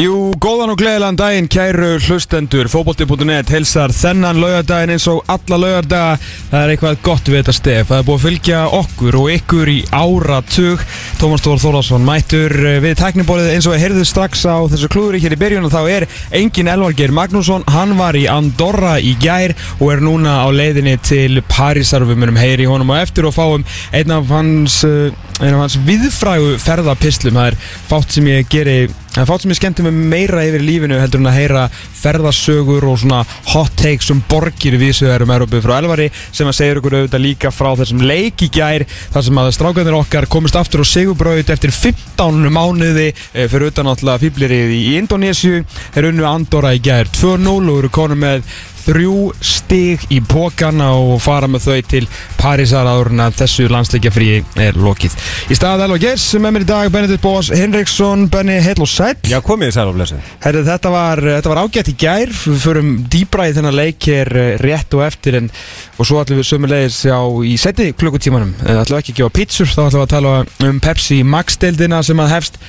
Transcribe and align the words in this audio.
Jú, 0.00 0.30
góðan 0.40 0.70
og 0.72 0.78
gleðilegan 0.80 1.16
daginn, 1.18 1.48
kæru 1.52 1.90
hlustendur, 2.00 2.70
fótbolti.net 2.72 3.50
helsar 3.52 3.92
þennan 3.92 4.38
laugardaginn 4.40 4.94
eins 4.94 5.04
og 5.12 5.18
alla 5.28 5.58
laugardaga, 5.60 6.14
það 6.48 6.62
er 6.62 6.70
eitthvað 6.72 7.02
gott 7.04 7.26
við 7.28 7.36
þetta 7.36 7.54
stef, 7.58 7.90
það 7.90 7.98
er 7.98 8.06
búið 8.06 8.16
að 8.16 8.22
fylgja 8.24 8.60
okkur 8.78 9.18
og 9.20 9.26
ykkur 9.34 9.72
í 9.74 9.74
áratug, 9.92 10.84
Tómas 11.20 11.44
Þór 11.44 11.60
Þórðarsson 11.66 12.06
mættur 12.08 12.54
eh, 12.70 12.78
við 12.80 12.96
tækniborðið 12.96 13.52
eins 13.58 13.68
og 13.68 13.74
við 13.74 13.84
heyrðum 13.84 14.08
strax 14.08 14.46
á 14.48 14.56
þessu 14.72 14.88
klúðuri 14.94 15.20
hér 15.20 15.36
í 15.36 15.40
byrjun 15.42 15.68
og 15.68 15.74
þá 15.74 15.80
er 15.92 16.06
engin 16.40 16.72
Elvargeir 16.72 17.12
Magnússon, 17.12 17.68
hann 17.68 17.92
var 18.00 18.16
í 18.16 18.24
Andorra 18.32 18.94
í 19.04 19.12
gær 19.20 19.52
og 19.82 19.92
er 19.92 20.00
núna 20.06 20.38
á 20.40 20.48
leiðinni 20.48 20.96
til 21.04 21.42
Parísar. 21.44 22.08
Við 22.08 22.22
munum 22.22 22.40
heyri 22.40 22.70
honum 22.70 22.94
á 22.96 23.04
eftir 23.04 23.28
og 23.28 23.36
fáum 23.36 23.68
einn 23.92 24.16
af 24.16 24.32
hans, 24.32 24.80
eh, 24.88 25.12
einn 25.42 25.52
af 25.58 25.66
hans 25.66 25.76
viðfrægu 25.84 26.56
ferðapislum, 26.64 27.36
það 27.36 27.52
er 27.52 27.60
fátt 27.92 28.16
sem 28.16 28.32
ég 28.32 28.48
geri 28.48 28.80
Er 29.18 29.26
fátt 29.26 29.42
sem 29.42 29.50
ég 29.50 29.58
skemmti 29.58 29.82
mig 29.82 29.96
meira 30.12 30.44
yfir 30.46 30.62
lífinu 30.62 30.98
heldur 31.00 31.18
en 31.18 31.26
að 31.26 31.34
heyra 31.40 31.64
ferðasögur 31.98 32.84
og 32.86 33.00
svona 33.02 33.24
hot 33.50 33.74
takes 33.80 34.12
um 34.14 34.20
borgir 34.30 34.76
viðsöðarum 34.78 35.32
Európu 35.34 35.58
frá 35.64 35.80
Elvari 35.80 36.06
sem 36.30 36.46
að 36.46 36.54
segja 36.60 36.76
ykkur 36.76 36.94
auðvitað 36.94 37.24
líka 37.24 37.50
frá 37.50 37.72
þessum 37.80 38.04
leik 38.06 38.44
í 38.46 38.50
gær 38.54 38.86
þar 39.10 39.26
sem 39.26 39.42
að 39.42 39.50
strákanir 39.58 39.98
okkar 39.98 40.28
komist 40.30 40.58
aftur 40.60 40.84
á 40.86 40.90
Sigurbraut 40.92 41.50
eftir 41.50 41.74
15 41.74 42.46
mánuði 42.54 43.08
eh, 43.10 43.48
fyrir 43.50 43.72
utan 43.72 43.90
alltaf 43.90 44.22
fýblirið 44.22 44.76
í 44.78 44.82
Indonésiu 45.00 45.64
er 45.90 46.10
unnu 46.12 46.30
Andorra 46.30 46.76
í 46.78 46.84
gær 46.84 47.10
2-0 47.10 47.58
og 47.66 47.80
eru 47.82 47.90
konum 47.90 48.22
með 48.22 48.46
þrjú 48.86 49.16
stig 49.44 50.04
í 50.12 50.20
pókana 50.24 50.90
og 50.98 51.20
fara 51.22 51.48
með 51.50 51.66
þau 51.66 51.88
til 51.90 52.02
Parísar 52.40 52.88
áður 52.88 53.12
en 53.14 53.24
að 53.26 53.36
þessu 53.42 53.66
landsleikjafríi 53.70 54.40
er 54.64 54.78
lokið. 54.80 55.16
Í 55.52 55.58
staðað 55.58 55.86
Elva 55.86 56.00
Gers 56.02 56.24
sem 56.32 56.46
er 56.46 56.54
mér 56.54 56.64
í 56.64 56.68
dag 56.70 56.90
Benedikt 56.94 57.24
Bós 57.24 57.50
Henriksson, 57.52 58.26
Benni 58.32 58.58
Heil 58.64 58.80
og 58.80 58.90
Sæll. 58.90 59.18
Já, 59.28 59.38
komið 59.44 59.70
þið 59.70 59.76
sæl 59.76 59.86
og 59.90 59.98
blessið 59.98 60.30
Herri, 60.44 60.64
þetta, 60.66 60.92
var, 60.94 61.22
þetta 61.36 61.52
var 61.52 61.62
ágætt 61.64 61.92
í 61.92 61.96
gær, 62.00 62.34
við 62.40 62.60
förum 62.64 62.92
dýbra 63.12 63.48
í 63.50 63.54
þennan 63.56 63.76
leik 63.76 64.10
hér 64.10 64.32
eh, 64.40 64.50
rétt 64.62 64.96
og 64.96 65.04
eftir 65.06 65.40
en, 65.40 65.50
og 65.98 66.08
svo 66.08 66.20
ætlum 66.22 66.40
við 66.40 66.48
sömulegis 66.50 67.00
á 67.12 67.20
í 67.44 67.56
setni 67.60 67.90
klukkutímanum. 68.00 68.54
Eh, 68.64 68.80
ætlum 68.82 68.98
við 68.98 69.02
ekki 69.04 69.16
að 69.16 69.22
gefa 69.22 69.36
pítsur, 69.40 69.70
þá 69.70 69.82
ætlum 69.86 70.00
við 70.00 70.06
að 70.06 70.14
tala 70.14 70.36
um 70.68 70.80
Pepsi 70.84 71.20
Max-deildina 71.26 72.02
sem 72.06 72.22
að 72.22 72.32
hefst 72.36 72.60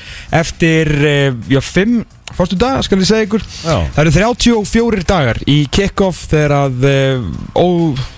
eftir, 0.41 0.91
eh, 1.07 1.37
já, 1.51 1.61
fimm 1.63 2.01
Fórstu 2.37 2.57
dag, 2.59 2.81
skal 2.85 3.01
ég 3.01 3.09
segja 3.09 3.27
ykkur 3.27 3.43
Já. 3.43 3.75
Það 3.95 4.01
eru 4.05 4.13
34 4.17 5.05
dagar 5.11 5.41
í 5.49 5.57
kick-off 5.73 6.25
þegar 6.31 6.55
að 6.61 6.87
uh, 6.89 7.29
ó, 7.57 7.65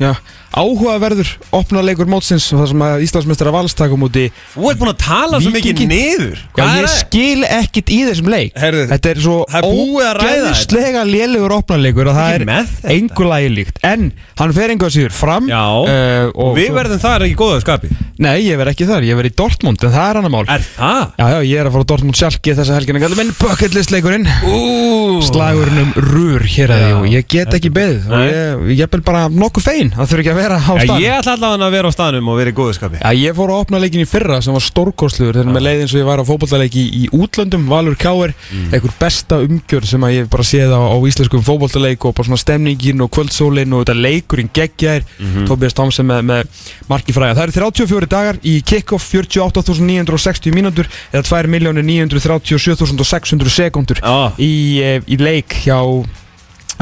já, 0.02 0.11
áhugaverður 0.54 1.30
opnarleikur 1.56 2.09
mótsins 2.12 2.46
og 2.54 2.62
það 2.62 2.70
sem 2.73 2.84
að 2.88 3.04
Íslandsmeistara 3.08 3.54
valstakum 3.56 4.06
úti 4.08 4.26
Þú 4.54 4.70
ert 4.70 4.82
búin 4.82 4.92
að 4.94 5.00
tala 5.04 5.40
svo 5.42 5.54
mikið 5.54 5.82
niður. 5.90 6.42
Já, 6.54 6.64
er 6.64 6.84
ég 6.84 6.88
það? 6.88 6.98
skil 7.00 7.48
ekkit 7.48 7.94
í 7.94 8.00
þessum 8.10 8.30
leik. 8.34 8.54
Heyrðu, 8.60 8.86
Þetta 8.94 9.12
er 9.14 9.22
svo 9.23 9.38
það 9.50 9.60
er 9.60 9.68
búið 9.70 10.08
að 10.08 10.16
ræða 10.20 10.34
þetta. 10.34 10.52
ógeðslega 10.54 11.04
lélugur 11.10 11.56
opnarleikur 11.58 12.12
og 12.12 12.18
það 12.20 12.38
er 12.38 12.95
engu 12.98 13.30
lagi 13.30 13.52
líkt. 13.54 13.82
En 13.84 14.10
hann 14.40 14.56
fer 14.56 14.73
að 14.73 14.94
síður 14.94 15.16
fram 15.16 15.50
Já, 15.50 15.64
eh, 15.90 16.30
og 16.34 16.56
við 16.58 16.73
verðum 16.78 17.02
þar 17.02 17.28
ekki 17.28 17.40
góða 17.40 17.62
skapi. 17.64 17.92
Nei, 18.23 18.45
ég 18.45 18.60
verð 18.60 18.73
ekki 18.73 18.88
þar, 18.88 19.08
ég 19.08 19.17
verð 19.17 19.32
í 19.32 19.36
Dortmund 19.42 19.84
en 19.84 19.94
það 19.94 20.10
er 20.10 20.20
annar 20.22 20.34
mál. 20.34 20.45
Er 20.48 20.62
það? 20.62 21.02
Já, 21.17 21.26
já, 21.34 21.40
ég 21.50 21.60
er 21.60 21.70
að 21.70 21.73
fara 21.76 21.84
á 21.84 21.90
Dortmund 21.92 22.20
sjálki 22.20 22.56
þessa 22.60 22.78
helgina 22.78 23.02
Gallum 23.04 23.17
minn 23.23 23.34
bucket 23.40 23.73
list 23.73 23.94
leikurinn. 23.94 24.28
Ú, 24.45 25.20
slagurinn 25.26 25.82
um 25.82 25.94
rur 25.98 26.45
hér 26.45 26.73
að 26.73 26.84
Já. 26.84 26.94
og 27.00 27.08
ég 27.10 27.28
get 27.32 27.54
ekki 27.58 27.72
beðið 27.73 28.08
og 28.12 28.23
ég, 28.28 28.64
ég 28.78 28.84
er 28.86 29.04
bara 29.06 29.26
nokkuð 29.32 29.66
fein 29.66 29.92
það 29.95 30.12
þurfi 30.12 30.23
ekki 30.23 30.34
að 30.34 30.40
vera 30.44 30.58
á 30.59 30.61
Já, 30.73 30.86
stað 30.86 30.99
ég 31.03 31.11
ætla 31.17 31.31
allavega 31.38 31.66
að 31.67 31.75
vera 31.77 31.88
á 31.88 31.91
staðnum 31.95 32.27
og 32.31 32.36
vera 32.39 32.52
í 32.53 32.55
góðu 32.58 32.73
skapi 32.77 32.97
Já, 33.02 33.09
ég 33.17 33.31
fór 33.38 33.49
að 33.53 33.61
opna 33.63 33.77
leikin 33.83 34.03
í 34.03 34.08
fyrra 34.09 34.38
sem 34.44 34.53
var 34.55 34.66
stórkostluður 34.66 35.36
þegar 35.39 35.53
með 35.55 35.66
leiðin 35.67 35.89
svo 35.91 35.97
ég 36.02 36.09
var 36.09 36.19
á 36.22 36.25
fótballtaleiki 36.27 36.83
í 36.83 36.86
útlöndum, 37.16 37.63
Valur 37.72 37.97
Káir 37.99 38.31
einhver 38.69 38.94
besta 38.99 39.36
umgjörð 39.44 39.88
sem 39.89 40.02
ég 40.14 40.23
bara 40.31 40.45
séð 40.47 40.71
á, 40.75 40.80
á 40.83 40.97
íslenskum 41.09 41.45
fótballtaleik 41.45 42.02
og 42.05 42.11
bara 42.17 42.27
svona 42.30 42.43
stemningin 42.43 43.03
og 43.03 43.09
kvöldsólin 43.14 43.73
og 43.73 43.80
þetta 43.83 43.95
leikurinn 43.99 44.53
geggjær 44.53 45.02
mm 45.03 45.08
-hmm. 45.26 45.45
Tobias 45.48 45.73
Thompson 45.73 46.05
með, 46.08 46.21
með 46.30 46.43
marki 46.89 47.14
fræða. 47.14 47.36
Það 47.36 47.43
eru 47.43 47.52
34 47.52 48.05
dagar 48.09 48.36
í 48.43 48.61
kick-off 48.61 49.14
48.960 49.14 50.53
mínútur 50.53 50.87
eða 51.14 51.23
2.937.600 51.23 53.49
sekundur 53.49 53.98
Já. 54.02 54.32
í, 54.37 54.82
eh, 54.82 55.02
í 55.08 55.17
leik 55.17 55.53
hjá 55.65 56.03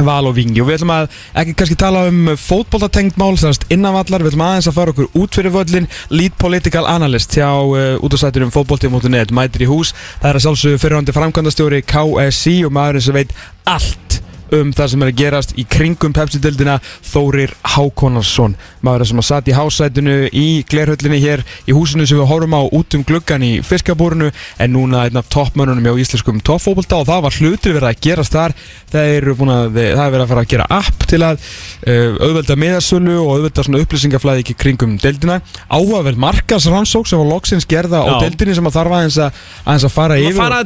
Val 0.07 0.29
og 0.29 0.35
Vingi 0.37 0.61
og 0.63 0.69
við 0.69 0.79
ætlum 0.79 0.93
að 0.95 1.17
ekki 1.41 1.55
kannski 1.59 1.79
tala 1.79 2.03
um 2.09 2.33
fótboltatengt 2.39 3.19
mál 3.21 3.33
þannast 3.39 3.67
innanvallar, 3.73 4.23
við 4.23 4.33
ætlum 4.33 4.45
aðeins 4.47 4.69
að 4.71 4.77
fara 4.79 4.95
okkur 4.95 5.09
út 5.21 5.39
fyrir 5.39 5.55
völlin, 5.55 5.89
lead 6.13 6.37
political 6.41 6.85
analyst 6.89 7.37
hjá 7.37 7.49
uh, 7.49 7.97
útastætturum 8.03 8.53
fótbolti.net 8.53 9.33
mætir 9.35 9.65
í 9.65 9.71
hús, 9.71 9.95
það 10.21 10.29
er 10.31 10.39
að 10.39 10.47
sjálfsögðu 10.47 10.83
fyrirhandi 10.85 11.17
framkvæmdastjóri 11.17 11.83
KSI 11.87 12.57
og 12.67 12.75
maðurinn 12.75 13.07
sem 13.07 13.21
veit 13.21 13.35
allt 13.69 14.10
um 14.57 14.71
það 14.75 14.89
sem 14.91 15.03
er 15.05 15.11
að 15.11 15.19
gerast 15.21 15.53
í 15.59 15.63
kringum 15.71 16.13
Pepsi-dildina 16.15 16.77
Þórir 17.07 17.53
Hákonarsson 17.73 18.55
maður 18.85 19.07
sem 19.11 19.21
að 19.21 19.27
satt 19.27 19.49
í 19.51 19.55
hásætinu 19.55 20.15
í 20.35 20.45
glerhöllinni 20.69 21.19
hér 21.23 21.43
í 21.69 21.75
húsinu 21.75 22.07
sem 22.09 22.19
við 22.19 22.29
horfum 22.31 22.55
á 22.57 22.61
út 22.67 22.97
um 22.97 23.05
gluggan 23.07 23.45
í 23.45 23.51
fiskabúrunu 23.65 24.31
en 24.31 24.73
núna 24.75 25.05
einn 25.07 25.19
af 25.21 25.29
toppmönnunum 25.31 25.87
hjá 25.87 26.01
íslenskum 26.03 26.41
toppfóbolta 26.43 26.99
og 27.01 27.07
það 27.09 27.23
var 27.27 27.37
hlutur 27.39 27.77
verið 27.77 27.89
að 27.91 28.01
gerast 28.07 28.35
þar. 28.35 28.55
Það 28.91 29.11
er, 29.15 29.29
er 29.31 30.11
verið 30.11 30.23
að 30.25 30.31
fara 30.33 30.43
að 30.43 30.51
gera 30.51 30.67
app 30.81 31.05
til 31.07 31.21
að 31.23 31.39
uh, 31.41 32.19
auðvelda 32.27 32.57
miðasölu 32.59 33.17
og 33.21 33.31
auðvelda 33.37 33.65
svona 33.67 33.83
upplýsingaflæði 33.85 34.43
ekki 34.45 34.57
kringum 34.65 34.97
deildina. 35.01 35.39
Áhugaverð 35.71 36.19
markasrannsók 36.25 37.07
sem 37.09 37.21
var 37.21 37.29
loksins 37.31 37.67
gerða 37.69 38.03
á 38.03 38.07
Já. 38.11 38.17
deildinni 38.25 38.57
sem 38.57 38.67
að 38.67 38.77
þarf 38.79 38.97
aðeins 38.97 39.19
að, 39.23 39.41
að 39.75 39.87
fara 39.95 40.17
Að 40.19 40.27
yfir 40.27 40.39
fara 40.41 40.61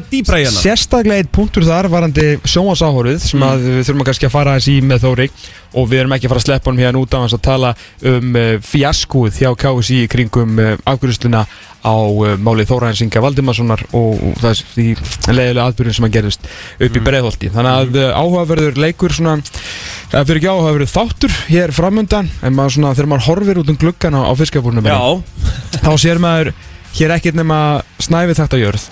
hana. 0.50 0.64
Sérstaklega 0.64 1.22
eitt 1.22 1.32
punktur 1.36 1.68
þar 1.68 1.90
varandi 1.94 2.28
sjónvarsáhorfið 2.50 3.22
sem 3.30 3.44
Mm. 3.46 3.50
að 3.52 3.75
við 3.80 3.88
þurfum 3.90 4.04
að 4.04 4.10
kannski 4.10 4.28
að 4.30 4.34
fara 4.36 4.56
aðeins 4.56 4.68
í 4.72 4.76
með 4.86 5.06
Þóri 5.06 5.28
og 5.76 5.88
við 5.92 6.02
erum 6.02 6.16
ekki 6.16 6.28
að 6.28 6.34
fara 6.34 6.42
að 6.42 6.48
sleppa 6.48 6.72
honum 6.72 6.84
hérna 6.86 7.02
út 7.04 7.16
á 7.16 7.20
hans 7.22 7.36
að 7.36 7.46
tala 7.46 7.72
um 8.12 8.36
uh, 8.40 8.50
fjaskúð 8.64 9.40
hjá 9.42 9.50
KSI 9.64 10.02
í 10.06 10.10
kringum 10.12 10.60
uh, 10.62 10.76
afgjörðsluna 10.88 11.46
á 11.86 11.96
uh, 11.96 12.34
málið 12.42 12.72
Þóraðins 12.72 13.02
Inga 13.06 13.22
Valdimarssonar 13.22 13.84
og, 13.94 14.22
það 14.42 14.50
er 14.52 14.62
því 14.74 14.88
leiðilega 15.36 15.66
aðbyrjun 15.70 15.98
sem 16.00 16.08
að 16.08 16.16
gerist 16.18 16.48
upp 16.50 16.88
í 16.88 16.94
Mm. 16.96 17.06
breiðholti. 17.06 17.52
Þannig 17.54 17.76
að 17.82 18.00
uh, 18.02 18.08
áhugaverður 18.18 18.80
leikur 18.82 19.14
svona 19.14 19.36
það 20.10 20.30
fyrir 20.32 20.40
ekki 20.40 20.50
áhugaverður 20.50 20.94
þáttur 20.96 21.36
hér 21.52 21.74
framundan 21.76 22.30
en 22.42 22.56
maður 22.58 22.78
svona 22.78 22.94
þegar 22.98 23.12
maður 23.14 23.28
horfir 23.30 23.60
út 23.62 23.70
um 23.74 23.78
gluggan 23.82 24.18
á, 24.18 24.22
á 24.26 24.34
fiskabúrnum 24.40 24.88
þá 25.86 25.92
sér 26.02 26.22
maður 26.24 26.54
hér 26.96 27.14
ekkert 27.18 27.38
nema 27.38 27.60
snæfið 28.02 28.40
þetta 28.42 28.62
jörð 28.62 28.86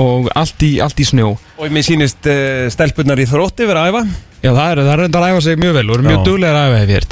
og 0.00 0.30
allt 0.38 0.62
í, 0.66 0.72
allt 0.84 1.00
í 1.00 1.06
snjó. 1.08 1.34
Og 1.58 1.72
mér 1.74 1.86
sýnist 1.86 2.26
uh, 2.30 2.66
stelpunnar 2.72 3.20
í 3.20 3.26
þrótti 3.28 3.68
vera 3.68 3.86
að 3.86 3.94
æfa. 3.94 4.02
Já, 4.40 4.50
það 4.54 4.66
er, 4.70 4.82
það 4.86 4.92
er 4.94 5.04
enda 5.04 5.20
að 5.20 5.30
æfa 5.30 5.40
sig 5.44 5.60
mjög 5.60 5.74
vel 5.76 5.86
og 5.90 5.96
eru 5.96 6.06
mjög 6.06 6.18
Já. 6.18 6.24
duglega 6.24 6.60
að 6.60 6.70
æfa 6.70 6.78
hefði 6.80 6.94
hér 6.96 7.06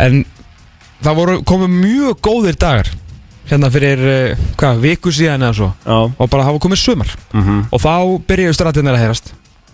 En 0.00 0.14
það 1.04 1.18
voru 1.18 1.34
komið 1.50 1.74
mjög 1.74 2.22
góðir 2.24 2.56
dagar 2.60 2.88
Hérna 3.50 3.70
fyrir, 3.74 4.00
uh, 4.06 4.44
hvað, 4.60 4.80
viku 4.84 5.10
síðan 5.10 5.42
eða 5.42 5.56
svo. 5.58 5.68
Já. 5.82 5.96
Og 6.06 6.28
bara 6.30 6.44
hafa 6.46 6.60
komið 6.62 6.78
sumar. 6.84 7.10
Mm 7.34 7.64
Og 7.74 7.82
þá 7.82 7.94
byrjuðu 8.28 8.54
strættinir 8.54 8.94
að 8.94 9.02
heyrast. 9.02 9.32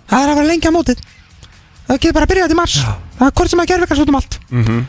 Það 0.08 0.22
er 0.22 0.30
að 0.32 0.38
vera 0.38 0.48
lengi 0.48 0.70
á 0.70 0.72
mótið. 0.72 1.02
Það 1.86 1.98
getur 2.00 2.16
bara 2.16 2.24
að 2.26 2.30
byrja 2.32 2.46
þetta 2.46 2.56
í 2.56 2.60
mars. 2.62 2.76
Já. 2.80 2.94
Það 3.18 3.26
er 3.26 3.34
hvort 3.36 3.52
sem 3.52 3.60
að 3.62 3.68
gerða 3.70 3.84
eitthvað 3.86 4.00
út 4.02 4.12
um 4.12 4.18
allt. 4.20 4.38
Uh, 4.48 4.80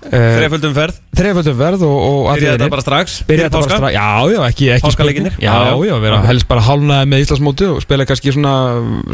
Þreföldum 0.00 0.72
ferð 0.74 0.98
Þreföldum 1.18 1.56
verð 1.58 1.82
og, 1.84 1.96
og 2.00 2.20
Byrja 2.30 2.32
allir 2.32 2.52
þetta 2.54 2.68
bara 2.72 2.84
strax 2.84 3.16
Byrja 3.28 3.28
Fyrir 3.28 3.42
þetta 3.50 3.60
bara 3.60 3.76
strax 3.76 3.94
Já, 3.94 4.06
já, 4.32 4.40
ekki, 4.48 4.68
ekki 4.76 4.84
Páskaleikirnir? 4.86 5.34
spurning. 5.34 5.44
Já, 5.44 5.56
Já, 5.60 5.74
já, 5.76 5.90
já. 5.90 5.96
vera 6.06 6.20
Ok. 6.22 6.28
helst 6.30 6.48
bara 6.48 6.64
hálnaði 6.64 7.08
með 7.12 7.24
Íslandsmóti 7.26 7.66
og 7.68 7.82
spila 7.84 8.06
kannski 8.08 8.32
svona, 8.32 8.54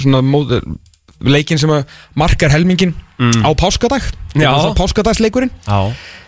svona 0.04 0.20
móti, 0.22 0.60
leikin 1.26 1.58
sem 1.58 1.72
að 1.74 1.84
markar 2.14 2.54
helmingin 2.54 2.94
Mm. 3.16 3.46
á 3.48 3.50
páskadag 3.56 4.04
Já. 4.36 4.52
Páskadagsleikurinn 4.76 5.48
Já 5.66 5.78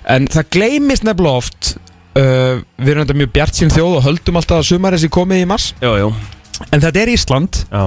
En 0.08 0.24
það 0.26 0.46
gleymist 0.56 1.04
nefnilega 1.04 1.36
oft 1.36 1.74
uh, 2.16 2.62
Við 2.80 2.88
erum 2.94 3.04
þetta 3.04 3.16
mjög 3.20 3.32
bjart 3.34 3.58
sín 3.58 3.68
þjóð 3.74 3.98
og 3.98 4.06
höldum 4.06 4.38
alltaf 4.40 4.62
að 4.62 4.68
sumarið 4.70 5.02
sem 5.04 5.10
komið 5.12 5.42
í 5.42 5.48
mars 5.50 5.66
Jú, 5.84 5.92
jú 6.00 6.08
En 6.72 6.80
þetta 6.80 7.02
er 7.04 7.12
Ísland, 7.12 7.60
Já 7.68 7.84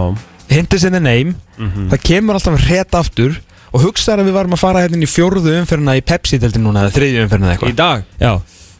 hindis 0.52 0.84
in 0.86 0.94
the 0.94 1.00
name 1.02 1.34
Mhm. 1.58 1.90
Það 1.92 2.02
kemur 2.04 2.36
alltaf 2.38 2.62
rétt 2.70 2.96
aftur 2.98 3.36
Og 3.72 3.86
hugsaður 3.86 4.24
að 4.24 4.28
við 4.30 4.36
varum 4.36 4.56
að 4.58 4.62
fara 4.66 4.82
hérna 4.84 5.00
í 5.00 5.08
fjórðu 5.10 5.54
umferðina 5.62 5.94
í 5.96 6.02
Pepsi-deltin 6.04 6.66
núna 6.66 6.86
Eða 6.86 6.96
þriðju 6.98 7.22
umferðina 7.26 7.48
eða 7.48 7.54
Í 7.54 7.58
eitthvað 7.58 7.78
dag? 7.80 8.04
Já, 8.20 8.32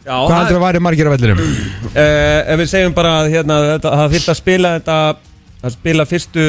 Já 0.02 0.16
hvað 0.18 0.36
heldur 0.36 0.58
að 0.58 0.64
væri 0.66 0.82
margir 0.84 1.08
af 1.08 1.14
vellirum? 1.16 1.40
uh, 1.40 2.40
Ef 2.52 2.60
við 2.60 2.68
segjum 2.74 2.96
bara 2.96 3.14
að, 3.22 3.30
hérna, 3.36 3.58
þetta, 3.70 3.94
það 4.02 4.14
þyrfti 4.16 4.32
að 4.34 4.40
spila 4.42 4.74
þetta 4.76 4.98
að 5.62 5.74
spila 5.76 6.06
fyrstu 6.10 6.46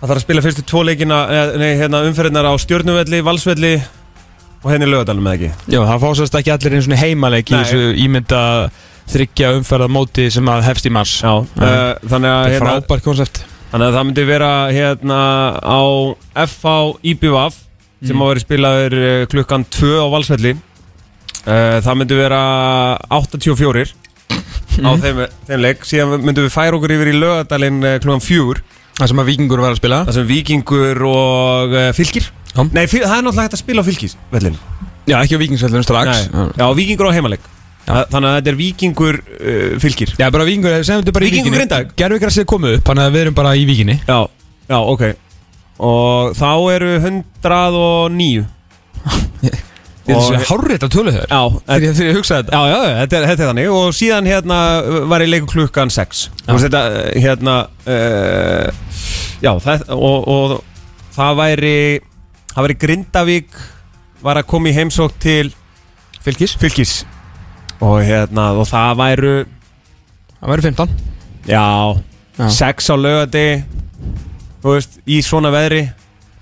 það 0.00 0.08
þarf 0.08 0.16
að 0.16 0.24
spila 0.24 0.44
fyrstu 0.44 0.62
tvo 0.70 0.82
leikina 0.86 1.16
eh, 1.28 1.50
nei, 1.60 1.70
hérna, 1.80 2.04
umferðinar 2.08 2.46
á 2.48 2.54
stjórnuvelli, 2.62 3.20
valsvelli 3.26 3.72
og 4.62 4.68
henni 4.72 4.88
lögadalum 4.88 5.26
eða 5.28 5.36
ekki? 5.36 5.50
Já, 5.74 5.80
það 5.88 6.04
fásast 6.06 6.38
ekki 6.40 6.52
allir 6.54 6.76
einu 6.76 6.84
svona 6.86 7.00
heimaleik 7.02 7.50
í 7.50 7.56
Nei. 7.56 7.60
þessu 7.64 7.90
ímynda 8.06 8.40
þryggja 9.10 9.50
umferða 9.58 9.88
móti 9.90 10.28
sem 10.30 10.48
að 10.52 10.66
hefst 10.68 10.86
í 10.86 10.92
mars. 10.94 11.16
Já, 11.24 11.32
uh, 11.42 11.78
þannig 12.06 12.30
að 12.30 12.40
Það 12.40 12.46
er 12.46 12.54
hérna, 12.54 12.74
frábært 12.78 13.06
koncept 13.08 13.42
Þannig 13.70 13.86
að 13.86 13.94
það 13.96 14.06
myndi 14.08 14.24
vera 14.26 14.50
hérna 14.74 15.18
á 15.62 15.80
FH 16.46 16.72
IBVF 17.12 17.54
sem 18.00 18.16
Mm. 18.16 18.20
á 18.20 18.24
að 18.24 18.30
vera 18.32 18.40
spilaður 18.44 18.94
eh, 18.98 19.26
klukkan 19.30 19.64
2 19.68 19.90
á 20.00 20.06
Valsvelli. 20.10 20.52
Uh, 21.46 21.78
Það 21.80 21.94
myndi 22.00 22.16
vera 22.18 22.40
84 23.10 23.92
á 24.80 24.90
Mhm. 24.90 25.00
þeim, 25.02 25.20
þeim 25.48 25.60
leik. 25.60 25.84
Síðan 25.84 26.20
myndum 26.24 26.44
við 26.48 26.52
færa 26.54 26.76
okkur 26.76 26.92
yfir 26.96 27.10
í 27.12 27.16
lögadalinn 27.20 27.80
klukkan 28.00 28.20
4 28.24 28.60
Það 29.00 29.08
sem 29.08 29.18
að 29.22 29.28
vikingur 29.30 29.60
var 29.64 29.70
að 29.72 29.76
spila. 29.80 29.98
Það 30.04 30.12
sem 30.18 30.26
vikingur 30.28 31.02
og 31.08 31.70
fylgir 31.96 32.26
Já. 32.50 32.62
Nei, 32.72 32.84
það 32.86 33.04
er 33.18 33.22
náttúrulega 33.22 33.46
hægt 33.46 33.54
að 33.56 33.62
spila 33.64 33.80
á 33.80 33.86
fylgis 33.86 34.16
vellin 34.32 34.56
Já, 35.08 35.16
ekki 35.22 35.36
á 35.36 35.40
vikingsvellinu 35.40 35.82
strax. 35.86 36.28
Já, 36.58 36.66
vikingur 36.76 37.08
á 37.08 37.12
heimaleg 37.16 37.40
Þannig 37.86 38.28
að 38.30 38.34
þetta 38.36 38.50
er 38.52 38.58
vikingur 38.60 39.16
uh, 39.18 39.78
fylgir. 39.82 40.12
Já, 40.20 40.26
bara 40.30 40.44
vikingur, 40.46 40.76
segjum 40.86 41.00
þetta 41.02 41.14
bara 41.16 41.26
í 41.26 41.30
Víkingur 41.30 41.46
vikinni 41.50 41.58
Grindavík. 41.64 41.94
Gervigrasið 41.98 42.42
er 42.44 42.48
komið 42.52 42.76
upp, 42.78 42.84
þannig 42.90 43.08
að 43.08 43.14
við 43.16 43.24
erum 43.24 43.36
bara 43.40 43.54
í 43.58 43.64
vikinni 43.66 43.96
Já, 44.06 44.18
já, 44.70 44.78
ok. 44.78 45.02
Og 45.80 46.34
þá 46.38 46.50
eru 46.76 46.90
109 47.00 48.44
Þetta 50.10 50.34
er 50.34 50.44
hárrið 50.48 50.84
að 50.86 50.92
tölu 50.94 51.12
þeir 51.14 51.26
Já, 51.30 51.40
Þegar 51.66 51.84
ég- 51.84 51.94
þegar 51.96 52.08
ég 52.10 52.16
hugsa 52.18 52.38
þetta. 52.40 52.52
Já, 52.56 52.62
já, 52.70 52.78
þetta 53.00 53.16
er, 53.20 53.26
þetta 53.30 53.42
er 53.44 53.50
þannig. 53.50 53.68
Og 53.78 53.92
síðan 53.94 54.26
hérna 54.30 54.58
var 55.12 55.20
ég 55.24 55.30
leikur 55.30 55.52
klukkan 55.54 55.90
6 55.94 56.22
Þú 56.46 56.56
veist 56.56 56.66
þetta, 56.66 56.82
hérna 57.24 57.56
uh, 57.86 58.70
Já, 59.44 59.52
það, 59.64 59.84
og, 59.94 60.28
og 60.28 60.56
það 61.14 61.36
væri 61.42 61.74
það 62.54 62.66
væri 62.66 62.78
Grindavík 62.82 63.60
var 64.24 64.40
að 64.42 64.48
koma 64.50 64.68
í 64.70 64.74
heimsók 64.76 65.14
til 65.22 65.52
Fylgis 66.24 66.56
Fylkis 66.60 66.98
og 67.80 68.00
hérna, 68.04 68.50
og 68.60 68.66
það 68.68 68.96
væru 69.00 69.34
Það 70.40 70.52
væri 70.54 70.62
15 70.68 70.88
já, 71.48 71.64
Já. 72.38 72.48
6 72.56 72.90
á 72.92 72.96
laugadi 72.96 73.46
þú 74.62 74.74
veist, 74.74 74.98
í 75.08 75.20
svona 75.24 75.50
veðri 75.52 75.82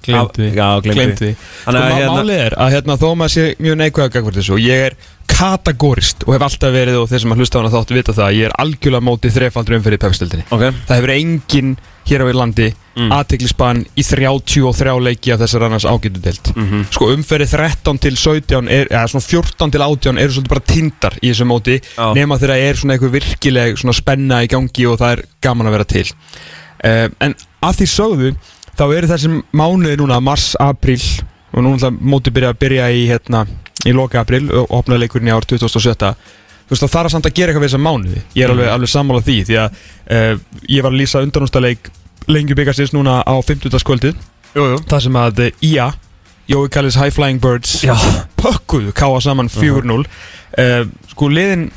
Glemt 0.08 0.38
því. 0.40 0.48
Glemt 0.88 1.20
því. 1.22 1.30
Sko, 1.62 1.72
hérna- 1.76 2.16
málið 2.16 2.42
er 2.46 2.56
að 2.58 2.72
hérna, 2.76 2.96
þó 3.00 3.08
maður 3.20 3.34
sé 3.36 3.46
mjög 3.60 3.78
neikvæða 3.82 4.12
gagvart 4.16 4.40
þessu 4.40 4.56
og 4.56 4.64
ég 4.64 4.86
er 4.88 4.96
kategórist 5.28 6.24
og 6.26 6.34
hef 6.34 6.42
alltaf 6.48 6.72
verið 6.74 6.96
og 7.02 7.06
þeir 7.10 7.22
sem 7.22 7.32
að 7.34 7.40
hlusta 7.42 7.58
á 7.58 7.62
hana 7.62 7.70
þáttu 7.74 7.94
vita 7.98 8.14
það 8.16 8.26
að 8.30 8.36
ég 8.38 8.48
er 8.48 8.54
algjörlega 8.64 9.04
mótið 9.06 9.34
þrefaldur 9.36 9.76
umferð 9.78 9.96
í 9.98 10.00
pepstildinni 10.02 10.44
Ok, 10.56 10.64
Það 10.88 10.96
hefur 10.98 11.12
enginn 11.14 11.74
hér 12.08 12.24
á 12.24 12.28
við 12.30 12.38
landi 12.40 12.66
mm. 12.96 13.10
aðteglisbann 13.12 13.82
í 14.00 14.04
33 14.08 14.94
leiki 15.04 15.34
af 15.34 15.42
þessar 15.44 15.66
annars 15.68 15.84
ágætu 15.86 16.22
deilt 16.24 16.50
Mhm. 16.56 16.86
Sko 16.96 17.10
umferði 17.12 17.48
13 17.52 18.00
til 18.06 18.16
17 18.16 18.68
er, 18.72 18.88
eða 18.88 19.04
svona 19.12 19.26
14 19.28 19.74
til 19.76 19.84
18 19.84 20.18
eru 20.24 20.32
svolítið 20.32 20.52
bara 20.54 20.66
tindar 20.72 21.18
í 21.22 21.28
þessu 21.30 21.46
móti 21.52 21.76
Já. 21.84 22.06
nema 22.16 22.38
þegar 22.40 22.64
er 22.64 22.80
svona 22.80 22.96
eitthvað 22.96 23.16
virkileg 23.20 23.78
svona 23.78 23.94
spenna 24.00 24.40
í 24.42 24.48
gangi 24.50 24.86
og 24.88 24.98
það 24.98 25.12
er 25.18 25.24
gaman 25.44 25.68
að 25.68 25.76
vera 25.76 25.84
til. 25.92 26.06
Uh, 26.78 27.08
En 27.20 27.34
að 27.62 27.76
því 27.82 27.86
sögðu 27.92 28.32
þá 28.78 28.84
eru 28.94 29.10
þessum 29.10 29.38
mánuði 29.56 29.98
núna 29.98 30.20
mars, 30.22 30.52
april 30.62 31.00
og 31.52 31.64
núna 31.64 31.78
ætla 31.78 31.92
móti 31.98 32.32
byrja 32.34 32.52
að 32.54 32.60
byrja 32.62 32.90
í 32.94 33.06
hérna 33.10 33.44
í 33.86 33.94
loka 33.94 34.22
april 34.22 34.46
og 34.52 34.74
opnaði 34.80 35.04
leikurinn 35.04 35.30
í 35.30 35.34
ár 35.34 35.46
2017 35.48 36.14
þú 36.68 36.74
veist 36.74 36.84
það 36.84 36.94
þarf 36.94 37.14
samt 37.14 37.28
að 37.28 37.36
gera 37.38 37.52
eitthvað 37.52 37.64
við 37.64 37.70
þessa 37.70 37.80
mánuði. 37.80 38.22
Ég 38.36 38.44
er 38.44 38.52
alveg, 38.52 38.68
alveg 38.74 38.90
sammála 38.92 39.24
því 39.24 39.36
því 39.48 39.56
að 39.62 39.78
uh, 39.78 40.34
ég 40.68 40.84
var 40.84 40.92
að 40.92 41.00
lýsa 41.00 41.22
undanústaleik 41.24 41.90
lengju 42.28 42.58
byggasins 42.58 42.92
núna 42.92 43.22
á 43.24 43.34
50. 43.40 43.72
kvöldið 43.88 44.18
jú, 44.52 44.66
jú. 44.74 44.78
Það 44.90 45.04
sem 45.06 45.18
að 45.22 45.42
IA 45.64 45.88
Jói 46.48 46.68
Kallis 46.72 46.96
High 46.96 47.12
Flying 47.12 47.40
Birds 47.44 47.82
pökkuðu 48.40 48.92
káa 48.96 49.20
saman 49.24 49.48
4-0 49.52 49.96
uh, 49.96 50.84
sko 51.12 51.30
liðin 51.32 51.68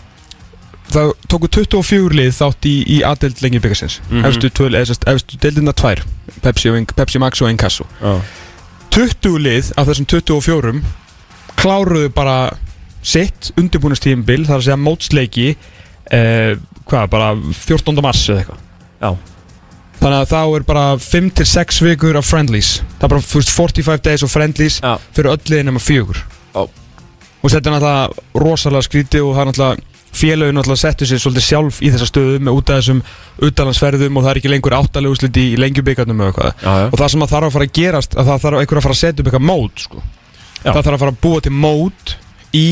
það 0.91 1.11
tóku 1.31 1.49
24 1.59 2.17
lið 2.19 2.31
þátt 2.37 2.67
í, 2.69 2.75
í 2.87 3.01
aðdelt 3.07 3.43
lengju 3.43 3.63
byggasins 3.63 3.99
eða, 4.11 4.85
sest, 4.89 5.07
efstu 5.07 5.39
deildina 5.41 5.73
tvær 5.75 6.03
Pepsi, 6.41 6.71
og, 6.71 6.95
Pepsi 6.97 7.21
Max 7.21 7.43
og 7.43 7.51
Inkasso 7.51 7.87
já. 8.01 8.17
20 8.91 9.39
lið 9.39 9.71
af 9.79 9.87
þessum 9.87 10.09
24 10.11 10.81
kláruðu 11.61 12.09
bara 12.13 12.37
sitt 13.01 13.51
undirbúinustímbil 13.57 14.45
þar 14.47 14.59
að 14.59 14.65
segja 14.67 14.79
mótsleiki 14.79 15.47
eh, 15.51 16.57
hvað, 16.89 17.07
bara 17.11 17.29
14. 17.35 18.01
mars 18.03 18.23
eða 18.29 18.43
eitthvað. 18.43 18.65
Já, 19.01 19.11
þannig 20.01 20.17
að 20.17 20.31
þá 20.31 20.41
er 20.41 20.65
bara 20.67 20.85
5-6 21.01 21.81
vikur 21.85 22.19
af 22.19 22.27
friendlies. 22.27 22.73
Það 22.97 23.07
er 23.07 23.13
bara 23.15 23.25
veist, 23.31 23.53
45 23.55 24.03
days 24.09 24.25
of 24.25 24.33
friendlies 24.33 24.79
já, 24.81 24.93
fyrir 25.15 25.33
öll 25.33 25.53
liðin 25.53 25.71
nema 25.71 25.81
fjögur. 25.83 26.21
Já. 26.51 26.65
og 27.41 27.49
þetta 27.49 27.69
er 27.69 27.73
náttúrulega 27.73 28.43
rosalega 28.43 28.85
skrítið 28.85 29.23
og 29.25 29.33
það 29.33 29.41
er 29.41 29.49
náttúrulega 29.49 29.90
félagin 30.11 30.57
náttúrulega 30.57 30.81
settu 30.81 31.07
sér 31.07 31.21
svolítið 31.23 31.45
sjálf 31.45 31.81
í 31.81 31.91
þessa 31.93 32.07
stöðu 32.09 32.39
með 32.43 32.57
út 32.57 32.69
af 32.73 32.81
þessum 32.81 33.03
utalansferðum 33.47 34.17
og 34.17 34.25
það 34.25 34.31
er 34.33 34.39
ekki 34.41 34.51
lengur 34.51 34.75
áttalegu 34.77 35.15
úrslit 35.15 35.37
í 35.39 35.45
lengjubíkarnum 35.61 36.25
og 36.27 36.97
það 36.99 37.07
sem 37.13 37.23
að 37.25 37.31
þarf 37.35 37.47
að 37.47 37.55
fara 37.55 37.67
að 37.69 37.77
gerast 37.79 38.17
að 38.17 38.31
það 38.31 38.43
þarf 38.45 38.59
einhver 38.63 38.81
að 38.81 38.85
fara 38.87 38.97
að 38.97 39.01
setja 39.03 39.21
upp 39.23 39.29
eitthvað 39.31 39.47
mót 39.47 39.85
sko. 39.85 40.03
Það 40.61 40.81
þarf 40.83 40.93
að 40.97 41.01
fara 41.05 41.13
að 41.15 41.21
búa 41.23 41.41
til 41.47 41.55
mót 41.55 42.17
í 42.53 42.67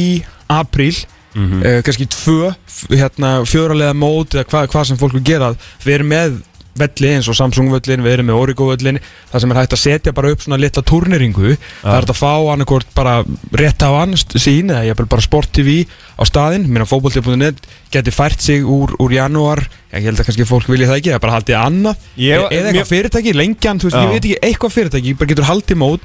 apríl 0.50 0.98
Mhm. 1.30 1.62
uh, 1.62 1.82
kannski 1.86 2.08
tvö 2.10 2.56
hérna, 2.90 3.44
fjóralega 3.46 3.94
mót 3.94 4.34
eða 4.34 4.48
hvað 4.50 4.72
hva 4.74 4.82
sem 4.88 4.98
fólk 4.98 5.14
vil 5.14 5.22
gera 5.22 5.52
við 5.86 5.94
erum 5.94 6.10
með 6.10 6.40
velli 6.80 7.12
eins 7.16 7.28
og 7.30 7.36
Samsung 7.38 7.70
völlin 7.74 8.02
við 8.06 8.14
erum 8.18 8.30
með 8.32 8.40
Origo 8.42 8.70
völlin 8.72 9.00
það 9.32 9.44
sem 9.44 9.52
er 9.54 9.60
hægt 9.60 9.76
að 9.76 9.82
setja 9.84 10.14
bara 10.16 10.32
upp 10.34 10.42
svona 10.46 10.60
litla 10.62 10.84
turneringu 10.90 11.54
það 11.60 11.92
er 11.94 12.00
hægt 12.00 12.14
að 12.16 12.20
fá 12.22 12.32
annarkort 12.54 12.90
bara 12.96 13.18
rétt 13.60 13.84
af 13.86 13.98
hann 14.00 14.16
sín 14.20 14.72
eða 14.74 14.86
jafnvel 14.90 15.10
bara 15.12 15.26
Sport 15.26 15.52
TV 15.56 15.84
á 16.20 16.24
staðinn, 16.28 16.66
minna 16.68 16.88
fótbolti.net 16.90 17.62
geti 17.94 18.12
fært 18.12 18.42
sig 18.44 18.64
úr, 18.68 18.92
úr 19.00 19.14
janúar. 19.16 19.62
Ég 19.94 20.04
held 20.10 20.20
að 20.20 20.28
kannski 20.28 20.46
fólk 20.50 20.68
vilja 20.68 20.90
það 20.90 20.98
ekki, 21.00 21.10
það 21.14 21.16
er 21.16 21.24
bara 21.24 21.36
haldið 21.38 21.58
annað. 21.60 22.02
Ég- 22.20 22.34
E- 22.36 22.36
eða 22.36 22.50
mér- 22.50 22.68
eitthvað 22.74 22.90
fyrirtæki, 22.92 23.34
lengjan, 23.40 23.80
þú 23.80 23.88
veist, 23.88 23.96
Já. 23.96 24.04
ég 24.04 24.12
veit 24.12 24.26
ekki 24.26 24.40
eitthvað 24.50 24.74
fyrirtæki, 24.76 25.14
bara 25.18 25.30
getur 25.32 25.48
haldið 25.48 25.78
mót. 25.80 26.02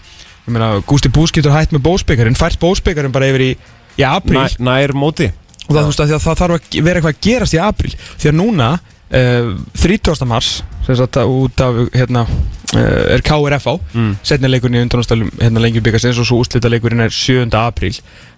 Ég 0.46 0.52
meina, 0.54 0.68
Gústi 0.86 1.10
Bús 1.10 1.32
getur 1.34 1.50
hætt 1.52 1.72
með 1.74 1.82
bósbyggarinn 1.88 2.38
fært 2.38 2.60
bósbyggarinn 2.62 3.12
bara 3.12 3.26
yfir 3.32 3.42
í, 3.42 3.50
í 3.98 4.02
apríl. 4.06 4.38
Nær, 4.38 4.56
nær 4.60 4.94
móti. 4.94 5.32
Og 5.68 5.74
það, 5.74 5.82
þú 5.82 5.90
veist, 5.90 6.00
að 6.04 6.08
því 6.08 6.14
að 6.14 6.24
það 6.28 6.38
þarf 6.44 6.54
að 6.54 6.82
vera 6.84 7.00
eitthvað 7.00 7.14
að 7.14 7.22
gerast 7.26 7.54
í 7.54 7.60
apríl. 7.64 7.94
Því 8.20 8.28
að 8.30 8.38
núna 8.38 8.70
30. 9.10 10.24
mars 10.28 10.62
sem 10.84 10.96
sagt 10.98 11.16
að 11.20 11.32
út 11.32 11.60
af 11.64 11.80
hérna 11.94 12.24
uh, 12.24 13.12
er 13.14 13.24
KRFA 13.24 13.76
mm. 13.94 14.12
setni 14.26 14.50
leikurinn 14.50 14.80
í 14.80 14.84
undanústalum 14.84 15.30
hérna 15.40 15.62
lengjum 15.64 15.84
byggasins 15.84 16.20
og 16.20 16.28
svo 16.28 16.40
úslita 16.44 16.70
leikurinn 16.72 17.04
er 17.04 17.14
7. 17.14 17.48
apríl 17.60 17.94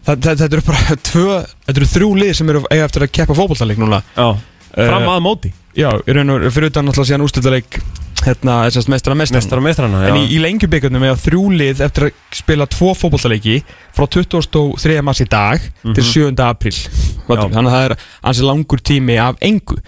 þetta 0.07 0.49
eru 0.51 0.65
bara 0.67 0.99
tvö 1.11 1.41
þetta 1.67 1.77
eru 1.77 1.93
þrjú 1.95 2.11
lið 2.23 2.35
sem 2.41 2.51
eru 2.53 2.65
eiga 2.71 2.89
eftir 2.89 3.07
að 3.07 3.15
keppa 3.21 3.39
fótballtaleik 3.39 3.83
núna 3.83 4.03
Já, 4.15 4.35
fram 4.75 5.07
Eh, 5.07 5.13
að 5.15 5.23
móti 5.25 5.53
já, 5.77 5.89
fyrir 6.05 6.71
utan 6.71 6.87
náttúrulega 6.89 7.09
síðan 7.11 7.25
úslita 7.25 7.53
leik 7.53 7.79
hérna, 8.25 8.57
þessast 8.67 8.91
mestra 8.93 9.15
mestra 9.17 9.39
Mestar 9.39 9.61
og 9.61 9.65
mestrana, 9.65 10.03
En 10.09 10.19
í, 10.19 10.25
í 10.37 10.41
lengjubíkarnum 10.43 11.05
er 11.05 11.21
þrjú 11.21 11.45
lið 11.53 11.81
eftir 11.85 12.09
að 12.09 12.19
spila 12.37 12.67
tvo 12.69 12.93
fótbollaleiki 12.97 13.61
frá 13.97 14.07
23. 14.09 14.99
mars 15.05 15.23
í 15.25 15.29
dag 15.31 15.65
til 15.87 16.05
7. 16.05 16.35
apríl 16.45 16.75
Já. 16.77 17.41
Þannig 17.41 17.63
að 17.63 17.73
það 17.75 17.87
er 17.89 17.97
ansi 18.31 18.47
langur 18.47 18.85
tími 18.85 19.17
af 19.21 19.41
engu 19.45 19.79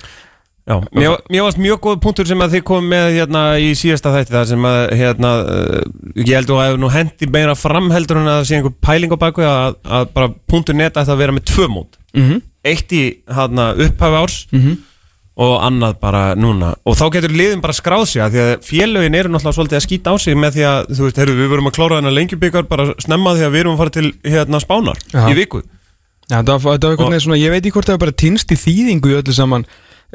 Já, 0.69 0.75
mér, 0.93 1.15
mér 1.33 1.45
varst 1.47 1.61
mjög 1.65 1.79
góð 1.87 2.01
punktur 2.05 2.27
sem 2.29 2.43
að 2.45 2.59
þið 2.59 2.63
komum 2.69 2.91
með 2.93 3.07
hérna 3.15 3.43
í 3.57 3.71
síðasta 3.79 4.11
þætti 4.13 4.35
þar 4.35 4.49
sem 4.51 4.67
að 4.69 4.81
hérna, 5.01 5.31
uh, 5.41 5.79
ég 6.21 6.35
held 6.37 6.51
að 6.53 6.75
nú 6.83 6.91
hendi 6.93 7.29
meira 7.33 7.55
framheldur 7.57 8.21
en 8.21 8.29
að 8.29 8.37
það 8.43 8.49
sé 8.51 8.59
einhver 8.59 8.75
pæling 8.85 9.15
á 9.17 9.19
baku 9.23 9.47
að, 9.49 9.79
að 9.89 10.11
bara 10.19 10.29
punktur 10.53 10.77
net 10.77 11.01
ætti 11.01 11.15
að 11.15 11.23
vera 11.23 11.33
með 11.39 11.47
tvö 11.49 11.71
mót 11.73 11.97
mm 12.13 12.27
-hmm. 12.27 12.45
eitt 12.69 12.93
í 12.93 13.03
hérna, 13.33 13.73
upphafi 13.87 14.21
árs 14.21 14.37
Mhm. 14.53 14.77
og 15.39 15.55
annað 15.63 15.95
bara 16.01 16.35
núna 16.35 16.75
og 16.85 16.97
þá 16.99 17.05
getur 17.17 17.31
liðin 17.33 17.61
bara 17.65 17.73
skráð 17.73 18.05
sig 18.07 18.23
að 18.23 18.33
því 18.33 18.41
að 18.45 18.53
félögin 18.69 19.15
eru 19.15 19.29
náttúrulega 19.29 19.57
svolítið 19.57 19.79
að 19.79 19.87
skýta 19.87 20.13
á 20.13 20.15
sig 20.19 20.37
með 20.37 20.51
því 20.53 20.65
að 20.69 20.87
þú 20.97 21.03
veist, 21.07 21.17
heyrðu, 21.17 21.37
við 21.39 21.49
verum 21.49 21.67
að 21.71 21.77
klára 21.79 21.97
þennan 21.97 22.15
lengjubikar 22.19 22.69
bara 22.69 22.93
snemma 22.99 23.35
því 23.39 23.45
að 23.47 23.53
við 23.53 23.61
erum 23.61 23.73
að 23.73 23.79
fara 23.79 23.91
til 23.91 24.13
hérna 24.25 24.61
spánar 24.61 24.99
Já. 25.15 25.31
í 25.31 25.35
viku 25.35 25.63
Já, 26.29 26.43
það 26.43 26.61
var, 26.61 26.79
það 26.79 26.97
veginn 26.99 27.21
svona, 27.21 27.41
ég 27.41 27.51
veit 27.51 27.65
ekki 27.65 27.73
hvort 27.73 27.87
það 27.87 27.97
var 27.97 28.05
bara 28.05 28.21
týnst 28.21 28.51
í 28.53 28.57
þýðingu 28.57 29.09
í 29.09 29.17
öllu 29.23 29.33
saman 29.33 29.65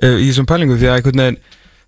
í 0.01 0.29
þessum 0.29 0.49
pælingu 0.49 0.77
því 0.79 0.89
að 0.89 0.95
einhvern 0.97 1.23
veginn 1.23 1.41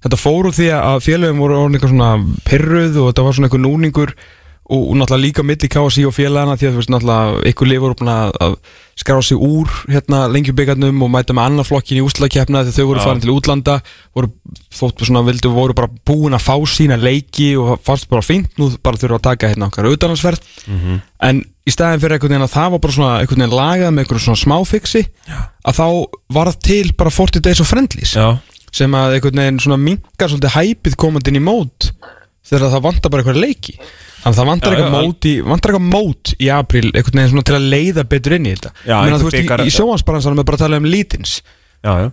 þetta 0.06 0.22
fór 0.22 0.50
úr 0.50 0.56
því 0.56 0.68
að 0.78 1.04
félögum 1.06 1.42
voru 1.42 1.60
orðin 1.60 1.78
eitthvað 1.78 1.94
svona 1.96 2.10
pyrruð 2.46 3.00
og 3.02 3.08
þetta 3.10 3.26
var 3.26 3.38
svona 3.38 3.50
eitthvað 3.50 3.66
núningur 3.66 4.16
og, 4.65 4.81
og 4.89 4.95
náttúrulega 4.98 5.22
líka 5.22 5.43
milli 5.45 5.69
KSI 5.69 6.07
og 6.10 6.13
félagana 6.15 6.55
því 6.57 6.67
að 6.67 6.74
þú 6.74 6.81
veist 6.81 6.91
náttúrulega 6.93 7.50
ykkur 7.51 7.72
búin 8.00 8.10
að, 8.10 8.38
að 8.41 8.55
skrá 8.95 9.19
sig 9.22 9.38
úr 9.38 9.69
hérna 9.91 10.24
lengjubíkarnum 10.31 11.03
og 11.05 11.12
mæta 11.12 11.36
með 11.36 11.50
annar 11.50 11.67
flokkin 11.67 12.00
í 12.00 12.05
úslakefna 12.05 12.63
þegar 12.63 12.77
þau 12.77 12.88
voru 12.89 13.03
farin 13.03 13.22
til 13.22 13.34
útlanda 13.34 13.75
voru 14.15 14.31
þótt 14.74 15.03
svona 15.05 15.25
vildu 15.27 15.51
voru 15.53 15.75
bara 15.77 15.91
búin 16.07 16.34
að 16.38 16.45
fá 16.48 16.55
sína 16.72 16.98
leiki 16.98 17.51
og 17.60 17.75
fannst 17.86 18.10
bara 18.10 18.25
fínt 18.25 18.55
nú 18.57 18.72
bara 18.81 18.98
þurfa 19.01 19.19
að 19.19 19.27
taka 19.27 19.51
hérna 19.51 19.69
okkar 19.69 19.89
auðvitaðnarsferð 19.89 20.41
en 21.29 21.43
í 21.65 21.74
staðin 21.74 22.01
fyrir 22.01 22.17
einhvern 22.17 22.36
veginn 22.36 22.48
að 22.48 22.55
það 22.55 22.72
var 22.72 22.84
bara 22.86 22.98
svona 22.98 23.19
einhvern 23.19 23.45
veginn 23.45 23.60
lagað 23.60 23.93
með 23.93 24.05
einhverjum 24.05 24.25
svona 24.25 24.43
smáfixi 24.45 25.03
að 25.65 25.79
þá 25.79 25.88
var 26.39 26.51
það 26.51 26.60
til 26.72 26.93
bara 26.98 27.15
40 27.19 27.45
days 27.50 27.62
of 27.62 27.69
friendlies 27.69 28.15
Já, 28.15 28.38
sem 28.72 28.98
að 28.98 29.17
einhvern 29.19 29.43
veginn 29.43 29.62
svona 29.62 29.81
minkar 29.81 30.31
svolítið 30.31 30.55
hæpið 30.55 30.95
komandi 30.95 31.34
inn 31.34 31.41
í 31.41 31.45
mót 31.45 31.91
þegar 32.45 32.72
það 32.72 32.86
vantar 32.86 33.12
bara 33.12 33.25
einhverja 33.25 33.45
leiki 33.45 33.79
þannig 34.25 34.34
að 34.34 34.39
það 34.41 34.50
vantar 34.50 34.74
Já, 34.74 34.75
eitthvað 34.75 34.96
já, 34.96 35.05
mót 35.05 35.25
í 35.29 35.34
vantar 35.46 35.72
eitthvað 35.75 35.89
mót 35.94 36.34
í 36.41 36.48
apríl 36.55 36.86
einhvern 36.91 37.20
veginn 37.22 37.32
svona 37.36 37.46
til 37.46 37.55
að 37.60 37.67
leiða 37.75 38.03
betur 38.10 38.36
inn 38.39 38.48
í 38.50 38.53
þetta. 38.55 38.72
Já, 38.89 38.96
einhver 38.98 39.22
þú 39.22 39.29
veist, 39.29 39.38
bikar- 39.39 39.62
í, 39.63 39.70
í 39.70 39.75
sjóhansbaransanum 39.75 40.41
er 40.41 40.48
bara 40.50 40.58
að 40.60 40.63
tala 40.65 40.79
um 40.82 40.88
lítins. 40.89 41.36
Já, 41.86 41.94
já. 42.01 42.10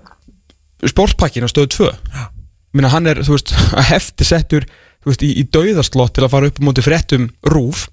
Sportpakkin 0.93 1.47
á 1.47 1.51
stöðu 1.51 1.71
2 1.79 1.91
Minna, 2.77 2.89
hann 2.93 3.07
er, 3.11 3.21
þú 3.25 3.37
veist, 3.37 3.53
að 3.79 3.89
hefti 3.93 4.25
settur 4.29 4.69
veist, 5.05 5.23
í, 5.27 5.35
í 5.41 5.45
dauðaslott 5.51 6.15
til 6.17 6.27
að 6.27 6.33
fara 6.35 6.51
upp 6.51 6.63
á 6.63 6.67
móti 6.67 6.85
fréttum 6.85 7.31
rúf 7.49 7.89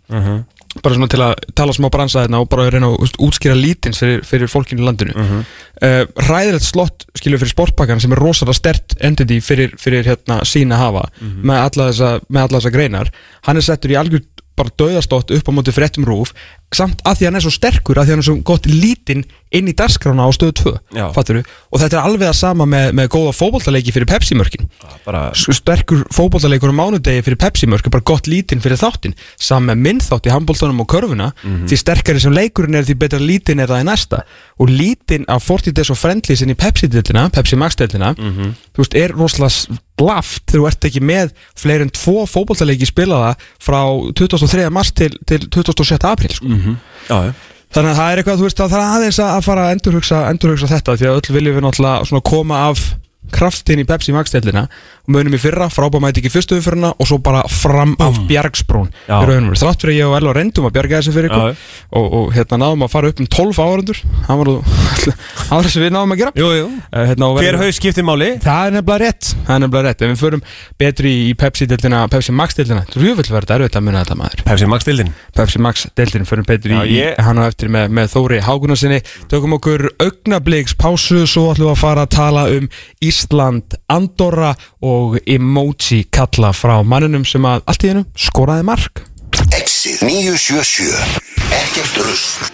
bara 0.84 0.94
svona 0.94 1.10
til 1.10 1.22
að 1.26 1.32
tala 1.58 1.74
smá 1.74 1.88
bransa 1.90 2.24
þarna 2.24 2.44
og 2.44 2.50
bara 2.52 2.68
reyna 2.70 2.92
að 2.92 3.00
úst, 3.02 3.16
útskýra 3.18 3.56
lítins 3.58 4.02
fyrir, 4.02 4.22
fyrir 4.28 4.52
fólkinu 4.52 4.84
í 4.84 4.86
landinu. 4.86 5.16
Uh 5.16 6.06
ræðilegt 6.28 6.66
slott 6.68 7.06
skilur 7.16 7.40
fyrir 7.40 7.54
sportpakkan 7.54 8.02
sem 8.04 8.12
er 8.12 8.20
rosalega 8.20 8.58
stert 8.58 8.98
entity 9.00 9.40
fyrir, 9.42 9.72
fyrir 9.80 10.04
hérna 10.04 10.42
sína 10.44 10.76
hafa 10.76 11.06
með 11.24 11.62
alla 11.64 11.86
þessa, 11.90 12.10
með 12.28 12.42
alla 12.42 12.60
þessa 12.60 12.74
greinar. 12.76 13.12
Hann 13.48 13.58
er 13.58 13.64
settur 13.64 13.94
í 13.94 13.96
algjör 13.96 14.26
bara 14.60 14.76
dauðastótt 14.76 15.32
upp 15.32 15.50
á 15.50 15.56
móti 15.56 15.72
fréttum 15.72 16.06
rúf 16.08 16.34
samt 16.76 17.02
að 17.08 17.20
því 17.20 17.28
hann 17.30 17.40
er 17.40 17.44
svo 17.46 17.54
sterkur 17.54 17.98
að 17.98 18.10
því 18.10 18.14
hann 18.14 18.22
er 18.22 18.28
svo 18.28 18.36
gott 18.46 18.68
lítinn 18.70 19.24
inn 19.50 19.66
í 19.66 19.74
dagskrána 19.74 20.22
á 20.22 20.30
stöðu 20.30 20.54
2 20.60 20.74
Já. 20.94 21.06
fatturu? 21.16 21.42
og 21.42 21.82
þetta 21.82 21.98
er 21.98 22.06
alveg 22.06 22.30
að 22.30 22.36
sama 22.38 22.68
með, 22.70 22.92
með 23.00 23.08
góða 23.16 23.32
fótboltaleiki 23.34 23.94
fyrir 23.96 24.10
Pepsi-mörkin 24.12 24.68
bara 25.08 25.24
sterkur 25.34 26.04
fótboltaleikur 26.14 26.70
á 26.70 26.78
mánudegi 26.78 27.24
fyrir 27.26 27.40
Pepsi-mörk 27.42 27.90
er 27.90 27.96
bara 27.98 28.06
gott 28.06 28.30
lítinn 28.30 28.62
fyrir 28.62 28.78
þáttinn 28.78 29.18
saman 29.42 29.72
með 29.72 29.82
minn 29.88 30.04
þátt 30.06 30.30
í 30.30 30.34
handbóltanum 30.36 30.84
og 30.86 30.90
körfuna 30.94 31.32
því 31.42 31.82
sterkari 31.82 32.22
sem 32.22 32.36
leikurinn 32.38 32.78
er 32.78 32.86
því 32.86 33.00
betra 33.02 33.22
lítinn 33.24 33.64
er 33.66 33.74
það 33.74 33.82
í 33.82 33.90
næsta 33.90 34.22
og 34.62 34.70
lítinn 34.70 35.26
af 35.28 35.50
40 35.50 35.74
days 35.74 35.90
og 35.90 35.98
friendly 35.98 36.38
sinni 36.38 36.54
í 36.54 36.62
Pepsi-dildina 36.62 37.30
Pepsi 37.34 37.58
Max-dildina 37.58 38.14
þú 38.14 38.84
veist, 38.84 38.94
er 38.94 39.18
rosalega 39.18 39.80
blaft 40.00 40.46
þegar 40.48 40.62
þú 40.62 40.68
ert 40.70 40.86
ekki 40.88 41.02
með 41.04 41.32
fleiri 41.60 41.84
en 41.84 41.90
tvo 41.92 42.22
fótboltaleiki 42.30 42.88
spilaða 42.88 43.34
frá 43.60 43.82
23. 44.16 44.70
mars 44.72 44.94
til, 44.96 45.12
til 45.28 45.44
27. 45.52 45.98
april 46.08 46.32
sko. 46.38 46.46
Já, 47.10 47.18
já. 47.30 47.34
Þannig 47.70 47.92
að 47.92 48.00
það 48.00 48.12
er 48.12 48.20
eitthvað, 48.20 48.40
þú 48.40 48.48
veist, 48.48 48.62
að 48.64 48.72
það 48.74 48.80
er 48.80 48.94
aðeins 48.96 49.20
að 49.22 49.44
fara 49.46 49.66
að 49.66 49.74
endurhugsa, 49.76 50.20
endurhugsa 50.34 50.70
þetta 50.72 50.96
því 50.98 51.06
að 51.10 51.18
öll 51.20 51.36
viljum 51.36 51.58
við 51.60 51.66
náttúrulega 51.68 52.22
koma 52.26 52.62
af 52.70 52.80
kraftin 53.30 53.82
í 53.84 53.86
Pepsi 53.86 54.14
og 54.16 54.18
munum 55.10 55.36
í 55.36 55.40
fyrra, 55.42 55.68
frábæmæti 55.74 56.22
ekki 56.22 56.32
fyrstu 56.34 56.58
umfyrina 56.60 56.92
og 56.96 57.08
svo 57.10 57.18
bara 57.26 57.42
fram 57.50 57.96
af 58.04 58.20
Bjargsbrún. 58.30 58.90
Í. 59.10 59.20
Þrátt 59.60 59.82
fyrir 59.84 59.94
að 59.94 60.00
ég 60.00 60.10
og 60.12 60.18
Elva 60.20 60.34
reyndum 60.38 60.68
að 60.70 60.76
bjarga 60.78 61.00
þessu 61.02 61.14
fyrir 61.16 61.30
ykkur 61.32 61.50
og, 62.00 62.06
og 62.20 62.34
hérna 62.36 62.60
náðum 62.64 62.86
að 62.86 62.92
fara 62.94 63.12
upp 63.14 63.22
um 63.24 63.30
12 63.30 63.62
árandur 63.66 64.02
það 64.28 64.42
var 64.44 64.52
aðra 65.58 65.72
sem 65.74 65.84
við 65.86 65.94
náðum 65.96 66.14
að 66.16 66.22
gera. 66.24 66.34
Jú, 66.40 66.50
jú. 66.60 66.68
Eh, 66.94 67.06
hérna, 67.12 67.30
Hver 67.40 67.58
haus 67.64 67.80
skiptir 67.80 68.06
máli? 68.08 68.30
Það 68.44 68.70
er 68.70 68.76
nefnilega 68.78 69.00
rétt, 69.06 69.32
það 69.48 69.56
er 69.56 69.64
nefnilega 69.66 69.88
rétt. 69.90 70.04
Ef 70.06 70.14
við 70.14 70.22
förum 70.24 70.44
betri 70.84 71.14
í 71.26 71.32
Pepsi-deildina, 71.40 72.04
Pepsi 72.12 72.36
Max-deildina 72.36 72.86
Þú 72.94 73.02
vill 73.20 73.30
verða 73.34 73.58
erfitt 73.60 73.78
að 73.80 73.86
muna 73.88 74.04
þetta 74.04 74.18
maður. 74.20 74.44
Pepsi 74.50 74.70
Max 74.70 74.88
dildin 74.88 75.12
Pepsi 75.36 75.62
Max 75.64 75.86
deildin 75.98 76.28
fyrir 76.30 76.46
betur 76.48 76.76
Já, 76.76 76.82
í 76.86 76.98
ég- 77.00 77.20
hann 77.26 77.40
og 77.42 77.48
eftir 77.50 77.72
með, 77.74 77.90
með 77.98 78.12
Þóri 78.14 78.40
Hákunarsinni 78.46 79.00
tökum 79.32 79.56
okkur 79.58 79.88
augnabliks 80.04 80.76
pásu 80.80 81.24
svo 81.30 81.48
ætlum 81.54 81.70
við 81.70 81.74
að 81.76 81.82
fara 81.82 82.06
að 82.06 82.14
tala 82.16 82.46
um 82.54 82.70
Ísland, 83.06 83.78
Andorra 83.90 84.54
og 84.86 84.99
emoji 85.26 86.04
kalla 86.14 86.52
frá 86.56 86.80
manninum 86.84 87.26
sem 87.28 87.46
að 87.48 87.64
allt 87.70 87.86
í 87.86 87.92
hennu 87.94 88.06
skoraði 88.28 88.68
mark. 88.68 89.04
Exið 89.56 90.04
977 90.08 91.28
Ekkert 91.50 92.00
rusl. 92.02 92.50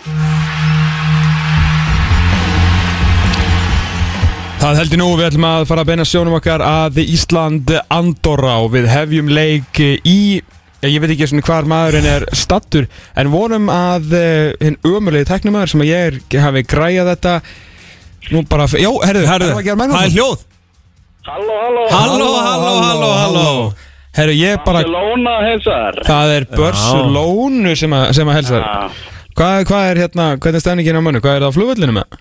Það 4.66 4.80
heldur 4.80 4.98
nú, 4.98 5.08
við 5.20 5.28
ætlum 5.28 5.46
að 5.46 5.64
fara 5.70 5.84
að 5.84 5.90
beina 5.92 6.06
sjónum 6.08 6.36
okkar 6.40 6.64
að 6.66 7.02
Ísland, 7.04 7.70
Andorra 7.94 8.56
og 8.64 8.72
við 8.74 8.88
hefjum 8.90 9.30
leik 9.30 9.82
í 9.84 10.42
ég 10.86 11.02
veit 11.02 11.14
ekki 11.14 11.28
svona 11.30 11.46
hvar 11.46 11.68
maðurinn 11.70 12.08
er 12.10 12.26
stattur 12.38 12.88
en 13.18 13.32
vonum 13.34 13.70
að 13.74 14.16
uh, 14.18 14.50
hinn 14.62 14.80
ömulegi 14.86 15.30
teknumæður 15.30 15.74
sem 15.74 15.86
að 15.86 15.92
ég 15.92 16.10
er, 16.10 16.20
hafi 16.46 16.66
græjað 16.66 17.12
þetta 17.14 17.36
nú 18.34 18.42
bara, 18.50 18.68
já, 18.74 18.90
herðu, 19.06 19.26
Herðu, 19.30 19.50
gera 19.66 19.88
það 19.92 20.04
er 20.04 20.16
hljóð 20.16 20.46
Halló, 21.26 21.56
halló, 21.64 21.84
Halló, 21.90 22.30
halló, 22.46 22.74
halló, 22.86 23.10
halló 23.22 23.72
Herru, 24.16 24.32
ég 24.32 24.62
bara, 24.64 24.80
Barcelona 24.86 25.34
heilsar. 25.44 25.98
Það 26.08 26.30
er 26.38 26.46
Börsulónu 26.56 27.74
sem 27.76 27.92
að, 27.98 28.04
sem 28.16 28.30
að 28.32 28.38
helsa 28.38 28.60
Já. 28.62 28.76
hvað, 29.36 29.58
hvað 29.68 29.88
er 29.90 30.00
hérna, 30.06 30.28
hvernig 30.40 30.60
er 30.62 30.64
stefningin 30.64 31.00
á 31.00 31.04
mannu? 31.04 31.20
Hvað 31.26 31.36
er 31.40 31.44
það 31.44 31.52
á 31.52 31.56
flugvöllinu 31.58 31.96
með? 31.98 32.16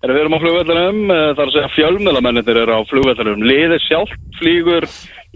Erum 0.00 0.16
við 0.16 0.20
erum 0.24 0.34
á 0.36 0.40
flugvellinum, 0.42 1.00
eh, 1.12 1.22
það 1.36 1.40
er 1.44 1.46
að 1.46 1.54
segja 1.56 1.70
fjölmjölamennir 1.76 2.58
eru 2.64 2.76
á 2.76 2.80
flugvellinum. 2.88 3.42
Liðið 3.48 3.82
sjálf 3.86 4.12
flýgur 4.40 4.86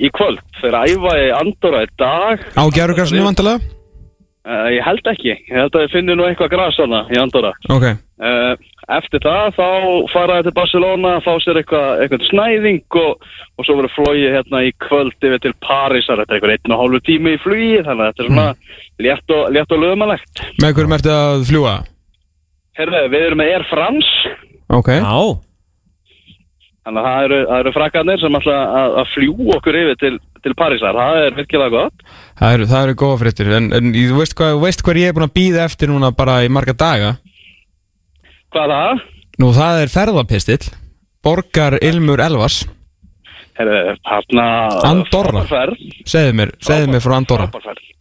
í 0.00 0.10
kvöld. 0.16 0.40
Þeir 0.60 0.76
æfa 0.82 1.16
í 1.20 1.26
Andorra 1.36 1.82
í 1.84 1.90
dag. 2.00 2.44
Á 2.56 2.64
gerðugarsinu 2.72 3.24
vantilega? 3.26 3.60
uh, 4.44 4.68
Ég 4.72 4.84
held 4.84 5.04
ekki, 5.12 5.32
ég 5.36 5.56
held 5.60 5.72
að 5.76 5.84
þið 5.86 5.92
finnir 5.96 6.16
nú 6.20 6.24
eitthvað 6.28 6.52
gras 6.56 6.80
hana 6.80 7.02
í 7.12 7.20
Andorra. 7.20 7.52
Ok, 7.72 7.84
uh, 8.20 8.54
Eftir 8.92 9.22
það 9.24 9.54
þá 9.56 9.68
fara 10.12 10.34
þeir 10.36 10.46
til 10.48 10.54
Barcelona 10.58 11.12
fá 11.24 11.30
sér 11.40 11.60
eitthvað, 11.62 12.02
eitthvað 12.04 12.26
snæðing 12.28 12.98
og, 13.00 13.24
og 13.56 13.64
svo 13.64 13.78
verður 13.78 13.94
flóið 13.94 14.34
hérna 14.34 14.60
í 14.66 14.74
kvöld 14.84 15.24
yfir 15.24 15.40
til 15.40 15.54
Parísar, 15.64 16.20
þetta 16.20 16.34
er 16.34 16.36
eitthvað 16.36 16.54
einn 16.58 16.74
og 16.76 16.82
hálfu 16.82 17.00
tími 17.06 17.32
í 17.36 17.40
flugi 17.40 17.80
þannig 17.86 18.04
að 18.04 18.10
þetta 18.10 18.24
er 18.24 18.28
svona 18.28 18.46
létt 19.06 19.34
og, 19.38 19.42
létt 19.56 19.72
og 19.72 19.82
lögumælegt 19.86 20.44
með 20.60 20.76
hverjum 20.76 20.96
ertu 20.98 21.14
að 21.14 21.48
fljúa? 21.48 21.74
Herðu, 22.76 23.02
við 23.14 23.26
erum 23.30 23.40
með 23.40 23.50
Air 23.54 23.66
France. 23.70 24.36
Ok, 24.74 24.92
Já. 24.98 25.18
Þannig 26.84 27.00
að 27.00 27.06
það 27.08 27.24
eru, 27.24 27.36
það 27.48 27.60
eru 27.62 27.70
frakkarnir 27.72 28.20
sem 28.20 28.34
ætla 28.36 28.54
að, 28.60 28.94
að 29.00 29.12
fljú 29.14 29.34
okkur 29.54 29.76
yfir 29.80 30.00
til, 30.02 30.16
til 30.44 30.52
Parísar. 30.58 30.98
Það 30.98 31.20
er 31.22 31.36
virkilega 31.38 31.72
gott. 31.72 32.02
það 32.36 32.56
eru, 32.58 32.66
það 32.74 32.82
eru 32.88 32.96
góða 33.00 33.20
fréttir 33.22 33.52
en, 33.56 33.70
en 33.78 33.94
þú 33.94 34.18
veist 34.18 34.36
hvað, 34.36 34.50
þú 34.52 34.64
veist 34.66 34.84
hvað 34.84 35.00
ég 35.00 35.08
er 35.08 35.16
búin 35.16 35.24
að 35.30 35.38
býða 35.38 35.62
eftir 35.64 35.88
núna 35.88 36.10
bara 36.12 36.42
í 36.44 36.50
marga 36.52 36.76
daga 36.76 37.14
Hvað 38.54 38.70
það? 38.70 39.04
Nú, 39.42 39.50
það 39.56 39.80
er 39.82 39.90
ferðapistill 39.90 40.62
Borgar 41.24 41.74
Ilmur 41.82 42.22
Elvars 42.22 42.62
Herðu, 43.58 43.94
hérna... 44.06 44.44
Andorra. 44.86 45.44
Segðu 46.10 46.32
mér, 46.40 46.50
segðu 46.62 46.90
mér 46.90 47.02
frá 47.04 47.14
Andorra 47.20 47.46
Frábærferð. 47.50 47.92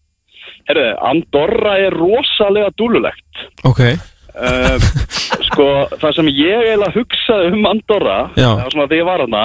Herðu, 0.69 0.87
Andorra 1.09 1.75
er 1.83 1.97
rosalega 1.97 2.73
dúlulegt. 2.79 3.45
Ok, 3.69 3.85
Uh, 4.33 4.81
sko, 5.47 5.65
það 6.01 6.15
sem 6.17 6.29
ég 6.33 6.63
eiginlega 6.63 6.95
hugsaði 6.95 7.51
um 7.53 7.67
Andorra, 7.69 8.15
Já. 8.33 8.47
það 8.47 8.63
var 8.63 8.73
svona 8.73 8.87
því 8.89 8.97
ég 8.97 9.05
var 9.05 9.21
hana, 9.21 9.43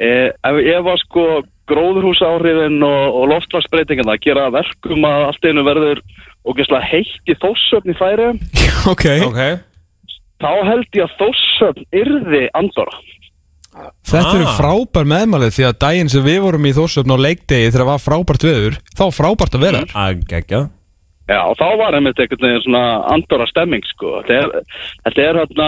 eh, 0.00 0.28
ef 0.48 0.60
ég 0.64 0.86
var 0.86 1.02
sko 1.02 1.24
gróðurhúsáhrifin 1.68 2.78
og, 2.88 3.18
og 3.20 3.28
loftlagsbreytingana 3.34 4.14
að 4.16 4.22
gera 4.24 4.46
verkum 4.54 5.04
að 5.04 5.26
allt 5.26 5.48
einu 5.50 5.66
verður 5.66 6.00
ógeðslega 6.48 6.88
heitt 6.88 7.28
í 7.28 7.36
þóssöfn 7.36 7.92
í 7.92 7.98
færi, 8.00 8.30
ok 8.88 9.04
Ok 9.28 9.42
þá 10.42 10.50
held 10.70 10.88
ég 10.98 11.04
að 11.06 11.16
þóssöfn 11.20 11.86
yrði 12.02 12.42
Andorra. 12.58 12.98
Þetta 14.08 14.32
eru 14.34 14.46
Ah. 14.48 14.56
frábær 14.58 15.06
meðmælið 15.06 15.52
því 15.54 15.64
að 15.68 15.78
daginn 15.84 16.08
sem 16.10 16.24
við 16.24 16.40
vorum 16.42 16.64
í 16.66 16.72
Þórsöfn 16.74 17.14
á 17.14 17.18
leikdegi 17.20 17.68
þegar 17.70 17.84
það 17.84 17.90
var 17.92 18.02
frábært 18.02 18.46
veður 18.48 18.78
þá 18.96 19.02
var 19.04 19.16
frábært 19.18 19.54
að 19.54 19.64
vera 19.66 19.82
þar. 19.84 19.94
Að 19.94 20.24
gegja 20.32 20.60
Já, 21.28 21.42
þá 21.60 21.66
var 21.76 21.92
einmitt 21.94 22.18
einhvern 22.22 22.40
veginn 22.40 22.62
svona 22.64 22.84
andora 23.12 23.46
stemming, 23.50 23.84
sko. 23.84 24.22
Þetta 24.24 24.32
er, 24.32 24.62
þetta 25.04 25.24
er 25.26 25.38
hérna 25.42 25.66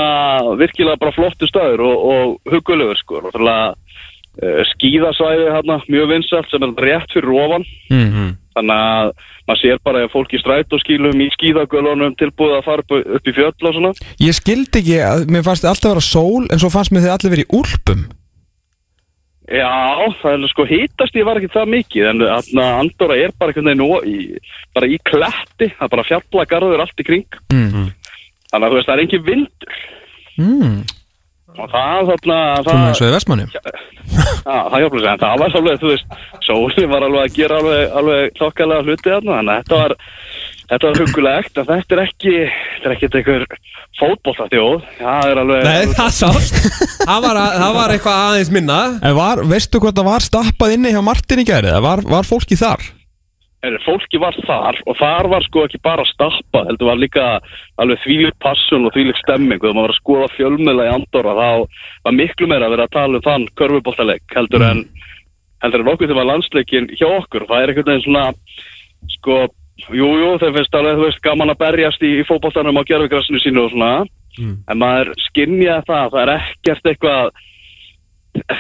virkilega 0.57 0.97
bara 1.03 1.13
flottu 1.13 1.49
staður 1.51 1.83
og, 1.85 2.07
og 2.15 2.53
hugulegur, 2.55 2.97
sko. 2.97 3.21
Náttúrulega 3.27 3.75
uh, 4.41 4.63
skíðasvæði 4.73 5.51
hérna, 5.53 5.77
mjög 5.93 6.09
vinsalt 6.15 6.49
sem 6.49 6.65
er 6.65 6.73
rétt 6.81 7.13
fyrir 7.13 7.37
ofan. 7.45 7.67
mm. 7.93 8.31
Þannig 8.57 8.81
að 8.83 9.11
maður 9.47 9.61
sér 9.63 9.83
bara 9.87 10.05
að 10.05 10.13
fólk 10.15 10.33
í 10.35 10.41
stræt 10.43 10.73
og 10.75 10.81
skílum 10.83 11.21
í 11.23 11.29
skíðagölunum 11.37 12.17
tilbúið 12.19 12.57
að 12.59 12.65
fara 12.67 12.83
upp, 12.87 13.27
í 13.31 13.35
fjöll 13.37 13.53
og 13.71 13.77
svona. 13.77 13.93
Ég 14.19 14.35
skildi 14.39 14.81
ekki 14.83 14.97
að 15.07 15.27
mér 15.31 15.45
fannst 15.47 15.63
þið 15.67 15.71
alltaf 15.75 15.93
vera 15.95 16.07
sól 16.09 16.49
en 16.51 16.59
svo 16.63 16.71
fannst 16.75 16.95
mér 16.95 17.05
þið 17.07 17.15
allir 17.17 17.35
verið 17.37 17.47
í 17.47 17.55
úlpum 17.61 18.09
Já, 19.51 19.67
það 20.21 20.35
er 20.37 20.51
sko 20.53 20.65
hítast 20.69 21.17
ég 21.19 21.25
var 21.27 21.41
ekki 21.41 21.49
það 21.51 21.71
mikið 21.73 22.05
en 22.13 22.21
Andorra 22.63 23.17
er 23.19 23.33
bara 23.35 23.51
einhvern 23.51 23.67
veginn 23.67 23.83
ó- 23.83 24.05
í, 24.07 24.37
bara 24.77 24.87
í 24.87 24.99
kletti, 25.03 25.67
það 25.75 25.87
er 25.89 25.91
bara 25.97 26.05
fjallagarður 26.07 26.83
allt 26.85 27.03
í 27.03 27.07
kring. 27.09 27.27
mm. 27.51 27.89
Þannig 28.51 28.67
að 28.67 28.71
þú 28.71 28.79
veist, 28.79 28.87
það 28.91 28.95
er 28.95 29.03
engin 29.03 29.27
vindur. 29.27 29.81
Mm. 30.39 30.77
Og 31.61 31.73
það 31.73 32.11
þarna, 32.11 32.39
það... 32.67 32.85
eins 32.89 33.01
og 33.03 33.09
í 33.09 33.15
Vestmanni 33.15 33.49
það 34.11 34.77
hjálplega 34.83 35.03
sig, 35.03 35.11
en 35.13 35.23
það 35.23 35.41
var 35.43 35.57
alveg, 35.61 35.81
þú 35.81 35.91
veist, 35.93 36.21
sólinn 36.47 36.91
var 36.91 37.07
alveg 37.07 37.27
að 37.27 37.37
gera 37.37 37.59
alveg, 37.61 37.83
alveg 38.01 38.39
þokkalega 38.39 38.87
hluti 38.87 39.13
þarna, 39.13 39.37
þannig 39.37 39.53
að 39.53 39.61
þetta 39.61 39.81
var, 39.81 39.95
þetta 40.71 40.89
var 40.89 41.01
hugulegt, 41.03 41.61
en 41.61 41.69
þetta 41.71 41.97
er 41.97 42.03
ekki, 42.07 42.37
þetta 42.49 42.91
er 42.91 42.97
ekki 42.97 43.11
einhver 43.21 43.45
fótbollastjóð, 44.01 44.87
það 45.01 45.33
er 45.33 45.43
alveg, 45.45 45.67
Nei, 45.67 45.97
það 45.99 46.15
sást 46.17 46.61
Það 47.01 47.27
var, 47.27 47.41
að, 47.41 47.59
það 47.61 47.75
var 47.77 47.93
eitthvað 47.95 48.23
aðeins 48.29 48.53
minna 48.55 48.79
En 49.03 49.17
var, 49.17 49.43
veistu 49.51 49.81
hvað 49.83 49.99
það 49.99 50.09
var 50.11 50.25
stappað 50.25 50.75
inni 50.77 50.95
hjá 50.95 51.01
Martin 51.05 51.43
í 51.43 51.47
gærið? 51.49 51.77
Var, 51.85 52.03
var 52.09 52.29
fólki 52.29 52.59
þar? 52.61 52.85
Er, 53.67 53.77
fólki 53.85 54.21
var 54.21 54.37
þar 54.47 54.79
og 54.89 54.99
þar 54.99 55.29
var 55.33 55.47
sko 55.47 55.65
ekki 55.67 55.81
bara 55.85 56.05
stappa, 56.09 56.65
heldur 56.69 56.91
var 56.91 57.01
líka 57.01 57.27
alveg 57.81 58.03
þvílik 58.05 58.39
passun 58.43 58.89
og 58.89 58.95
þvílik 58.95 59.21
stemming, 59.21 59.61
og 59.61 59.67
þegar 59.67 59.77
maður 59.77 59.89
var 59.89 59.95
að 59.95 60.01
skoða 60.01 60.29
fjölmiðla 60.37 60.89
í 60.89 60.93
Andorra, 60.95 61.37
þá 61.39 61.81
var 62.09 62.17
miklu 62.17 62.51
meira 62.51 62.69
að 62.69 62.77
vera 62.77 62.89
að 62.89 62.97
tala 62.97 63.21
um 63.21 63.27
þann 63.27 63.49
körfuboltaleik, 63.61 64.27
heldur 64.37 64.67
en, 64.67 64.85
heldur 65.65 65.85
en 65.85 65.93
okkur 65.95 66.09
þegar 66.09 66.21
var 66.23 66.31
landsleikin 66.33 66.91
hjá 66.95 67.09
okkur, 67.11 67.49
það 67.51 67.65
er 67.65 67.75
einhvern 67.75 67.91
veginn 67.93 68.07
svona, 68.07 68.25
sko, 69.17 69.37
jú, 69.89 70.09
jú, 70.23 70.33
þeir 70.41 70.57
finnst 70.57 70.81
alveg, 70.81 70.97
þú 70.97 71.07
veist, 71.09 71.23
gaman 71.29 71.55
að 71.55 71.63
berjast 71.67 72.09
í, 72.09 72.17
í 72.21 72.27
fótboltanum 72.29 72.81
á 72.81 72.89
gerfugrassinu 72.89 73.45
sínu 73.45 73.67
og 73.67 73.77
svona, 73.77 73.93
en 74.41 74.81
maður 74.81 75.15
skinnja 75.29 75.81
það, 75.89 76.13
það 76.15 76.21
er 76.23 76.35
ekkert 76.39 76.93
eitthvað, 76.95 77.33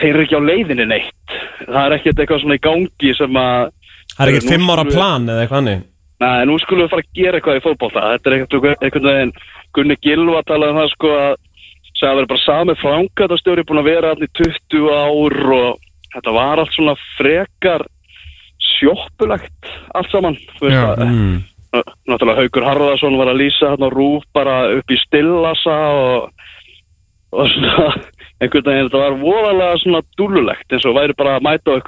þeir 0.00 0.08
eru 0.10 0.24
ekki 0.26 0.38
á 0.40 0.48
leiðinni 0.48 0.86
neitt. 0.90 1.34
Það 1.60 1.84
er 1.84 1.94
ekkert 1.94 2.18
eitthvað 2.18 2.40
svona 2.42 2.56
í 2.58 2.62
gangi 2.64 3.12
sem 3.16 3.38
að 3.38 3.68
Það 4.16 4.24
er 4.24 4.32
ekkert 4.34 4.52
fimm 4.52 4.72
ára 4.74 4.84
plan 4.88 5.28
eða 5.28 5.44
eitthvað 5.44 5.60
hannig 5.60 5.86
Nei, 6.20 6.40
nú 6.44 6.58
skulum 6.60 6.84
við 6.84 6.92
fara 6.92 7.04
að 7.06 7.14
gera 7.16 7.38
eitthvað 7.38 7.58
í 7.58 7.62
fótbolta. 7.64 8.08
Þetta 8.14 8.28
er 8.28 8.34
eitthvað, 8.36 8.74
einhvern 8.84 9.06
veginn 9.08 9.30
Gunni 9.76 9.96
Gilva 10.04 10.42
talaði 10.44 10.74
um 10.74 10.80
það 10.80 10.90
sko 10.92 11.12
að 11.16 11.30
segja 11.94 12.10
að 12.10 12.18
vera 12.18 12.30
bara 12.32 12.42
sami 12.44 12.74
frangatastjóri 12.80 13.64
búin 13.68 13.80
að 13.80 13.88
vera 13.88 14.10
allir 14.14 14.30
20 14.36 14.90
ár 14.92 15.38
og 15.56 15.86
þetta 16.12 16.34
var 16.36 16.60
allt 16.60 16.76
svona 16.76 16.96
frekar 17.16 17.86
sjoppulegt 18.74 19.72
allt 19.96 20.12
saman. 20.12 20.36
Já, 20.60 20.84
mm. 21.00 21.40
náttúrulega 22.10 22.44
Haugur 22.44 22.68
Harðarsson 22.68 23.18
var 23.20 23.32
að 23.32 23.40
lýsa 23.40 23.72
hérna 23.72 23.90
rúf 23.92 24.28
bara 24.36 24.60
upp 24.76 24.92
í 24.92 25.00
stillasa 25.00 25.78
og, 25.96 26.46
og 27.32 27.52
svona 27.56 27.90
einhvern 28.44 28.68
veginn 28.68 28.90
þetta 28.90 29.04
var 29.06 29.20
voðalega 29.24 29.80
svona 29.80 30.04
dúlulegt 30.20 30.76
eins 30.76 30.84
og 30.88 31.00
væri 31.00 31.16
bara 31.16 31.38
að 31.38 31.48
mæta 31.48 31.72
á 31.72 31.80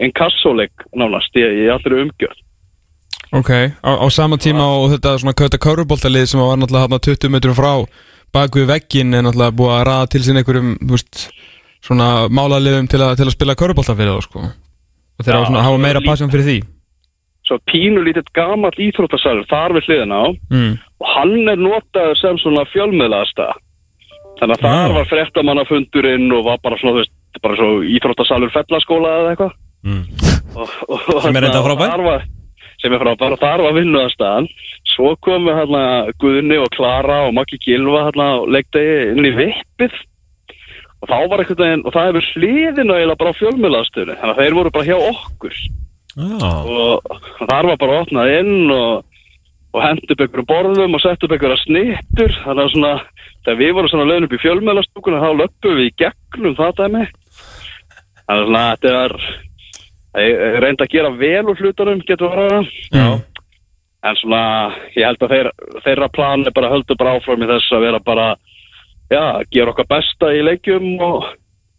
einn 0.00 0.12
kassoleik 0.16 0.72
nánast 0.96 1.36
í, 1.36 1.42
í 1.44 1.68
allri 1.72 2.02
umgjörð 2.06 2.40
Ok, 3.32 3.48
á, 3.80 3.90
á 3.96 4.06
sama 4.12 4.36
tíma 4.36 4.64
og 4.76 4.90
þetta 4.92 5.14
svona 5.22 5.32
köta 5.32 5.56
kauruboltalið 5.56 6.26
sem 6.28 6.40
var 6.40 6.58
náttúrulega 6.60 6.84
hérna 6.84 6.98
20 7.00 7.30
metrum 7.32 7.54
frá 7.56 7.70
bak 8.32 8.52
við 8.56 8.66
veggin 8.68 9.14
er 9.16 9.24
náttúrulega 9.24 9.56
búið 9.56 9.72
að 9.78 9.86
raða 9.88 10.10
til 10.12 10.20
sín 10.26 10.36
einhverjum, 10.40 10.74
veist, 10.90 11.22
svona 11.84 12.28
málaliðum 12.28 12.90
til, 12.92 13.00
til 13.16 13.24
að 13.28 13.32
spila 13.32 13.56
kaurubolta 13.56 13.96
fyrir 13.96 14.18
þá, 14.18 14.26
sko. 14.28 14.42
Og 15.16 15.24
þeir 15.24 15.38
Já, 15.38 15.64
hafa 15.64 15.80
meira 15.80 16.00
passion 16.04 16.30
fyrir 16.32 16.44
því. 16.48 16.58
svo 17.48 17.56
pínu 17.72 18.04
lítið 18.06 18.28
gamall 18.36 18.76
íþróttasalur 18.84 19.48
þar 19.50 19.74
við 19.78 19.88
hliðina 19.88 20.20
á 20.20 20.26
Mm. 20.52 20.76
og 21.00 21.06
hann 21.16 21.48
er 21.48 21.56
notaður 21.56 22.16
sem 22.20 22.36
svona 22.38 22.62
fjölmiðlaðasta 22.70 23.48
þannig 24.40 24.56
að 24.56 24.62
þar 24.62 24.88
Já. 24.88 24.94
var 24.98 25.08
fréttamannafundurinn 25.10 26.28
og 26.36 26.44
var 26.46 26.58
bara 26.62 26.76
svona, 26.78 26.94
þú 26.94 27.00
veist, 27.02 27.12
bara 27.42 27.56
svo 27.56 27.70
íþróttasalur 27.96 28.52
fellaskóla 28.54 29.16
eða 29.18 29.32
eitthvað 29.34 29.52
Mm. 29.82 30.04
og, 30.54 30.70
og, 30.88 31.18
Sem 31.24 31.36
er 31.36 31.48
enda 31.48 31.62
frábær. 31.64 32.22
sem 32.82 32.92
er 32.94 33.02
frábær 33.02 33.34
og 33.34 33.40
þar 33.42 33.62
var 33.64 33.76
vinnuðastaðan 33.78 34.48
svo 34.92 35.12
komu 35.22 35.54
hérna 35.56 35.82
Guðni 36.22 36.58
og 36.62 36.70
Klara 36.74 37.22
og 37.26 37.34
Maggi 37.34 37.58
Gilva 37.62 38.06
hérna 38.08 38.28
og 38.40 38.50
leikti 38.52 38.82
inn 39.12 39.26
í 39.26 39.32
vippið. 39.36 39.94
Og 41.02 41.10
þá 41.10 41.16
var 41.30 41.42
einhvern 41.42 41.62
veginn 41.64 41.86
og 41.86 41.94
það 41.96 42.08
hefur 42.10 42.28
hliðinu 42.36 42.94
eiginlega 42.96 43.18
bara 43.18 43.32
á 43.34 43.38
fjölmiðlaðastöðinu 43.40 44.18
þannig 44.20 44.34
að 44.36 44.42
þeir 44.42 44.58
voru 44.58 44.74
bara 44.76 44.86
hjá 44.86 44.98
okkur. 45.08 45.56
Já, 46.12 46.52
og 46.52 47.16
þar 47.48 47.68
var 47.70 47.78
bara 47.80 48.00
opnað 48.04 48.34
inn 48.36 48.70
og, 48.70 49.04
og 49.72 49.86
upp 49.88 50.20
einhverjum 50.20 50.48
borðum 50.50 50.98
og 50.98 51.02
sett 51.02 51.24
upp 51.26 51.34
einhverja 51.34 51.62
snittur. 51.64 52.36
Þannig 52.44 52.66
að 52.66 52.74
svona, 52.76 52.92
þegar 53.42 53.60
við 53.62 53.72
vorum 53.78 53.92
svona 53.94 54.08
lögn 54.10 54.28
upp 54.28 54.36
í 54.36 54.42
fjölmjölastúkuna 54.44 55.22
þá 55.24 55.30
löpum 55.40 55.78
við 55.80 55.88
í 55.88 55.94
gegnum 56.04 56.58
það 56.60 56.76
dæmi. 56.82 57.06
Þannig 58.22 58.36
að 58.36 58.44
svona, 58.46 58.66
þetta 58.76 58.94
var 59.00 59.16
ég 60.20 60.32
ég 60.32 60.58
reyndi 60.62 60.84
að 60.84 60.92
gera 60.92 61.12
vel 61.16 61.44
úr 61.50 61.60
hlutunum 61.60 62.02
getur 62.06 62.32
verið 62.32 62.56
að 62.58 62.72
já. 62.92 63.06
en 64.02 64.18
svona, 64.20 64.42
ég 64.96 65.06
held 65.06 65.24
að 65.24 65.34
þeir, 65.36 65.50
þeirra 65.86 66.10
plan 66.12 66.44
er 66.46 66.56
bara 66.56 66.72
höldu 66.72 66.98
bara 66.98 67.16
áfram 67.16 67.44
í 67.44 67.48
þess 67.48 67.76
að 67.76 67.86
vera 67.86 68.02
bara, 68.04 68.28
já, 69.12 69.24
gera 69.54 69.72
okkar 69.72 69.88
besta 69.94 70.32
í 70.34 70.44
leikjum 70.44 70.92
og, 71.00 71.32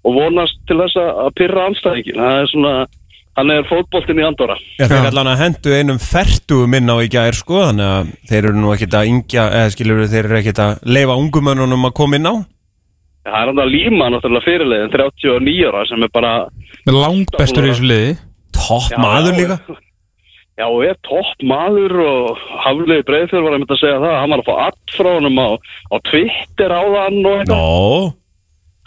og 0.04 0.20
vonast 0.20 0.60
til 0.70 0.80
þess 0.82 1.00
að 1.04 1.32
pyrra 1.40 1.70
anstæðingin 1.70 2.22
það 2.22 2.40
er 2.40 2.52
svona, 2.54 2.74
hann 3.38 3.54
er 3.54 3.68
fótboltinn 3.70 4.22
í 4.22 4.26
Andorra. 4.26 4.58
Já, 4.80 4.88
þeir 4.88 5.10
allan 5.12 5.32
að 5.34 5.44
hendu 5.44 5.78
einum 5.78 6.02
fertugum 6.02 6.80
inn 6.80 6.90
á 6.90 6.98
í 7.02 7.12
gær 7.12 7.38
sko, 7.38 7.68
þannig 7.68 7.92
að 7.92 8.12
þeir 8.32 8.42
eru 8.44 8.58
nú 8.58 8.74
ekkert 8.74 8.98
að 8.98 9.14
yngja, 9.14 9.46
eða 9.62 9.76
skilur 9.76 10.04
þeir 10.10 10.26
eru 10.26 10.42
ekkert 10.42 10.64
að 10.64 10.90
leifa 10.98 11.20
ungumönnunum 11.22 11.90
að 11.90 11.96
koma 12.02 12.20
inn 12.20 12.30
á 12.30 12.36
Það 13.24 13.40
er 13.40 13.50
hann 13.50 13.64
að 13.64 13.72
líma 13.72 14.10
náttúrulega 14.12 14.46
fyrirleiðin 14.48 14.94
39 14.94 15.68
ára 15.70 15.84
sem 15.88 16.04
er 16.04 16.12
bara 16.14 16.34
Langt 16.92 17.36
bestur 17.40 17.68
í 17.68 17.72
þessu 17.72 17.88
liði. 17.88 18.16
Topp 18.58 18.98
maður 19.00 19.38
líka. 19.40 19.60
Já, 20.54 20.66
og 20.68 20.84
er 20.86 20.98
topp 21.08 21.46
maður 21.50 21.96
og 22.04 22.42
Hafliði 22.66 23.06
Breiðfjörð 23.08 23.48
var 23.48 23.56
að 23.56 23.62
mynda 23.64 23.78
að 23.78 23.80
segja 23.82 24.02
það. 24.04 24.18
Hann 24.20 24.34
var 24.36 24.44
að 24.44 24.50
fá 24.50 24.54
allt 24.68 24.98
frá 24.98 25.10
honum 25.16 25.40
á, 25.42 25.50
á 25.90 25.96
Twitter 26.12 26.76
á 26.76 26.82
þann 26.84 27.22
og 27.24 27.40
eitthvað. 27.40 27.56
Nó, 27.56 28.14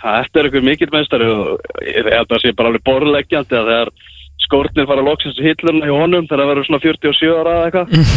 Þetta 0.07 0.39
er 0.39 0.47
einhver 0.51 0.65
mikill 0.67 0.93
meistari 0.93 1.27
og 1.33 1.81
ég 1.83 2.05
held 2.05 2.29
að 2.29 2.33
það 2.35 2.43
sé 2.45 2.53
bara 2.55 2.71
alveg 2.71 2.85
borðleggjandi 2.87 3.57
að 3.57 3.71
þegar 3.73 3.91
skórnir 4.45 4.89
fara 4.91 5.05
loksins 5.07 5.41
í 5.41 5.47
hillurna 5.49 5.89
í 5.89 5.95
honum 5.97 6.29
þegar 6.29 6.43
það 6.43 6.51
verður 6.53 6.69
svona 6.69 6.83
47 6.85 7.33
ára 7.41 7.55
eða 7.57 7.67
eitthvað 7.71 8.13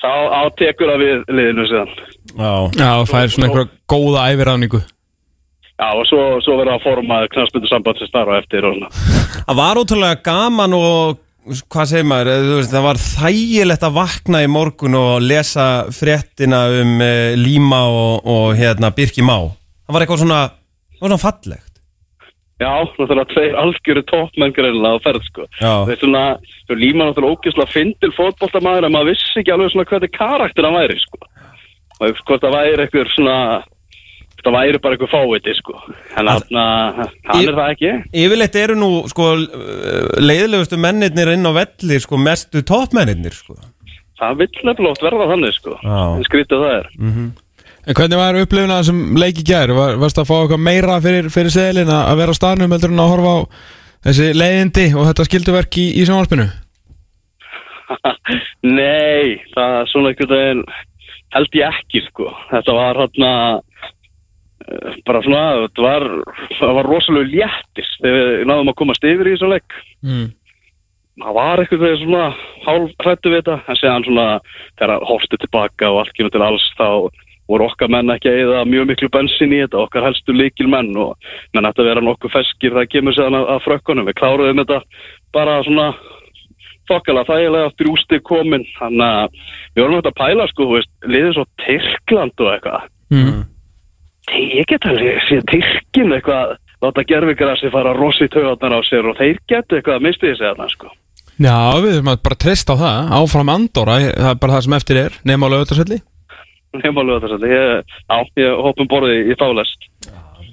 þá 0.00 0.12
átekur 0.44 0.92
það 0.92 1.04
við 1.06 1.34
liðinu 1.38 1.66
síðan. 1.70 1.94
Já, 2.36 2.52
Já, 2.76 2.90
það 3.08 3.22
er 3.22 3.32
svona 3.34 3.48
einhverja 3.48 3.70
góða 3.90 4.26
æfiráningu. 4.34 4.82
Já, 5.80 5.88
og 5.96 6.04
svo, 6.10 6.22
svo 6.44 6.58
verður 6.58 6.74
það 6.74 6.86
formað 6.86 7.26
knastbundu 7.32 7.70
samband 7.70 8.00
sem 8.00 8.10
starfa 8.10 8.38
eftir 8.42 8.66
og 8.68 8.76
svona 8.76 8.90
það 9.46 9.60
var 9.62 9.80
ótrúlega 9.80 10.20
gaman 10.26 10.76
og 10.76 11.20
hvað 11.72 11.88
segir 11.88 12.08
maður, 12.10 12.30
veist, 12.58 12.74
það 12.74 12.84
var 12.84 13.00
þægilegt 13.00 13.86
að 13.88 13.96
vakna 13.96 14.42
í 14.44 14.50
morgun 14.52 14.98
og 15.00 15.24
lesa 15.24 15.70
fréttina 15.96 16.66
um 16.82 17.00
uh, 17.00 17.32
Líma 17.40 17.80
og, 17.88 18.28
og 18.28 18.60
hérna 18.60 18.92
Birki 18.92 19.24
Má 19.24 19.38
það 19.40 19.96
var 19.96 20.04
eitthvað 20.04 20.22
svona, 20.26 20.42
það 20.92 21.00
var 21.00 21.08
svona 21.08 21.22
fallegt 21.24 21.70
Já, 22.60 22.68
náttúrulega 22.84 23.24
tveir 23.32 23.54
algjöru 23.56 24.02
toppmenn 24.04 24.52
greinlega 24.52 25.00
á 25.00 25.04
ferð 25.04 25.22
sko. 25.24 25.46
Það 25.56 25.92
er 25.94 26.00
svona, 26.02 26.24
þú 26.68 26.76
líma 26.76 27.06
náttúrulega 27.08 27.38
ógeðslega 27.38 27.72
fyndil 27.72 28.10
fótboltamaður 28.12 28.84
en 28.84 28.92
maður 28.92 29.14
vissi 29.14 29.40
ekki 29.40 29.54
alveg 29.54 29.72
svona 29.72 29.86
hvernig 29.88 30.12
karakter 30.12 30.68
hann 30.68 30.76
væri 30.76 30.98
sko. 31.00 31.20
Og 32.04 32.20
hvort 32.20 32.44
það 32.44 32.56
væri 32.58 32.84
eitthvað 32.84 33.14
svona, 33.14 33.38
það 34.44 34.56
væri 34.56 34.80
bara 34.82 34.96
eitthvað 34.96 35.12
fáviti 35.12 35.54
sko. 35.58 35.76
En 36.20 36.30
hann, 36.30 36.60
hann 37.28 37.44
er 37.44 37.58
það 37.58 37.74
ekki. 37.74 37.92
Yfirleitt 38.22 38.56
eru 38.60 38.78
nú 38.78 38.90
sko 39.10 39.32
leiðilegustu 40.20 40.80
mennirnir 40.80 41.34
inn 41.34 41.46
á 41.46 41.52
velli 41.56 42.00
sko 42.02 42.20
mestu 42.20 42.64
toppmennirnir 42.66 43.36
sko 43.36 43.58
Það 44.20 44.40
vill 44.42 44.50
nefnilega 44.68 44.92
oft 44.92 45.04
verða 45.04 45.28
þannig 45.30 45.54
sko. 45.56 45.76
En 45.80 46.26
skrítið 46.26 46.64
það 46.64 46.74
er. 46.76 46.88
En 47.80 47.96
hvernig 47.96 48.18
var 48.20 48.36
upplifun 48.36 48.72
að 48.74 48.82
þessum 48.82 48.98
leik 49.16 49.38
í 49.40 49.44
gær? 49.48 49.72
Var, 49.72 49.94
varst 50.02 50.18
að 50.20 50.28
fá 50.28 50.34
eitthvað 50.36 50.64
meira 50.66 50.98
fyrir, 51.00 51.30
fyrir 51.32 51.54
seðlin 51.54 51.92
að 51.94 52.18
vera 52.20 52.34
á 52.36 52.40
staðnum 52.40 52.74
heldur 52.76 52.92
en 52.92 53.00
að 53.00 53.12
horfa 53.14 53.32
á 53.32 53.38
þessi 54.10 54.26
leiðindi 54.36 54.84
og 54.92 55.08
þetta 55.08 55.26
skilduverk 55.30 55.80
í, 55.80 55.86
í 55.96 56.04
sjónvarpinu? 56.04 56.46
Nei, 58.78 59.40
það 59.54 59.78
er 59.78 59.90
svona 59.90 60.12
veginn 60.12 60.62
held 61.34 61.56
ég 61.56 61.80
ekki 61.80 62.04
sko. 62.10 62.28
Þetta 62.50 62.76
var 62.76 63.00
hérna 63.04 63.32
bara 65.06 65.22
svona, 65.24 65.68
var, 65.78 66.06
það 66.58 66.76
var 66.76 66.88
rosalega 66.88 67.30
léttis 67.32 67.88
þegar 68.02 68.28
við 68.28 68.44
náðum 68.50 68.72
að 68.72 68.78
komast 68.82 69.08
yfir 69.08 69.30
í 69.30 69.32
þessum 69.34 69.54
leik. 69.54 69.80
Mm. 70.04 70.28
það 71.20 71.34
var 71.36 71.62
eitthvað 71.62 71.82
þegar 71.84 71.98
svona 72.02 72.26
hálf 72.66 72.92
hrættu 73.04 73.32
við 73.32 73.40
þetta 73.40 73.56
en 73.64 73.80
séðan 73.80 74.06
svona 74.06 74.28
þegar 74.78 75.08
hófstu 75.08 75.40
tilbaka 75.40 75.90
og 75.90 75.98
allt 76.02 76.14
kemur 76.16 76.34
til 76.34 76.44
alls 76.44 76.68
þá 76.78 76.88
voru 77.50 77.66
okkar 77.66 77.90
menn 77.90 78.12
ekki 78.14 78.30
að 78.30 78.44
eða 78.44 78.60
mjög 78.68 78.86
miklu 78.92 79.10
bensin 79.10 79.56
í 79.56 79.58
þetta, 79.64 79.80
okkar 79.82 80.06
helstu 80.06 80.36
líkil 80.36 80.68
menn 80.70 80.92
og 80.94 81.16
menn 81.56 81.66
ætti 81.66 81.82
að 81.82 81.90
vera 81.90 82.04
nokkuð 82.06 82.36
feskir 82.36 82.76
það 82.76 82.88
kemur 82.92 83.16
séðan 83.16 83.40
að, 83.40 83.48
að 83.56 83.64
frökkunum, 83.66 84.06
við 84.06 84.18
kláruðum 84.20 84.62
þetta 84.62 84.78
bara 85.34 85.58
svona 85.66 85.88
þokkala 86.90 87.26
þægilega 87.26 87.72
eftir 87.72 87.90
ústig 87.90 88.22
komin 88.26 88.64
þannig 88.76 89.18
að 89.24 89.42
við 89.74 89.82
vorum 89.82 89.98
þetta 89.98 90.14
að 90.14 90.20
pæla 90.22 90.48
sko, 90.52 90.68
þú 90.68 90.78
veist, 90.78 90.92
liðið 91.10 91.36
svo 91.36 91.46
Tyrkland 91.64 92.46
og 92.46 92.54
eitthvað 92.54 92.88
Mm. 93.10 93.40
Ég 94.38 94.68
get 94.70 94.86
alveg 94.88 95.20
síðan 95.26 95.48
Tyrkin 95.50 96.14
eitthvað 96.16 96.56
láta 96.80 97.04
gerfigrassi 97.08 97.70
fara 97.72 97.92
rosi 97.96 98.28
töðarnar 98.32 98.78
á 98.78 98.80
sér 98.88 99.10
og 99.10 99.18
þeir 99.18 99.40
getur 99.50 99.80
eitthvað 99.80 99.98
að 99.98 100.06
misti 100.06 100.30
þessi 100.30 100.46
þarna 100.46 100.70
sko 100.72 100.92
Já, 101.40 101.56
við 101.80 101.98
að 102.04 102.22
bara 102.26 102.40
treysta 102.44 102.76
á 102.76 102.80
það 102.80 103.12
Áfram 103.16 103.52
Andorra, 103.54 103.98
það 104.12 104.32
er 104.32 104.40
bara 104.40 104.56
það 104.56 104.64
sem 104.66 104.78
eftir 104.78 105.00
er 105.00 105.20
Nefn 105.28 105.46
á 105.46 105.52
lögutarsvelli 105.54 106.00
Nefn 106.80 107.00
að 107.00 107.46
ég, 107.50 107.94
já, 108.06 108.18
ég 108.38 108.64
hoppum 108.64 108.90
borðið 108.90 109.32
í 109.32 109.38
þálest. 109.40 109.88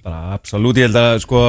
bara 0.03 0.21
absolutt, 0.37 0.79
ég 0.79 0.87
held 0.87 1.01
að 1.01 1.19
sko 1.25 1.41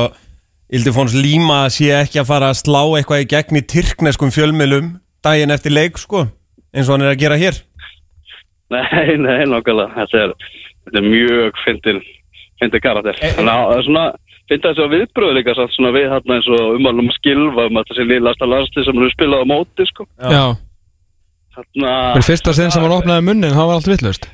Ildifóns 0.69 1.15
Líma 1.17 1.63
sé 1.73 1.93
ekki 1.97 2.21
að 2.21 2.29
fara 2.29 2.51
að 2.53 2.59
slá 2.61 2.83
eitthvað 2.99 3.23
í 3.25 3.31
gegn 3.31 3.61
í 3.61 3.65
tyrkneskum 3.65 4.35
fjölmilum 4.35 4.99
daginn 5.25 5.55
eftir 5.55 5.73
leik 5.73 5.97
sko 5.99 6.27
eins 6.75 6.91
og 6.91 6.99
hann 6.99 7.07
er 7.07 7.15
að 7.15 7.23
gera 7.23 7.39
hér 7.41 7.63
Nei, 8.69 9.17
nei, 9.17 9.47
nokkulega. 9.49 9.95
Þetta 9.97 10.25
er, 10.27 10.33
þetta 10.85 11.01
er 11.01 11.07
mjög 11.09 11.61
fyndin, 11.65 12.01
fyndin 12.63 12.85
karakter. 12.85 13.21
Eh, 13.23 13.35
Þannig 13.37 13.53
að 13.55 13.65
það 13.69 13.79
er 13.79 13.87
svona, 13.89 14.07
fyndin 14.49 14.67
þessi 14.69 14.85
að 14.87 14.95
viðbröðu 14.97 15.37
líka 15.39 15.57
satt 15.59 15.77
svona 15.77 15.95
við 15.97 16.09
hérna 16.15 16.39
eins 16.39 16.51
og 16.55 16.75
umvalum 16.79 17.13
skilfa 17.19 17.69
um 17.71 17.81
að 17.81 17.93
þessi 17.93 18.09
liðlasta 18.13 18.51
landslið 18.51 18.89
sem 18.89 19.01
eru 19.03 19.13
spilað 19.15 19.45
á 19.45 19.51
móti, 19.53 19.89
sko. 19.93 20.09
Já, 20.19 20.45
Þarna, 21.59 21.95
fyrir 22.15 22.29
fyrsta 22.29 22.55
sinn 22.55 22.71
sem 22.71 22.85
hann 22.85 22.95
opnaði 22.95 23.25
munnin 23.27 23.51
Það 23.57 23.67
var 23.67 23.81
allt 23.81 23.89
vittlust 23.91 24.29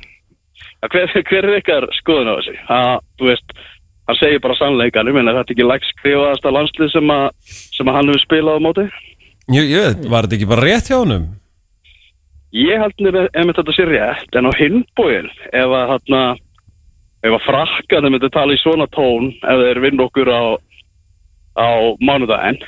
hver, 0.91 1.09
hver 1.29 1.47
er 1.47 1.57
ykkar 1.59 1.87
skoðun 1.99 2.29
á 2.29 2.35
þessi? 2.37 2.55
Það, 2.67 2.91
þú 3.19 3.29
veist, 3.29 3.55
hann 4.09 4.19
segir 4.19 4.43
bara 4.43 4.57
sannleikan, 4.59 5.09
ég 5.09 5.17
meina 5.17 5.33
þetta 5.33 5.51
er 5.51 5.55
ekki 5.55 5.67
lægt 5.69 5.89
skrifaðasta 5.93 6.53
landslið 6.53 6.91
sem 6.93 7.13
að, 7.15 7.25
sem 7.77 7.89
að 7.89 7.97
hann 7.97 8.11
hefur 8.11 8.23
spilað 8.25 8.59
á 8.61 8.65
móti. 8.65 8.85
Jú, 9.55 9.63
jú, 9.63 9.83
var 10.11 10.27
þetta 10.27 10.37
ekki 10.39 10.51
bara 10.51 10.65
rétt 10.65 10.91
hjá 10.91 10.97
honum? 10.99 11.25
Ég 12.55 12.79
held 12.79 13.01
nefnir 13.03 13.29
ef 13.33 13.49
þetta 13.57 13.75
sé 13.75 13.87
rétt, 13.89 14.37
en 14.39 14.47
á 14.47 14.51
hinbóin, 14.55 15.31
ef 15.51 15.73
að 15.79 15.89
hérna, 15.93 16.21
ef 17.25 17.35
að 17.39 17.45
frakkaði 17.49 18.13
myndi 18.13 18.31
tala 18.33 18.55
í 18.55 18.61
svona 18.61 18.87
tón, 18.93 19.31
ef 19.41 19.61
þeir 19.65 19.83
vinn 19.83 20.03
okkur 20.05 20.31
á, 20.31 20.43
á 21.57 21.69
mánudaginn 22.05 22.61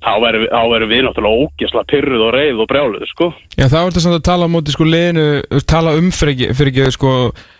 þá 0.00 0.14
verðum 0.16 0.88
við, 0.88 1.02
náttúrulega 1.04 1.44
ógesla 1.44 1.82
pyrruð 1.90 2.22
og 2.24 2.30
reið 2.32 2.60
og 2.62 2.68
brjáluð 2.70 3.02
sko. 3.10 3.26
Já, 3.58 3.66
þá 3.68 3.76
er 3.80 3.90
þetta 3.90 4.02
samt 4.06 4.16
að 4.16 4.28
tala 4.30 4.48
móti 4.48 4.72
sko 4.72 4.86
liðinu, 4.88 5.26
tala 5.68 5.92
um 5.98 6.08
fyrir 6.14 6.54
fyrir 6.56 6.72
ekki 6.72 6.94
sko 6.96 7.12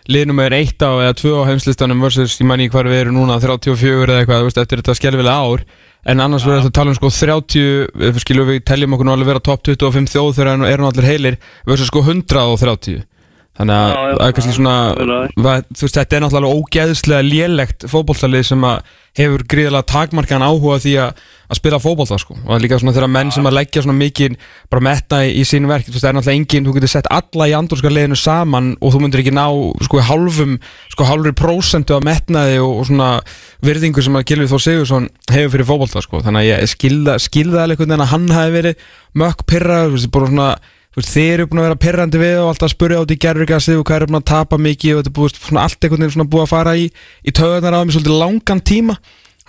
liðinu 0.08 0.38
með 0.38 0.56
eitt 0.56 0.80
á 0.80 0.90
eða 1.04 1.18
tvö 1.20 1.34
á 1.44 1.48
heimslistanum 1.50 2.00
versus, 2.00 2.38
ég 2.40 2.48
mæni 2.48 2.70
hvað 2.72 2.88
við 2.88 3.02
erum 3.02 3.20
núna 3.20 3.36
34 3.42 4.08
eða 4.08 4.22
eitthvað, 4.22 4.46
veist, 4.48 4.62
eftir 4.62 4.80
þetta 4.80 4.96
skelvilega 4.96 5.36
ár 5.36 5.66
en 6.08 6.24
annars 6.24 6.46
verður 6.48 6.64
þetta 6.64 6.72
að 6.72 6.78
tala 6.78 6.94
um 6.94 6.96
sko 6.96 7.12
30 7.12 7.64
ef 8.08 8.16
við 8.16 8.22
skilum 8.24 8.48
við 8.48 8.62
teljum 8.70 8.96
okkur 8.96 9.08
nú 9.08 9.12
alveg 9.12 9.32
vera 9.34 9.44
top 9.44 9.64
25 9.68 10.08
þjóð 10.14 10.30
þegar 10.38 10.64
erum 10.70 10.88
allir 10.88 11.08
heilir 11.10 11.40
versus 11.68 11.90
sko 11.92 12.00
130 12.06 13.02
þannig 13.58 13.74
að 13.76 13.90
það 13.92 14.24
er 14.26 14.34
kannski 14.36 14.54
svona 14.56 14.74
já, 14.94 15.04
já. 15.10 15.42
va- 15.44 15.62
þú 15.74 15.82
veist, 15.84 15.96
þetta 15.98 16.16
er 16.16 16.22
náttúrulega 16.24 16.56
ógeðslega 16.60 17.22
lélegt 17.26 17.84
fótboltalið 17.90 18.44
sem 18.46 18.62
að 18.64 18.76
hefur 19.18 19.42
gríðilega 19.50 19.88
takmarkan 19.90 20.44
áhuga 20.46 20.76
því 20.80 20.92
að, 21.02 21.10
að 21.50 21.58
spila 21.58 21.80
fótbolta 21.82 22.18
sko. 22.22 22.36
og 22.46 22.60
líka 22.62 22.78
svona 22.78 22.94
þegar 22.94 23.10
menn 23.10 23.32
sem 23.34 23.46
að 23.50 23.56
leggja 23.58 23.82
svona 23.82 23.98
mikið 23.98 24.36
bara 24.70 24.84
metna 24.86 25.26
í, 25.26 25.28
í 25.34 25.42
sín 25.44 25.66
verk 25.66 25.84
þú 25.88 25.92
veist, 25.96 26.04
það 26.04 26.10
er 26.12 26.16
náttúrulega 26.20 26.38
engin, 26.38 26.66
þú 26.68 26.74
getur 26.78 26.92
sett 26.94 27.10
alla 27.10 27.48
í 27.50 27.56
andurska 27.58 27.90
liðinu 27.90 28.16
saman 28.16 28.76
og 28.78 28.94
þú 28.94 28.98
myndir 29.02 29.24
ekki 29.24 29.34
ná 29.34 29.46
sko 29.82 29.98
hálfum, 30.06 30.52
sko 30.94 31.02
hálfur 31.10 31.34
prósentu 31.42 31.98
af 31.98 32.06
metnaði 32.06 32.62
og, 32.62 32.72
og 32.78 32.86
svona 32.86 33.10
virðingu 33.66 34.00
sem 34.06 34.14
að 34.14 34.26
Gilvi 34.30 34.46
Þór 34.54 34.62
Sigursson 34.62 35.10
hefur 35.26 35.56
fyrir 35.56 35.66
fótbolta 35.66 35.98
sko. 36.06 36.22
þannig 36.22 36.40
að 36.46 36.50
ég 36.54 36.70
skilða, 36.70 37.18
skilða 37.18 37.66
veist, 40.96 41.12
þið 41.14 41.30
eru 41.34 41.48
búin 41.50 41.62
að 41.62 41.68
vera 41.68 41.80
perrandi 41.84 42.20
við 42.20 42.36
og 42.40 42.50
alltaf 42.50 42.68
að 42.68 42.74
spurja 42.74 43.00
át 43.00 43.14
í 43.14 43.18
gerðurgassi 43.24 43.76
og 43.78 43.86
hvað 43.86 44.00
eru 44.00 44.10
búin 44.10 44.20
að 44.20 44.28
tapa 44.32 44.58
mikið 44.60 44.96
og 44.96 45.02
þetta 45.04 45.24
er 45.26 45.34
svona, 45.38 45.64
allt 45.66 45.86
einhvern 45.86 46.06
veginn 46.06 46.30
búið 46.32 46.46
að 46.46 46.52
fara 46.54 46.76
í, 46.76 46.86
í 47.22 47.34
töðunar 47.36 47.76
á 47.76 47.80
mig 47.84 47.94
svolítið 47.94 48.20
langan 48.20 48.64
tíma 48.70 48.96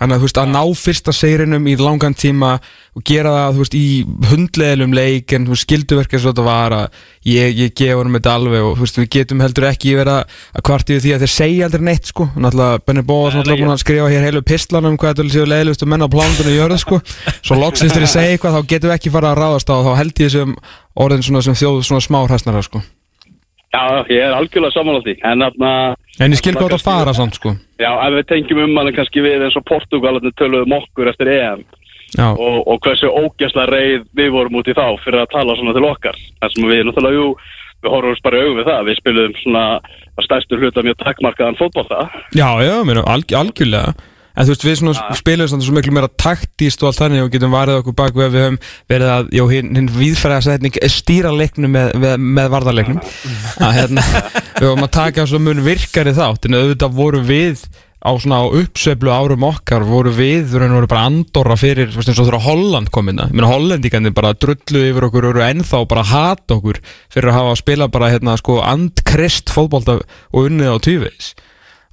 þannig 0.00 0.16
að 0.16 0.22
þú 0.22 0.26
veist 0.26 0.40
að 0.40 0.52
ná 0.52 0.62
fyrsta 0.78 1.12
seirinum 1.14 1.66
í 1.68 1.74
langan 1.78 2.14
tíma 2.18 2.52
og 2.92 3.04
gera 3.08 3.32
það 3.36 3.52
þú 3.52 3.62
veist 3.62 3.76
í 3.78 3.86
hundleðilum 4.30 4.94
leik 4.96 5.34
en 5.36 5.46
þú 5.46 5.54
veist 5.54 5.66
skilduverk 5.66 6.12
eins 6.12 6.24
og 6.24 6.32
þetta 6.32 6.44
var 6.46 6.74
að 6.76 6.96
ég, 7.28 7.52
ég 7.56 7.74
gefa 7.78 7.98
honum 8.00 8.16
þetta 8.18 8.34
alveg 8.36 8.66
og 8.66 8.74
þú 8.76 8.86
veist 8.86 9.00
við 9.00 9.08
getum 9.16 9.44
heldur 9.44 9.68
ekki 9.68 9.94
vera 9.96 10.16
að 10.24 10.64
kvarti 10.68 10.96
við 10.96 11.04
því 11.06 11.12
að 11.16 11.24
þeir 11.24 11.34
segja 11.34 11.68
aldrei 11.68 11.84
neitt 11.88 12.10
sko. 12.10 12.28
Og 12.28 12.40
náttúrulega 12.44 12.82
Benny 12.86 13.04
Bóas 13.06 13.36
náttúrulega 13.36 13.64
búin 13.64 13.74
að 13.76 13.84
skrifa 13.84 14.08
hér 14.12 14.26
heilu 14.28 14.42
pistlan 14.48 14.88
um 14.90 14.98
hvað 15.00 15.14
þetta 15.14 15.36
séu 15.36 15.50
leiðilustu 15.52 15.88
menn 15.88 16.04
á 16.04 16.08
plánundinu 16.12 16.56
jörðu 16.56 16.80
sko. 16.82 17.02
Svo 17.40 17.60
loksins 17.60 17.94
þeir 17.94 18.08
segja 18.10 18.36
eitthvað 18.36 18.58
þá 18.58 18.72
getum 18.74 18.92
við 18.92 18.96
ekki 18.98 19.14
fara 19.14 19.32
að 19.32 19.40
ráðast 19.42 19.70
á 19.72 19.74
og 19.78 19.86
þá 19.86 19.92
held 20.02 20.16
ég 20.18 20.32
þessum 20.32 20.56
orðin 21.06 21.24
svona 21.28 21.46
sem 21.46 21.60
þjóð 21.62 21.80
svona 21.86 22.04
smá 22.04 22.20
hræsnara 22.26 22.64
sko. 22.66 22.82
Já, 23.72 24.04
ég 24.12 24.20
er 24.20 24.34
algjörlega 24.36 24.74
samanlátt 24.74 25.08
í 25.08 25.14
en 25.24 25.44
þarna 25.46 25.72
en 26.20 26.34
ég 26.34 26.40
skil 26.40 26.56
hvað 26.56 26.74
þetta 26.74 26.84
fara 26.84 27.14
samt 27.16 27.38
sko. 27.38 27.54
Já, 27.80 27.90
ef 27.92 28.16
við 28.18 28.28
tengjum 28.32 28.64
um 28.66 28.76
hann 28.80 28.92
kannski 28.96 29.24
við 29.24 29.46
eins 29.46 29.56
og 29.58 29.66
Portugalarnir 29.68 30.34
töluðum 30.36 30.76
okkur 30.80 31.12
eftir 31.12 31.32
EM. 31.32 31.64
Og, 32.20 32.58
og 32.68 32.78
hversu 32.84 33.08
ógæsla 33.08 33.64
reið 33.70 34.04
við 34.12 34.34
vorum 34.34 34.58
út 34.60 34.68
í 34.68 34.76
þá 34.76 34.84
fyrir 35.00 35.22
að 35.22 35.30
tala 35.32 35.56
svona 35.56 35.72
til 35.72 35.86
okkar. 35.88 36.18
Þar 36.42 36.52
sem 36.52 36.68
við 36.68 36.82
náttúrulega, 36.84 37.16
jú, 37.16 37.28
við 37.82 37.94
horfum 37.94 38.24
bara 38.26 38.42
við 38.44 38.66
það, 38.68 38.82
við 38.88 38.98
spilum 39.00 39.36
svona 39.40 39.62
að 40.12 40.26
stærstur 40.26 40.60
hluta 40.60 40.84
mjög 40.84 40.98
takkmarkaðan 41.00 41.56
fótbolta. 41.56 42.02
Já, 42.36 42.48
já 42.60 42.74
meina, 42.84 43.06
alg, 43.08 43.32
algjörlega 43.32 43.94
en 44.32 44.46
þú 44.46 44.54
veist 44.54 44.66
við 44.66 44.78
svona 44.80 45.18
spilum 45.18 45.50
svona 45.50 45.66
svo 45.66 45.76
miklu 45.76 45.94
meira 45.96 46.10
taktíst 46.20 46.82
og 46.82 46.90
allt 46.90 47.02
þannig 47.02 47.26
og 47.26 47.30
getum 47.34 47.54
varðið 47.54 47.80
okkur 47.82 47.98
bak 48.00 48.16
við 48.16 48.26
að 48.26 48.34
við 48.34 48.46
höfum 48.46 48.58
verið 48.94 49.12
að, 49.14 49.30
já, 49.36 49.44
hinn, 49.52 49.70
hinn 49.78 49.92
viðfæra 49.92 50.40
setning 50.44 50.80
stýra 50.96 51.32
leiknum 51.36 51.72
með, 51.76 51.94
með, 52.02 52.26
með 52.40 52.50
varðarleiknum. 52.56 53.00
Að 53.62 53.78
hérna, 53.78 54.08
við 54.58 54.68
höfum 54.68 54.88
að 54.88 54.92
taka 54.98 55.28
svo 55.28 55.42
mun 55.42 55.64
virkari 55.66 56.16
þátt 56.16 56.48
en 56.48 56.60
auðvitað 56.60 57.00
voru 57.00 57.24
við 57.28 57.66
á 58.02 58.10
svona 58.18 58.42
á 58.42 58.46
uppsveiflu 58.50 59.12
árum 59.14 59.44
okkar 59.46 59.84
voru 59.86 60.10
við, 60.10 60.48
þú 60.50 60.58
veist, 60.58 60.74
voru 60.74 60.90
bara 60.90 61.04
andorra 61.06 61.56
fyrir, 61.58 61.92
þú 61.92 62.00
veist, 62.00 62.10
eins 62.10 62.18
og 62.18 62.26
þegar 62.26 62.44
Holland 62.48 62.90
kom 62.94 63.12
inn 63.12 63.22
ég 63.22 63.30
meina, 63.30 63.50
Hollendikandi 63.52 64.10
bara 64.16 64.34
drullu 64.34 64.82
yfir 64.88 65.06
okkur 65.06 65.28
og 65.28 65.36
eru 65.36 65.44
ennþá 65.46 65.84
bara 65.86 66.02
að 66.02 66.10
hata 66.10 66.56
okkur 66.58 66.80
fyrir 67.12 67.30
að 67.30 67.38
hafa 67.38 67.54
að 67.54 67.60
spila 67.62 67.90
bara, 67.94 68.10
hérna, 68.10 68.34
sko, 68.40 68.58
andkrist 68.66 69.54
fótbolta 69.54 70.00
og 70.02 70.50
unnið 70.50 70.74
á 70.74 70.76
og 70.82 70.82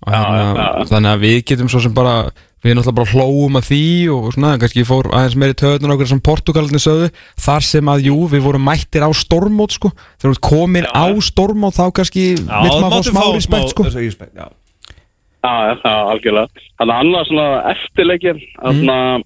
hérna, 0.08 0.54
já. 0.56 0.86
þannig 0.92 1.12
að 1.12 1.26
við 1.26 1.42
getum 1.52 1.72
svo 1.72 1.82
sem 1.84 1.94
bara 1.96 2.14
við 2.60 2.76
náttúrulega 2.76 2.98
bara 3.00 3.12
hlóum 3.14 3.56
að 3.60 3.68
því 3.70 3.84
og 4.12 4.30
svona, 4.36 4.54
kannski 4.60 4.84
fór 4.88 5.08
aðeins 5.16 5.38
meiri 5.40 5.56
töðunar 5.60 5.96
okkur 5.96 6.10
sem 6.12 6.22
Portugalinni 6.24 6.82
sögðu, 6.84 7.10
þar 7.40 7.64
sem 7.64 7.92
að 7.94 8.08
jú, 8.10 8.18
við 8.32 8.44
vorum 8.44 8.66
mættir 8.68 9.06
á 9.08 9.12
stormót 9.16 9.76
sko 9.78 9.92
þegar 10.20 10.34
við 10.36 10.42
komin 10.50 10.88
á 10.92 11.08
stormót 11.24 11.80
þá 11.80 11.86
kannski 12.02 12.26
vill 12.36 12.80
maður 12.84 13.00
fá 13.00 13.10
smá 13.12 13.24
respekt 13.36 13.72
sko 13.76 13.88
já. 13.88 14.48
Já, 15.40 15.94
algjörlega 16.12 16.50
Þannig 16.80 16.94
að 16.94 17.00
annað 17.00 17.28
svona 17.30 17.44
eftirleikir 17.72 18.40
Þannig 18.60 18.90
að 18.92 19.22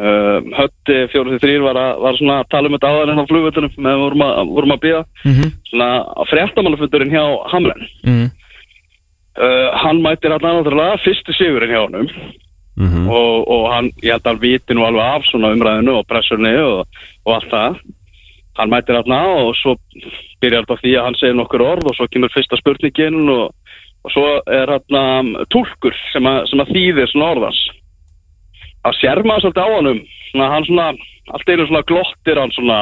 uh, 0.00 0.38
Hötti 0.56 0.96
43 1.12 1.58
var, 1.60 1.76
að, 1.76 1.98
var 2.06 2.16
svona 2.16 2.36
að 2.40 2.48
tala 2.54 2.70
um 2.70 2.76
þetta 2.78 2.92
áður 2.94 3.12
en 3.12 3.20
á 3.20 3.28
flugvöldunum 3.28 3.74
með 3.84 3.98
vorum 4.00 4.24
að, 4.24 4.40
vorum 4.56 4.72
að 4.76 4.80
býða 4.86 5.02
Mhm. 5.28 5.50
svona 5.68 5.90
á 6.08 6.22
fréttamannafundurinn 6.30 7.12
hjá 7.12 7.24
Hamlen 7.52 7.84
mm. 8.08 8.24
uh, 9.36 9.68
hann 9.82 10.02
mætir 10.04 10.32
alltaf 10.32 10.56
náttúrulega 10.58 11.00
fyrstu 11.04 11.34
sigurinn 11.36 11.74
hjá 11.74 11.82
honum. 11.84 12.08
Mhm. 12.72 13.08
og, 13.12 13.48
og 13.52 13.66
hann, 13.68 13.90
ég 14.00 14.14
held 14.14 14.22
að 14.24 14.30
hann 14.30 14.40
viti 14.40 14.74
nú 14.74 14.86
alveg 14.86 15.04
af 15.04 15.26
svona 15.28 15.50
umræðinu 15.52 15.98
og 15.98 16.06
pressunni 16.08 16.54
og, 16.56 16.86
og 17.26 17.34
allt 17.34 17.50
það. 17.50 17.82
Hann 18.56 18.72
mætir 18.72 18.96
alltaf 18.96 19.28
og 19.42 19.52
svo 19.60 19.74
byrjar 20.40 20.64
þetta 20.64 20.80
því 20.80 20.94
að 20.96 21.06
hann 21.06 21.18
segir 21.20 21.36
nokkur 21.36 21.66
orð 21.66 21.90
og 21.90 21.98
svo 21.98 22.08
kemur 22.08 22.32
fyrsta 22.32 22.56
spurningin 22.60 23.28
og, 23.28 23.52
og 24.02 24.14
svo 24.14 24.26
er 24.48 24.72
hann 24.72 25.34
túlkur 25.52 25.96
sem 26.14 26.26
að, 26.26 26.46
sem 26.50 26.64
að 26.64 26.72
þýðir 26.72 27.12
svona 27.12 27.30
orðans 27.36 27.62
að 28.86 28.98
sér 28.98 29.22
maður 29.26 29.46
svolítið 29.46 29.62
á 29.62 29.74
honum 29.76 30.00
svona, 30.30 30.48
hann 30.52 30.66
svona, 30.66 30.86
allt 31.32 31.48
einu 31.52 31.66
svona 31.68 31.82
glottir 31.88 32.38
hann 32.40 32.52
svona 32.54 32.78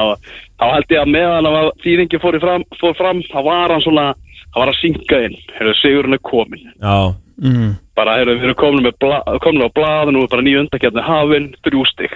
þá 0.60 0.64
held 0.74 0.94
ég 0.94 1.00
að 1.04 1.12
meðan 1.14 1.48
að 1.50 1.70
þýðingi 1.84 2.20
fór, 2.22 2.36
í 2.36 2.42
fram, 2.42 2.64
fór 2.80 2.96
fram 2.98 3.22
þá 3.30 3.38
var 3.46 3.74
hann 3.74 3.84
svona, 3.86 4.06
hann 4.50 4.60
var 4.64 4.72
að 4.72 4.80
synga 4.82 5.20
inn. 5.28 5.36
Hefur 5.58 5.78
sigurinn 5.82 6.18
er 6.18 6.24
komin 6.30 6.66
Já, 6.80 7.14
Mm. 7.40 7.70
bara 7.96 8.18
heyrðu, 8.18 8.34
við 8.36 8.44
erum 8.50 8.58
komin, 8.60 8.84
með 8.84 8.98
bla, 9.00 9.22
komin 9.40 9.64
á 9.64 9.68
blað 9.72 10.10
nú 10.12 10.22
er 10.26 10.28
bara 10.28 10.42
nýju 10.44 10.60
undakjarni 10.66 11.00
hafinn, 11.06 11.46
þrjú 11.64 11.86
stig. 11.88 12.12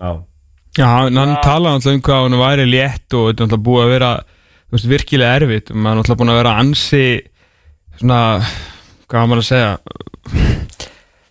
Já. 0.00 0.10
Já, 0.76 0.88
en 1.08 1.16
hann 1.20 1.36
talaði 1.44 1.76
náttúrulega 1.76 1.94
um 1.96 2.00
hvað 2.06 2.22
hann 2.24 2.40
væri 2.40 2.64
létt 2.70 3.12
og 3.16 3.26
þetta 3.28 3.42
er 3.44 3.46
náttúrulega 3.46 3.66
búið 3.68 3.84
að 3.84 3.92
vera 3.92 4.10
þú 4.66 4.76
veist, 4.76 4.88
virkilega 4.90 5.36
erfitt. 5.40 5.70
Og 5.70 5.76
maður 5.76 5.92
er 5.92 6.00
náttúrulega 6.00 6.20
búin 6.22 6.32
að 6.32 6.40
vera 6.40 6.54
ansi 6.62 7.04
svona, 8.00 8.20
hvað 9.08 9.20
var 9.20 9.28
maður 9.30 9.44
að 9.44 9.50
segja? 9.52 9.70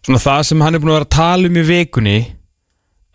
Svona 0.05 0.21
það 0.21 0.41
sem 0.45 0.62
hann 0.62 0.75
er 0.77 0.81
búin 0.84 0.91
að 0.93 0.97
vera 0.99 1.08
að 1.10 1.15
tala 1.17 1.49
um 1.49 1.58
í 1.58 1.65
vikunni 1.65 2.17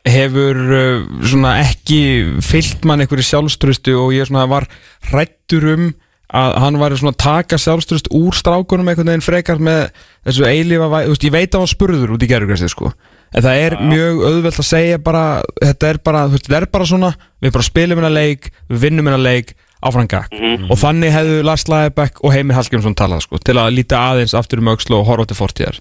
hefur 0.08 0.56
uh, 0.56 1.02
svona 1.28 1.58
ekki 1.64 2.00
fyllt 2.44 2.86
mann 2.88 3.02
einhverju 3.04 3.26
sjálfströstu 3.30 3.96
og 4.00 4.14
ég 4.16 4.28
svona 4.30 4.46
var 4.50 4.68
hrættur 5.10 5.66
um 5.74 5.90
að 6.30 6.56
hann 6.62 6.76
væri 6.78 6.96
svona 7.00 7.10
að 7.16 7.22
taka 7.24 7.58
sjálfströst 7.58 8.06
úr 8.14 8.36
strákunum 8.38 8.86
einhvern 8.92 9.08
veginn 9.10 9.24
frekar 9.26 9.58
með 9.58 9.88
þessu 10.28 10.44
eilífa, 10.46 10.86
væ- 10.92 11.06
þú 11.08 11.14
veist, 11.16 11.24
ég 11.26 11.32
veit 11.34 11.54
að 11.56 11.64
hann 11.64 11.72
spurður 11.72 12.12
út 12.14 12.22
í 12.22 12.28
gerðugræsið 12.30 12.70
sko. 12.70 12.92
En 13.34 13.42
það 13.42 13.62
er 13.64 13.74
mjög 13.82 14.20
auðvelt 14.28 14.60
að 14.62 14.68
segja 14.68 14.98
bara 15.02 15.24
þetta 15.58 15.88
er 15.90 15.98
bara, 16.06 16.22
þú 16.28 16.36
veist, 16.36 16.46
þetta 16.46 16.60
er 16.60 16.66
bara 16.70 16.86
svona 16.86 17.10
við 17.42 17.52
bara 17.56 17.66
spilum 17.66 17.98
hennar 18.00 18.14
leik, 18.14 18.48
við 18.70 18.84
vinnum 18.86 19.10
hennar 19.10 19.24
leik 19.26 19.52
áfram 19.82 20.06
gag 20.12 20.30
og 20.70 20.78
þannig 20.78 21.12
hefðu 21.14 21.42
Lars 21.46 21.66
Læðebæk 21.70 22.22
og 22.22 22.32
Heimir 22.34 22.56
Hallgrímsson 22.58 22.94
talað 22.98 23.22
sko, 23.26 23.38
til 23.42 23.56
að 23.58 23.74
líta 23.74 23.98
aðeins 24.12 24.34
aftur 24.38 24.60
um 24.62 24.68
aukslu 24.70 24.98
og 25.00 25.06
horfa 25.10 25.26
til 25.30 25.38
fortíðar. 25.38 25.78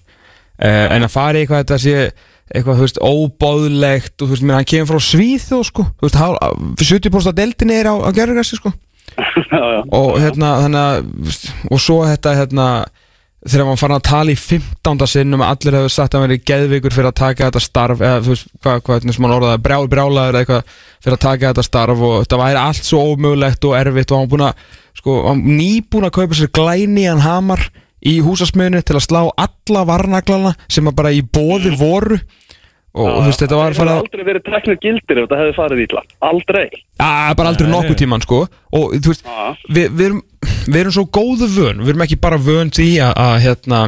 Uh, 0.60 0.88
en 0.96 1.04
að 1.06 1.12
fara 1.14 1.38
í 1.38 1.44
eitthvað 1.44 1.62
þetta 1.62 1.78
sé 1.80 2.10
eitthvað, 2.50 2.78
þú 2.80 2.86
veist, 2.86 3.00
óbóðlegt 3.06 4.14
og 4.22 4.28
þú 4.28 4.30
veist, 4.34 4.46
hann 4.54 4.68
kemur 4.72 4.90
frá 4.92 5.02
Svíþjóð 5.08 5.66
sko, 5.70 5.84
þú 6.00 6.06
veist, 6.08 6.20
hál- 6.20 6.38
70% 6.80 7.30
af 7.32 7.36
deildinni 7.38 7.76
er 7.80 7.90
á, 7.90 7.94
á 8.02 8.10
gerðugræsið 8.16 8.60
sko 8.62 8.72
já, 9.50 9.60
já. 9.74 9.80
og 9.90 10.16
hérna 10.22 10.50
þannig 10.64 10.80
að 10.80 11.38
og 11.74 11.80
svo 11.82 12.00
þetta 12.06 12.34
hérna 12.38 12.66
þegar 13.40 13.64
maður 13.70 13.80
fann 13.80 13.94
að 13.96 14.02
tala 14.04 14.32
í 14.34 14.36
15. 14.36 15.06
sinn 15.08 15.34
um 15.34 15.42
að 15.42 15.50
allir 15.54 15.76
hefur 15.78 15.92
sagt 15.94 16.12
að 16.14 16.20
hann 16.20 16.26
verið 16.28 16.42
geðvikur 16.50 16.92
fyrir 16.94 17.08
að 17.08 17.18
taka 17.22 17.46
þetta 17.48 17.62
starf 17.64 18.02
eða 18.04 18.18
þú 18.26 18.34
veist 18.34 18.50
hvað, 18.60 18.80
hvað 18.84 18.98
hvernig 19.00 19.16
sem 19.16 19.26
hann 19.26 19.34
orðaði 19.38 19.62
brjál, 19.64 19.86
brjálaður 19.94 20.36
eða 20.36 20.42
eitthvað 20.44 20.74
fyrir 21.00 21.16
að 21.16 21.22
taka 21.24 21.52
þetta 21.52 21.64
starf 21.66 22.02
og 22.10 22.16
þetta 22.24 22.40
væri 22.42 22.60
allt 22.60 22.90
svo 22.90 23.00
ómögulegt 23.14 23.68
og 23.70 23.76
erfitt 23.80 24.12
og 24.12 24.20
hann 24.20 24.30
búin 24.34 24.44
að 24.50 24.66
sko, 25.00 25.14
hann 25.30 25.40
nýbúin 25.56 26.08
að 26.10 26.14
kaupa 26.18 26.36
sér 26.36 26.52
glænían 26.60 27.24
hamar 27.24 27.64
í 28.00 28.18
húsasmiðinu 28.24 28.84
til 28.84 28.98
að 29.00 29.06
slá 29.08 29.22
alla 29.32 29.86
varnaglana 29.88 30.52
sem 30.72 30.86
að 30.92 30.98
bara 31.00 31.14
í 31.16 31.24
bóði 31.24 31.72
voru 31.80 32.20
og 32.90 33.10
þú 33.20 33.26
veist 33.28 33.42
þetta 33.44 33.58
var 33.58 33.76
að 33.76 33.90
aldrei 33.94 34.22
verið 34.26 34.46
teknir 34.48 34.78
gildir 34.82 35.20
ef 35.20 35.26
þetta 35.26 35.40
hefði 35.40 35.56
farið 35.56 35.82
ítla 35.84 36.00
Aldrei. 36.30 36.64
Að 36.98 37.34
bara 37.38 37.52
aldrei 37.52 37.68
nokkuð 37.70 37.98
tíman 38.00 38.24
sko. 38.24 38.40
Og 38.74 38.96
þú 38.96 39.12
veist 39.12 39.28
við, 39.70 39.84
við, 39.94 40.02
erum, 40.08 40.22
við 40.66 40.80
erum 40.80 40.96
svo 40.96 41.04
góðu 41.06 41.50
vön 41.54 41.84
við 41.84 41.92
erum 41.92 42.02
ekki 42.06 42.18
bara 42.22 42.40
vön 42.42 42.72
því 42.74 42.88
að, 43.06 43.12
að 43.22 43.36
hérna, 43.44 43.82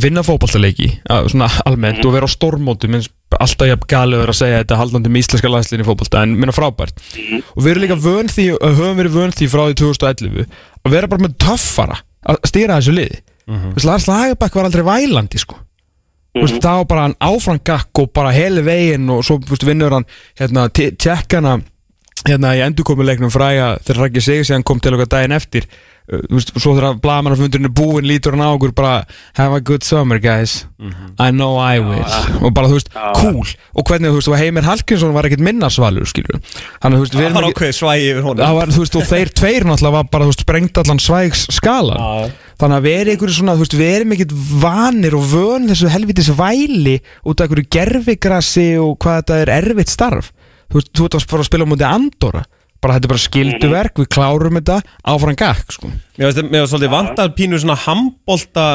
vinna 0.00 0.24
fótballtaleiki 0.24 0.88
að, 1.04 1.28
svona 1.34 1.50
almennt 1.68 2.08
og 2.08 2.16
vera 2.16 2.28
á 2.28 2.32
stormótum 2.32 2.96
eins 2.96 3.10
alltaf 3.36 3.68
jafn 3.68 3.86
galið 3.90 4.16
að 4.16 4.24
vera 4.24 4.34
að 4.34 4.40
segja 4.40 4.62
þetta 4.62 4.80
haldandi 4.80 5.12
með 5.12 5.24
íslenska 5.24 5.52
landslinni 5.52 5.86
fótballta 5.86 6.24
en 6.24 6.34
minna 6.38 6.56
frábært. 6.56 7.04
Og 7.52 7.60
við 7.60 7.72
erum 7.74 7.84
líka 7.84 8.00
vön 8.00 8.32
því 8.32 8.48
og 8.56 8.80
höfum 8.80 9.00
verið 9.02 9.20
vön 9.20 9.36
því 9.36 9.52
frá 9.52 9.64
því 9.66 9.78
2011 9.82 10.58
að 10.86 10.96
vera 10.96 11.12
bara 11.12 11.26
með 11.26 11.38
töffara 11.44 12.00
að 12.24 12.40
stýra 12.48 12.80
þessu 12.80 12.96
liði. 12.96 13.22
Mm 13.46 13.56
-hmm. 13.60 13.86
Lars 13.86 14.08
Lagerbæk 14.08 14.56
var 14.58 14.68
aldrei 14.70 14.86
vælandi 14.86 15.38
sko 15.38 15.60
Þú 16.36 16.42
veist, 16.44 16.58
þá 16.60 16.84
bara 16.84 17.06
hann 17.06 17.14
áfram 17.24 17.58
gakk 17.64 18.02
og 18.02 18.10
bara 18.12 18.32
heli 18.34 18.60
veginn 18.60 19.08
og 19.14 19.22
svo 19.24 19.38
veist, 19.40 19.64
vinnur 19.64 19.94
hann 19.96 20.04
hérna, 20.36 20.66
tjekkana 20.68 21.54
hérna 22.26 22.50
í 22.58 22.60
endurkomuleiknum 22.66 23.32
fræga 23.32 23.76
þegar 23.86 24.02
Raggi 24.02 24.24
Sigur 24.24 24.44
síðan 24.44 24.66
kom 24.68 24.82
til 24.84 24.92
okkar 24.98 25.08
daginn 25.14 25.36
eftir 25.36 25.64
þú 26.06 26.36
veist, 26.38 26.52
svo 26.54 26.74
þegar 26.76 26.98
blagamannafundurinn 27.02 27.66
er 27.66 27.74
búinn 27.74 28.06
lítur 28.06 28.36
hann 28.36 28.46
á 28.46 28.54
okkur 28.54 28.72
bara 28.76 28.92
have 29.38 29.56
a 29.56 29.60
good 29.60 29.82
summer 29.82 30.20
guys. 30.22 30.64
I 31.18 31.32
know 31.34 31.58
I 31.58 31.80
will. 31.82 32.06
og 32.42 32.54
bara 32.54 32.70
þú 32.70 32.78
veist, 32.78 32.90
cool. 33.18 33.46
Og 33.74 33.86
hvernig 33.88 34.12
þú 34.12 34.20
veist, 34.20 34.30
og 34.30 34.38
Heimir 34.38 34.66
Hallgrímsson 34.66 35.14
var 35.16 35.26
ekkert 35.26 35.44
minnarsvalur 35.46 36.06
skilur 36.08 36.38
hann, 36.82 36.94
þú 36.94 37.02
veist, 37.02 37.16
við 37.18 37.26
Það 37.26 37.38
var 37.40 37.48
ákveðið 37.50 37.78
svægi 37.80 38.10
yfir 38.12 38.26
honum. 38.28 38.58
Var, 38.60 38.74
þú 38.76 38.84
veist, 38.84 38.98
og 39.00 39.08
þeir 39.10 39.32
tveir 39.40 39.66
náttúrulega 39.66 39.96
var 39.98 40.10
bara, 40.12 40.26
þú 40.26 40.32
veist, 40.32 40.44
sprengt 40.46 40.82
allan 40.82 41.02
svægs 41.02 41.46
skala 41.56 42.00
þannig 42.56 42.76
að 42.78 42.86
erum 42.92 43.12
einhverju 43.12 43.36
svona, 43.36 43.56
þú 43.56 43.64
veist, 43.66 43.74
erum 43.90 44.14
ekkert 44.16 44.34
vanir 44.62 45.16
og 45.18 45.26
vön 45.28 45.66
þessu 45.68 45.90
helvitis 45.92 46.30
væli 46.38 46.94
út 47.26 47.36
af 47.36 47.44
einhverju 47.44 47.68
gerfigrassi 47.76 48.68
og 48.80 48.96
hvað 49.02 49.18
þetta 49.20 49.40
er 49.42 49.52
erfitt 49.58 49.92
starf. 49.92 50.30
Þú 50.70 50.80
veist, 50.80 50.92
þú 50.96 51.08
ert 51.10 51.18
að 51.18 51.26
fara 51.34 52.46
bara 52.82 52.96
þetta 52.96 53.08
er 53.08 53.12
bara 53.14 53.24
skilduverk, 53.24 54.00
við 54.02 54.10
klárum 54.12 54.58
þetta 54.58 54.80
áfram 55.12 55.38
gakk, 55.38 55.72
sko. 55.76 55.90
Mér 56.16 56.36
finnst 56.36 56.72
svolítið 56.72 56.92
vantar 56.92 57.32
pínu 57.36 57.60
svona 57.60 57.78
handbolta 57.86 58.66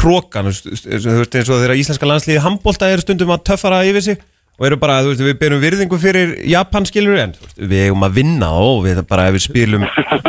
hrókan, 0.00 0.50
þú 0.52 0.74
veist 0.74 1.38
eins 1.38 1.50
og 1.50 1.62
þegar 1.62 1.78
íslenska 1.78 2.10
landsliði 2.10 2.44
handbolta 2.44 2.90
er 2.90 3.02
stundum 3.04 3.34
að 3.34 3.44
töffara 3.52 3.82
yfir 3.88 4.06
sig 4.10 4.22
og 4.60 4.66
eru 4.68 4.76
bara, 4.78 4.98
þú 5.02 5.10
veist, 5.10 5.22
við 5.24 5.36
berum 5.40 5.60
virðingu 5.62 5.98
fyrir 5.98 6.32
Japan 6.46 6.84
skilur 6.86 7.16
en 7.18 7.32
þú 7.34 7.46
veist, 7.46 7.56
við 7.72 7.84
eigum 7.86 8.04
að 8.06 8.16
vinna 8.18 8.50
og 8.62 8.82
við 8.84 9.00
bara 9.08 9.24
ef 9.30 9.36
við 9.38 9.44
spilum 9.46 9.86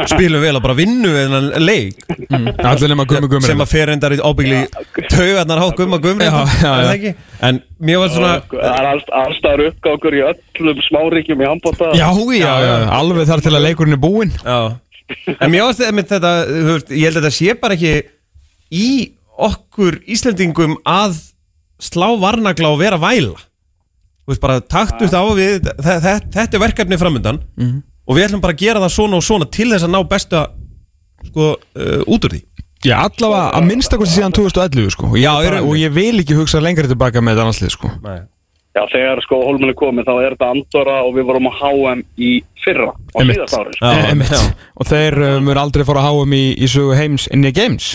spilum 0.09 0.41
vel 0.43 0.53
og 0.57 0.63
bara 0.63 0.75
vinnu 0.77 1.11
við 1.11 1.25
þennan 1.27 1.49
leik. 1.61 2.05
Allir 2.63 2.93
nema 2.93 3.05
gummi 3.09 3.29
gummi. 3.31 3.45
Sem 3.45 3.61
að 3.63 3.69
fer 3.73 3.91
endar 3.93 4.15
í 4.15 4.21
ábyggli 4.23 4.61
taugarnar 5.11 5.61
há 5.61 5.67
gumma 5.77 5.99
gummi 6.03 6.29
já. 6.29 7.13
en 7.43 7.61
mér 7.83 7.99
var 8.03 8.13
svona 8.15 8.33
Það 8.49 8.79
er 8.79 8.89
alls- 8.93 9.13
allstaðar 9.21 9.65
uppgákur 9.69 10.17
í 10.17 10.23
öllum 10.31 10.81
smáríkjum 10.87 11.43
í 11.43 11.49
handbóta 11.51 11.91
já, 11.99 12.07
já, 12.39 12.53
já, 12.63 12.73
alveg 12.99 13.29
þar 13.29 13.43
til 13.45 13.53
að 13.53 13.65
leikurinn 13.67 13.97
er 13.99 14.01
búinn. 14.01 14.33
Já. 14.39 14.59
En 15.35 15.51
mér 15.51 15.67
ástu 15.67 15.85
einmitt 15.85 16.09
þetta, 16.09 16.33
þú 16.47 16.67
veist, 16.71 16.91
ég 16.95 17.05
held 17.09 17.19
að 17.19 17.25
þetta 17.27 17.37
sé 17.37 17.55
bara 17.59 17.75
ekki 17.77 17.95
í 18.73 18.89
okkur 19.51 19.99
Íslendingum 20.09 20.77
að 20.87 21.19
slá 21.83 22.07
varnagla 22.21 22.71
og 22.71 22.79
vera 22.79 22.97
væla 23.01 23.35
veist, 24.27 24.41
bara 24.43 24.59
taktust 24.61 25.13
á 25.15 25.23
við 25.35 25.65
þe- 25.67 25.99
þe- 26.03 26.23
þetta 26.33 26.57
er 26.59 26.63
verkefni 26.63 26.97
framöndan 27.01 27.39
og 28.07 28.15
við 28.17 28.25
ætlum 28.27 28.41
bara 28.43 28.53
að 28.53 28.63
gera 28.65 28.79
það 28.83 28.93
svona 28.97 29.15
og 29.19 29.23
svona 29.23 29.49
til 29.51 29.69
þess 29.71 29.87
að 29.87 29.93
ná 29.95 30.01
besta 30.09 30.45
sko, 31.29 31.53
uh, 31.55 32.01
út 32.07 32.25
úr 32.27 32.33
því. 32.35 32.41
Já, 32.83 32.97
allavega 33.07 33.51
að 33.55 33.67
minnstakosti 33.69 34.17
síðan 34.19 34.33
2011, 34.35 34.89
sko 34.91 35.07
og 35.07 35.17
Já, 35.17 35.31
rauninni. 35.39 35.67
og 35.69 35.75
ég 35.79 35.91
vil 35.95 36.19
ekki 36.19 36.35
hugsa 36.35 36.59
lengri 36.59 36.87
tilbaka 36.91 37.21
með 37.23 37.37
þetta 37.37 37.45
annarslið, 37.47 37.71
sko. 37.77 37.91
Já, 38.73 38.81
þegar 38.89 39.21
sko 39.23 39.37
Hólminn 39.45 39.69
er 39.69 39.77
komið 39.77 40.07
þá 40.09 40.13
er 40.25 40.33
þetta 40.33 40.49
Andorra 40.51 40.95
og 41.05 41.13
við 41.15 41.27
vorum 41.29 41.45
á 41.47 41.53
HM 41.61 41.99
í 42.17 42.31
fyrra 42.63 42.89
á 42.91 43.17
Einmitt. 43.21 43.37
síðast 43.37 43.55
ári 43.59 43.75
sko. 43.77 44.39
Og 44.81 44.87
þeir 44.89 45.13
uh, 45.21 45.39
mjög 45.45 45.59
aldrei 45.61 45.83
fór 45.85 45.99
að 46.01 46.07
háum 46.09 46.33
í, 46.33 46.43
í 46.57 46.67
sögu 46.67 46.95
heims 46.97 47.27
inn 47.31 47.45
í 47.45 47.51
games. 47.53 47.93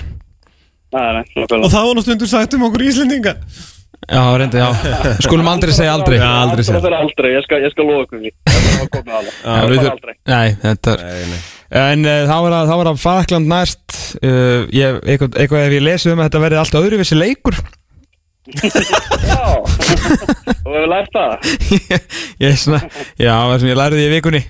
Nei, 0.94 1.02
nei, 1.18 1.24
Og 1.36 1.42
nákvæmlega. 1.42 1.72
það 1.74 1.88
var 1.90 1.98
nú 1.98 2.04
stundur 2.06 2.30
sagt 2.30 2.54
um 2.56 2.62
okkur 2.70 2.86
Íslendinga 2.88 3.34
Já, 4.08 4.22
reyndi, 4.40 4.60
já. 4.62 4.68
Skulum 5.24 5.48
aldrei 5.50 5.74
segja 5.76 5.92
aldrei. 5.98 6.18
Já, 6.20 6.28
aldrei 6.44 6.64
segja. 6.64 6.80
Það 6.80 6.90
er 6.92 6.96
aldrei, 7.02 7.30
ég 7.34 7.44
skal, 7.44 7.58
ég 7.66 7.72
skal 7.74 7.88
lofa 7.90 8.04
ykkur 8.06 8.20
því. 8.22 8.30
Þetta 8.48 8.78
var 8.78 8.90
komið 8.94 9.16
alveg 9.18 9.32
Já, 9.34 9.48
Það. 9.48 9.58
er 9.58 9.82
þur- 9.82 9.90
aldrei. 9.92 10.14
Nei, 10.32 10.48
þetta 10.62 10.94
er 10.94 11.02
Nei, 11.08 11.24
nei. 11.32 11.40
En 11.78 12.06
uh, 12.08 12.20
þá 12.30 12.36
var 12.46 12.54
að, 12.56 12.70
þá 12.70 12.76
var 12.80 12.88
að 12.92 13.00
Falkland 13.02 13.50
næst. 13.50 13.98
Uh, 14.22 14.62
ég, 14.72 15.00
eitthvað, 15.04 15.34
eitthvað 15.42 15.66
ef 15.66 15.74
ég 15.76 15.84
lesi 15.84 16.08
um 16.14 16.22
að 16.22 16.30
þetta 16.30 16.42
verði 16.46 16.60
allt 16.62 16.78
öðruvísi 16.80 17.18
leikur. 17.18 17.58
Já, 18.48 19.42
og 19.60 20.70
við 20.72 20.78
hefum 20.78 20.86
lært 20.88 21.10
það. 21.12 21.32
Ég 22.40 22.46
er 22.48 22.54
svona, 22.56 22.78
já, 23.20 23.34
það 23.34 23.58
sem 23.60 23.68
ég 23.68 23.76
læriði 23.76 24.06
í 24.06 24.12
vikunni 24.14 24.40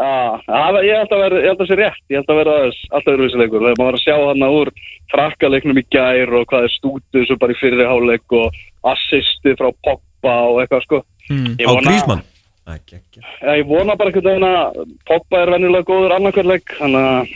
Já, 0.00 0.40
það 0.46 0.72
var- 0.72 0.86
ég 0.86 0.96
held 0.96 1.10
að 1.12 1.20
vera, 1.20 1.40
ég 1.40 1.50
held 1.50 1.60
að 1.60 1.68
sé 1.68 1.76
rétt 1.76 2.04
Ég 2.08 2.16
held 2.16 2.30
að 2.32 2.38
vera 2.40 2.52
aðeins, 2.56 2.80
alltaf 2.90 3.18
Þegar 3.20 3.60
maður 3.60 3.84
var 3.84 3.96
að 3.98 4.04
sjá 4.06 4.16
hann 4.16 4.44
úr 4.48 4.70
frakkaleiknum 5.12 5.80
í 5.80 5.84
gær 5.92 6.32
og 6.38 6.46
hvað 6.48 6.64
er 6.64 6.72
stútið 6.72 7.26
svo 7.26 7.36
bara 7.36 7.52
í 7.52 7.60
fyrri 7.60 7.84
háleik 7.84 8.32
og 8.32 8.54
assisti 8.88 9.52
frá 9.58 9.68
Poppa 9.84 10.34
og 10.48 10.60
eitthvað 10.62 10.84
sko. 10.86 11.02
Hmm. 11.28 11.56
Ég 11.60 11.68
Á 11.68 11.72
Grísmann 11.84 12.22
Ekki, 12.70 12.96
ekki 13.00 13.20
Já, 13.20 13.52
ég 13.58 13.66
vona 13.66 13.96
bara 13.96 14.10
einhvern 14.10 14.28
veginn 14.30 14.48
að 14.48 14.88
Poppa 15.08 15.42
er 15.42 15.52
venjulega 15.54 15.88
góður 15.90 16.14
annarkvörleik 16.16 16.74
þannig 16.78 17.08
að 17.10 17.34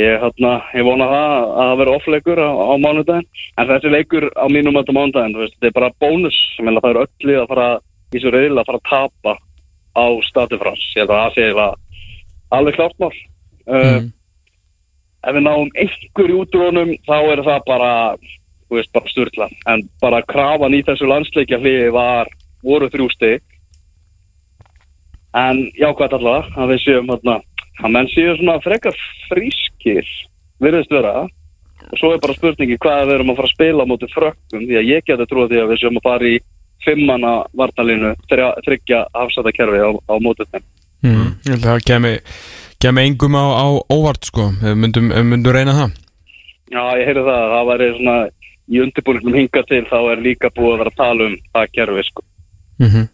ég, 0.00 0.16
hérna, 0.22 0.52
ég 0.74 0.86
vona 0.86 1.06
það 1.10 1.34
að 1.36 1.70
það 1.70 1.78
veri 1.80 1.94
offleikur 1.98 2.42
á, 2.42 2.50
á 2.50 2.74
mánudaginn. 2.78 3.28
En 3.58 3.70
þessi 3.70 3.90
leikur 3.94 4.26
á 4.34 4.46
mínum 4.50 4.78
að 4.78 4.92
mánudaginn 4.96 5.34
þú 5.36 5.44
veist, 5.44 5.56
þetta 5.58 5.70
er 5.70 5.78
bara 5.78 5.94
bónus. 6.02 6.38
Sem 6.56 6.70
að 6.70 6.82
það 6.82 6.90
er 6.90 7.00
öllu 7.04 7.38
að 7.42 7.48
fara 7.54 7.68
í 8.10 8.22
svo 8.22 8.34
reyðil 8.34 8.58
að 8.58 8.70
fara 8.70 8.80
að 8.80 8.90
tapa 8.90 9.36
á 9.96 10.06
statifrans 10.28 10.82
ég 10.96 11.02
held 11.02 11.10
að 11.10 11.20
það 11.20 11.34
sé 11.34 11.46
það 11.58 11.74
alveg 12.50 12.74
klárt 12.78 12.98
mál. 12.98 13.12
Uh, 13.66 14.00
Mm. 14.00 14.12
ef 15.22 15.34
við 15.36 15.42
náum 15.44 15.70
einhver 15.76 16.30
í 16.30 16.36
útrónum 16.40 16.92
þá 17.06 17.16
er 17.32 17.42
það 17.44 17.64
bara 17.66 17.92
bara 18.70 19.10
sturla. 19.10 19.48
En 19.66 19.82
bara 20.00 20.22
krafan 20.22 20.74
í 20.74 20.82
þessu 20.86 21.06
landsleikja 21.10 21.58
hliði 21.58 21.90
var 21.92 22.30
voru 22.62 22.88
þrjú 22.88 23.10
stig. 23.12 23.42
En 25.34 25.70
jákvæmt 25.78 26.14
allavega 26.16 26.56
að 26.56 26.72
við 26.72 26.80
séum 26.84 27.10
að 27.10 27.90
menn 27.90 28.08
séu 28.10 28.36
svona 28.36 28.60
frekar 28.62 28.96
frískir 29.28 30.06
virðist 30.60 30.90
vera. 30.90 31.26
Og 31.90 31.98
svo 31.98 32.12
er 32.14 32.22
bara 32.22 32.36
spurningi 32.36 32.78
hvað 32.78 33.06
við 33.08 33.14
erum 33.14 33.30
að 33.32 33.38
fara 33.40 33.48
að 33.48 33.54
spila 33.54 33.84
á 33.86 33.90
móti 33.90 34.08
frökkum 34.12 34.66
því 34.66 34.76
að 34.80 34.90
ég 34.90 35.06
geti 35.06 35.26
trúið 35.30 35.52
því 35.52 35.60
að 35.62 35.70
við 35.70 35.80
séum 35.80 36.00
að 36.00 36.06
fara 36.06 36.28
í 36.28 36.34
fimmana 36.84 37.32
varnalínu 37.56 38.14
þryggja 38.30 39.04
afsæta 39.12 39.52
kerfi 39.52 39.80
á, 39.84 39.90
á 39.96 40.14
móti 40.22 40.46
þeim. 40.50 40.64
Mm. 41.04 41.28
Ég 41.46 41.52
held 41.54 41.64
að 41.64 41.70
það 41.70 41.86
kemi, 41.90 42.12
kemi 42.80 43.06
engum 43.08 43.36
á, 43.36 43.44
á 43.56 43.66
óvart 43.92 44.24
sko 44.28 44.50
myndum, 44.62 45.12
myndum 45.30 45.54
reyna 45.56 45.76
það. 45.76 45.96
Já, 46.70 46.82
ég 47.00 47.06
heyri 47.08 47.24
það, 47.26 47.46
það 47.54 47.70
væri 47.72 47.88
svona 47.96 48.16
í 48.70 48.82
undirbúningum 48.84 49.38
hinga 49.40 49.62
til 49.66 49.84
þá 49.90 49.96
er 50.12 50.20
líka 50.22 50.50
búið 50.54 50.74
að 50.74 50.82
vera 50.84 50.92
að 50.92 51.00
tala 51.00 51.30
um 51.30 51.38
það 51.54 51.72
kerfi 51.78 52.04
sko. 52.06 52.22
mm 52.78 52.90
-hmm. 52.90 53.08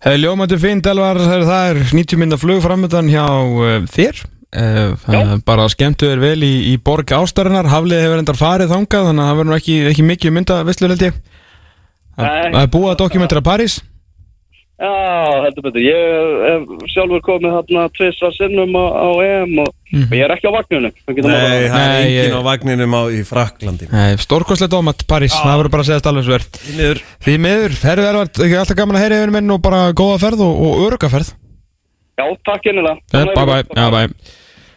Hefði 0.00 0.20
ljómandi 0.22 0.56
fínt 0.58 0.86
Elvar, 0.86 1.18
það 1.20 1.34
er- 1.36 1.48
það 1.48 1.70
er 1.70 1.80
90 1.92 2.16
minna 2.18 2.36
flug 2.40 2.62
framöndan 2.64 3.10
hjá 3.12 3.26
uh, 3.28 3.82
þér. 3.84 4.22
Uh, 4.50 4.96
það 5.04 5.32
er 5.34 5.42
bara 5.46 5.68
skemmtu 5.68 6.06
þér 6.08 6.20
vel 6.20 6.42
í, 6.42 6.54
í 6.72 6.78
borg 6.82 7.12
ástarinnar, 7.12 7.68
haflið 7.68 8.00
hefur 8.00 8.18
endar 8.18 8.38
farið 8.38 8.72
þangað 8.72 9.06
þannig 9.06 9.22
að 9.22 9.28
það 9.28 9.36
verður 9.36 9.50
nú 9.50 9.56
ekki, 9.58 9.76
ekki 9.90 10.02
mikið 10.08 10.32
mynda 10.32 10.56
visslu 10.64 10.88
held 10.88 11.02
ég 11.02 11.14
Það 12.20 12.60
er 12.64 12.70
búið 12.76 12.90
að 12.94 13.00
dokumentera 13.04 13.42
París? 13.46 13.80
Já, 14.80 14.88
heldur 15.44 15.64
betur, 15.66 15.82
ég 15.84 16.38
hef 16.40 16.70
sjálfur 16.88 17.20
komið 17.20 17.52
þarna 17.52 17.82
tvisvar 17.98 18.30
sinnum 18.32 18.72
á, 18.80 18.84
á 18.96 19.08
EM 19.26 19.58
og, 19.60 19.66
og 19.92 20.14
ég 20.16 20.22
er 20.24 20.32
ekki 20.32 20.48
á 20.48 20.52
vagnunum 20.56 20.94
Nei, 21.04 21.34
að- 21.36 21.66
það 21.68 21.82
er 21.84 21.92
engin 21.98 22.16
ég- 22.16 22.32
á 22.32 22.40
vagninum 22.46 22.94
á, 22.96 23.02
í 23.12 23.20
Fraklandi 23.28 23.88
Nei, 23.92 24.16
stórkoslega 24.24 24.72
dómat 24.72 25.04
París, 25.04 25.36
það 25.36 25.58
verður 25.60 25.72
bara 25.76 25.84
að 25.84 25.90
segja 25.90 26.08
alveg 26.08 26.24
svo 26.24 26.32
verð 26.38 26.48
Því 26.64 26.78
miður. 26.80 27.02
Því 27.26 27.34
miður, 27.44 27.76
herru 27.84 28.06
Elvar, 28.08 28.32
ekki 28.32 28.56
alltaf 28.62 28.78
gaman 28.80 28.96
að 28.96 29.04
heyra 29.04 29.20
yfir 29.20 29.34
minn 29.36 29.52
og 29.52 29.60
bara 29.68 29.82
góða 29.92 30.16
ferð 30.24 30.40
og, 30.48 30.64
og 30.64 30.80
öruga 30.88 31.12
ferð. 31.12 31.34
Já, 32.16 32.24
takk 32.48 32.72
innilega. 32.72 32.96
Eh, 33.12 33.28
Bye 33.36 33.46
bye, 33.52 33.62
já 33.76 33.90
bye. 33.92 34.08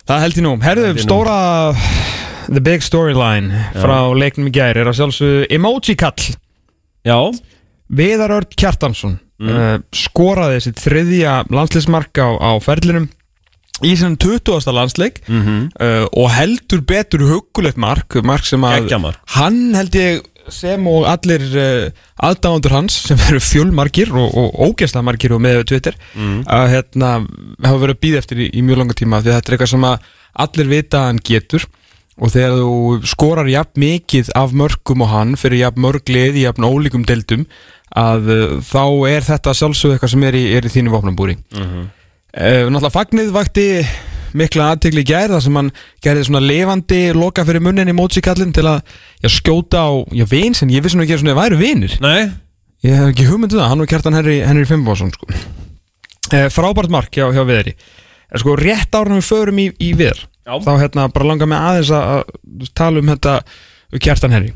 Það 0.03 0.19
held 0.25 0.35
ég 0.35 0.43
nú, 0.43 0.53
nú. 0.59 0.99
stóra 1.07 1.39
The 2.51 2.59
big 2.59 2.83
storyline 2.83 3.55
frá 3.79 4.11
leiknum 4.11 4.51
í 4.51 4.51
gær 4.51 4.75
er 4.75 4.91
að 4.91 4.97
sjálfsögðu 4.99 5.45
emoji 5.55 5.95
kall 5.95 6.19
Já, 7.03 7.17
Viðar 7.93 8.31
Örd 8.39 8.53
Kjartansson 8.57 9.17
uh, 9.43 9.77
skoraði 9.93 10.61
sitt 10.67 10.79
þriðja 10.81 11.43
landsleismark 11.51 12.15
á, 12.15 12.27
á 12.39 12.51
ferlinum 12.63 13.09
í 13.83 13.91
sinni 13.99 14.15
20. 14.21 14.69
landsleik 14.71 15.23
uh, 15.27 16.05
og 16.15 16.29
heldur 16.31 16.83
betur 16.87 17.25
hugulegt 17.27 17.77
mark, 17.81 18.15
mark 18.23 18.45
sem 18.47 18.63
að 18.63 18.83
Geggjamark. 18.85 19.19
hann 19.35 19.73
held 19.75 19.97
ég 19.99 20.21
sem 20.51 20.87
og 20.91 21.05
allir 21.07 21.43
uh, 21.55 22.03
aðdáðandur 22.27 22.75
hans 22.75 22.95
sem 23.09 23.19
eru 23.29 23.39
fjölmarkir 23.43 24.11
og, 24.15 24.31
og 24.39 24.57
ógæslega 24.71 25.03
margir 25.07 25.35
og 25.35 25.43
með 25.43 25.61
Twitter 25.71 25.95
að 26.47 26.65
hérna 26.77 27.13
hafa 27.63 27.79
verið 27.83 27.95
að 27.97 28.01
býða 28.03 28.23
eftir 28.23 28.43
í, 28.43 28.49
í 28.51 28.63
mjög 28.63 28.81
langa 28.83 28.97
tíma 28.99 29.21
því 29.23 29.35
þetta 29.35 29.51
er 29.51 29.55
eitthvað 29.57 29.73
sem 29.75 29.87
að 29.91 30.11
allir 30.45 30.71
vita 30.71 30.99
að 31.03 31.07
hann 31.11 31.23
getur 31.23 31.67
og 32.21 32.33
þegar 32.33 32.57
þú 32.59 33.09
skorar 33.09 33.49
jafn 33.49 33.81
mikið 33.83 34.31
af 34.37 34.53
mörgum 34.53 35.03
og 35.05 35.11
hann 35.13 35.35
fyrir 35.39 35.63
jafn 35.63 35.81
mörg 35.85 36.09
lið 36.13 36.39
í 36.41 36.45
jafn 36.45 36.67
ólíkum 36.67 37.05
deildum 37.09 37.47
að 37.97 38.29
uh, 38.33 38.55
þá 38.65 38.83
er 39.09 39.25
þetta 39.27 39.53
sjálfsögðu 39.57 39.97
eitthvað 39.97 40.13
sem 40.15 40.25
er 40.29 40.37
í, 40.37 40.43
er 40.57 40.65
í 40.65 40.73
þínu 40.73 40.93
vopnambúri 40.93 41.37
mm 41.53 41.91
Náttúrulega 42.33 42.89
fagnið 42.89 43.27
vakti 43.29 43.63
mikla 44.33 44.71
aðtegli 44.73 45.03
gær 45.05 45.29
þar 45.35 45.43
sem 45.45 45.57
hann 45.59 45.67
gerði 46.01 46.23
svona 46.25 46.41
lifandi 46.41 47.01
loka 47.13 47.43
fyrir 47.45 47.61
munnin 47.61 47.91
í 47.91 47.93
mótsikallin 47.93 48.53
til 48.55 48.65
að 48.71 48.79
já, 49.21 49.29
skjóta 49.29 49.83
á 49.85 49.91
já, 50.09 50.25
vin 50.31 50.57
sem 50.57 50.71
ég 50.73 50.81
vissi 50.81 50.97
nú 50.97 51.05
ekki 51.05 51.13
að 51.19 51.21
svona 51.21 51.37
væru 51.37 51.59
vinir. 51.61 51.93
Nei. 52.01 52.31
Ég 52.83 52.97
hef 52.97 53.11
ekki 53.13 53.27
hugmyndu 53.29 53.59
það, 53.59 53.69
hann 53.69 53.83
var 53.83 53.91
kjartan 53.93 54.17
Henry, 54.17 54.39
Henry 54.43 54.65
Fimbásson 54.67 55.13
sko. 55.13 55.29
eh, 56.33 56.49
Frábært 56.51 56.91
mark 56.91 57.13
hjá, 57.13 57.29
hjá 57.29 57.45
Viðri 57.45 57.77
sko 58.41 58.55
rétt 58.57 58.95
árunum 58.97 59.21
við 59.21 59.29
förum 59.29 59.59
í, 59.61 59.67
í 59.77 59.91
Viðar 59.93 60.23
Já. 60.43 60.53
þá 60.65 60.71
hérna 60.81 61.07
bara 61.15 61.29
langar 61.29 61.47
mig 61.47 61.57
aðeins 61.63 61.91
að, 61.95 62.23
að 62.59 62.71
tala 62.75 62.99
um 63.03 63.11
þetta 63.13 63.35
kjartan 64.03 64.33
Henry 64.35 64.53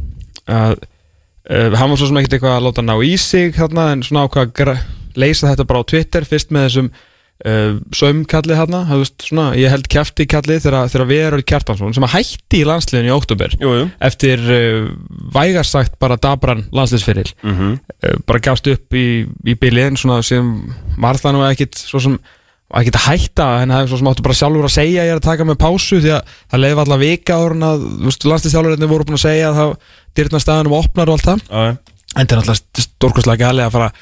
að 0.47 0.77
uh, 0.77 1.75
hann 1.79 1.91
var 1.93 1.97
svo 1.99 2.07
sem 2.09 2.17
ekkert 2.21 2.37
eitthvað 2.39 2.57
að 2.57 2.65
láta 2.69 2.83
ná 2.87 2.95
í 3.07 3.13
sig 3.21 3.53
þarna, 3.55 3.91
en 3.95 4.03
svona 4.07 4.25
ákvað 4.27 4.63
að 4.73 4.81
leysa 5.17 5.51
þetta 5.53 5.65
bara 5.69 5.83
á 5.83 5.89
Twitter 5.89 6.25
fyrst 6.27 6.51
með 6.53 6.67
þessum 6.67 6.89
uh, 6.91 7.77
sömkalli 7.95 8.57
þarna, 8.57 8.83
það 8.89 9.01
veist, 9.03 9.25
svona, 9.29 9.45
ég 9.57 9.71
held 9.73 9.87
kjafti 9.93 10.27
kalli 10.29 10.57
þegar, 10.61 10.89
þegar 10.93 11.09
Verður 11.11 11.43
Kjartansson 11.51 11.95
sem 11.97 12.05
að 12.07 12.13
hætti 12.17 12.61
í 12.61 12.67
landsliðinu 12.67 13.11
í 13.11 13.15
jú 13.63 13.73
eftir 14.09 14.43
uh, 14.43 14.89
vægarsagt 15.37 15.97
bara 16.03 16.19
dabran 16.21 16.65
landsliðsferil 16.75 17.29
Mhm. 17.43 17.77
uh, 18.03 18.17
bara 18.27 18.43
gafst 18.49 18.67
upp 18.73 18.93
í, 18.97 19.07
í 19.47 19.55
bíliðin 19.57 19.97
svona 19.99 20.19
sem 20.25 20.51
var 20.97 21.19
það 21.21 21.37
nú 21.37 21.45
ekkit 21.49 21.79
svo 21.79 21.99
sem 22.03 22.19
ekkit 22.67 22.97
að 22.99 23.05
hætta 23.07 23.47
en 23.61 23.71
það 23.71 23.81
er 23.83 23.87
svo 23.87 23.97
sem 24.01 24.09
áttu 24.11 24.25
bara 24.25 24.35
sjálfur 24.35 24.67
að 24.67 24.73
segja 24.73 25.05
ég 25.07 25.13
er 25.13 25.21
að 25.21 25.27
taka 25.29 25.45
með 25.47 25.59
pásu 25.61 26.01
því 26.03 26.11
að 26.17 26.33
það 26.51 26.63
leiði 26.63 26.81
allar 26.83 26.99
vika 26.99 27.37
en 27.47 27.63
að 27.63 27.85
landslýstjálfurinn 28.03 28.91
voru 28.91 29.07
búin 29.07 29.19
að 29.19 29.23
segja 29.23 29.47
að 29.51 29.59
það 29.61 29.71
dyrna 30.19 30.41
staðanum 30.43 30.75
opnar 30.75 31.07
og 31.07 31.15
allt 31.15 31.29
það. 31.29 31.39
Já, 31.47 31.59
já. 31.63 31.73
en 32.17 32.27
það 32.27 32.35
er 32.35 32.41
alltaf 32.41 32.83
stórkostlega 32.83 33.47
gæli 33.47 33.63
að 33.63 33.73
fara 33.77 33.87
að 33.87 33.93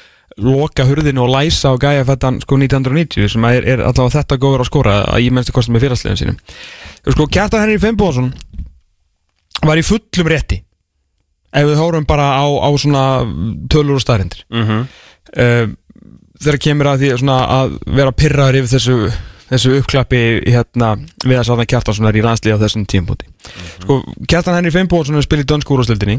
loka 0.46 0.84
hurðinu 0.84 1.22
og 1.22 1.30
læsa 1.32 1.72
og 1.72 1.80
gæja 1.80 2.04
fættan 2.04 2.42
sko 2.42 2.58
1990 2.58 3.30
sem 3.32 3.46
er, 3.48 3.62
er 3.62 3.80
allavega 3.86 4.18
þetta 4.18 4.40
góður 4.42 4.66
að 4.66 4.70
skora 4.72 4.98
að 5.14 5.22
ég 5.24 5.32
mennstu 5.36 5.54
kostum 5.54 5.76
með 5.76 5.86
fyrirslegin 5.86 6.20
sínum. 6.20 6.38
Sko 7.06 7.30
Kjartan 7.30 7.62
Henry 7.62 7.78
Fimboðsson 7.80 8.34
var 9.62 9.78
í 9.78 9.86
fullum 9.86 10.28
rétti 10.34 10.58
ef 11.56 11.70
við 11.70 11.78
hórum 11.80 12.04
bara 12.04 12.34
á, 12.36 12.44
á 12.44 12.68
þegar 16.42 16.60
kemur 16.66 16.90
að 16.90 17.02
því 17.02 17.10
svona, 17.22 17.38
að 17.60 17.74
vera 17.98 18.14
pyrraður 18.16 18.60
yfir 18.60 18.72
þessu 18.74 18.98
þessu 19.46 19.76
uppklappi 19.78 20.22
hérna, 20.50 20.96
við 21.22 21.38
að 21.38 21.44
sáðan 21.46 21.68
Kjartansson 21.70 22.08
er 22.10 22.16
í 22.18 22.22
landslið 22.24 22.56
á 22.58 22.62
þessum 22.64 22.86
tímpúti 22.90 23.28
sko, 23.84 24.00
Kjartan 24.26 24.58
Henry 24.58 24.72
Fimboðsson 24.74 25.14
er 25.14 25.22
að 25.22 25.28
spila 25.28 25.44
í 25.44 25.50
dönsku 25.52 25.76
úrstildinni 25.76 26.16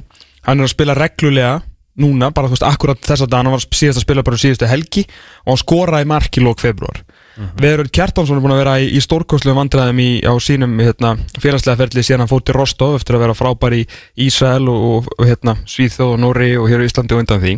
hann 0.47 0.62
er 0.62 0.69
að 0.69 0.71
spila 0.71 0.95
reglulega 0.95 1.58
núna, 1.99 2.30
bara 2.32 2.47
þú 2.47 2.56
veist, 2.56 2.67
akkurat 2.69 3.01
þessa 3.03 3.27
dag 3.27 3.43
hann 3.43 3.51
var 3.51 3.65
síðast 3.67 3.99
að 3.99 4.06
spila 4.06 4.23
bara 4.23 4.39
síðustu 4.39 4.69
helgi 4.69 5.03
og 5.43 5.51
hann 5.51 5.62
skoraði 5.65 6.08
mark 6.08 6.39
í 6.39 6.45
lók 6.45 6.63
februar 6.63 7.01
mm 7.01 7.07
-hmm. 7.38 7.62
Veður 7.62 7.89
Kjartansson 7.93 8.38
er 8.38 8.43
búin 8.43 8.56
að 8.56 8.62
vera 8.63 8.76
í, 8.82 8.89
í 8.97 9.02
stórkostlu 9.02 9.54
vandræðum 9.54 10.00
í, 10.02 10.10
á 10.26 10.34
sínum 10.41 10.78
hérna, 10.82 11.15
félagslega 11.39 11.78
ferli 11.84 12.04
síðan 12.04 12.26
hann 12.26 12.32
fór 12.32 12.43
til 12.43 12.56
Rostov 12.58 12.95
eftir 12.97 13.15
að 13.15 13.26
vera 13.26 13.38
frábær 13.38 13.76
í 13.78 13.84
Ísrael 14.28 14.67
og, 14.67 14.86
og, 14.91 15.12
og 15.17 15.26
hérna, 15.30 15.58
Svíþjóð 15.65 16.15
og 16.15 16.21
Nóri 16.23 16.58
og 16.58 16.69
hér 16.71 16.82
í 16.82 16.89
Íslandi 16.89 17.13
og 17.13 17.23
undan 17.23 17.43
því 17.43 17.54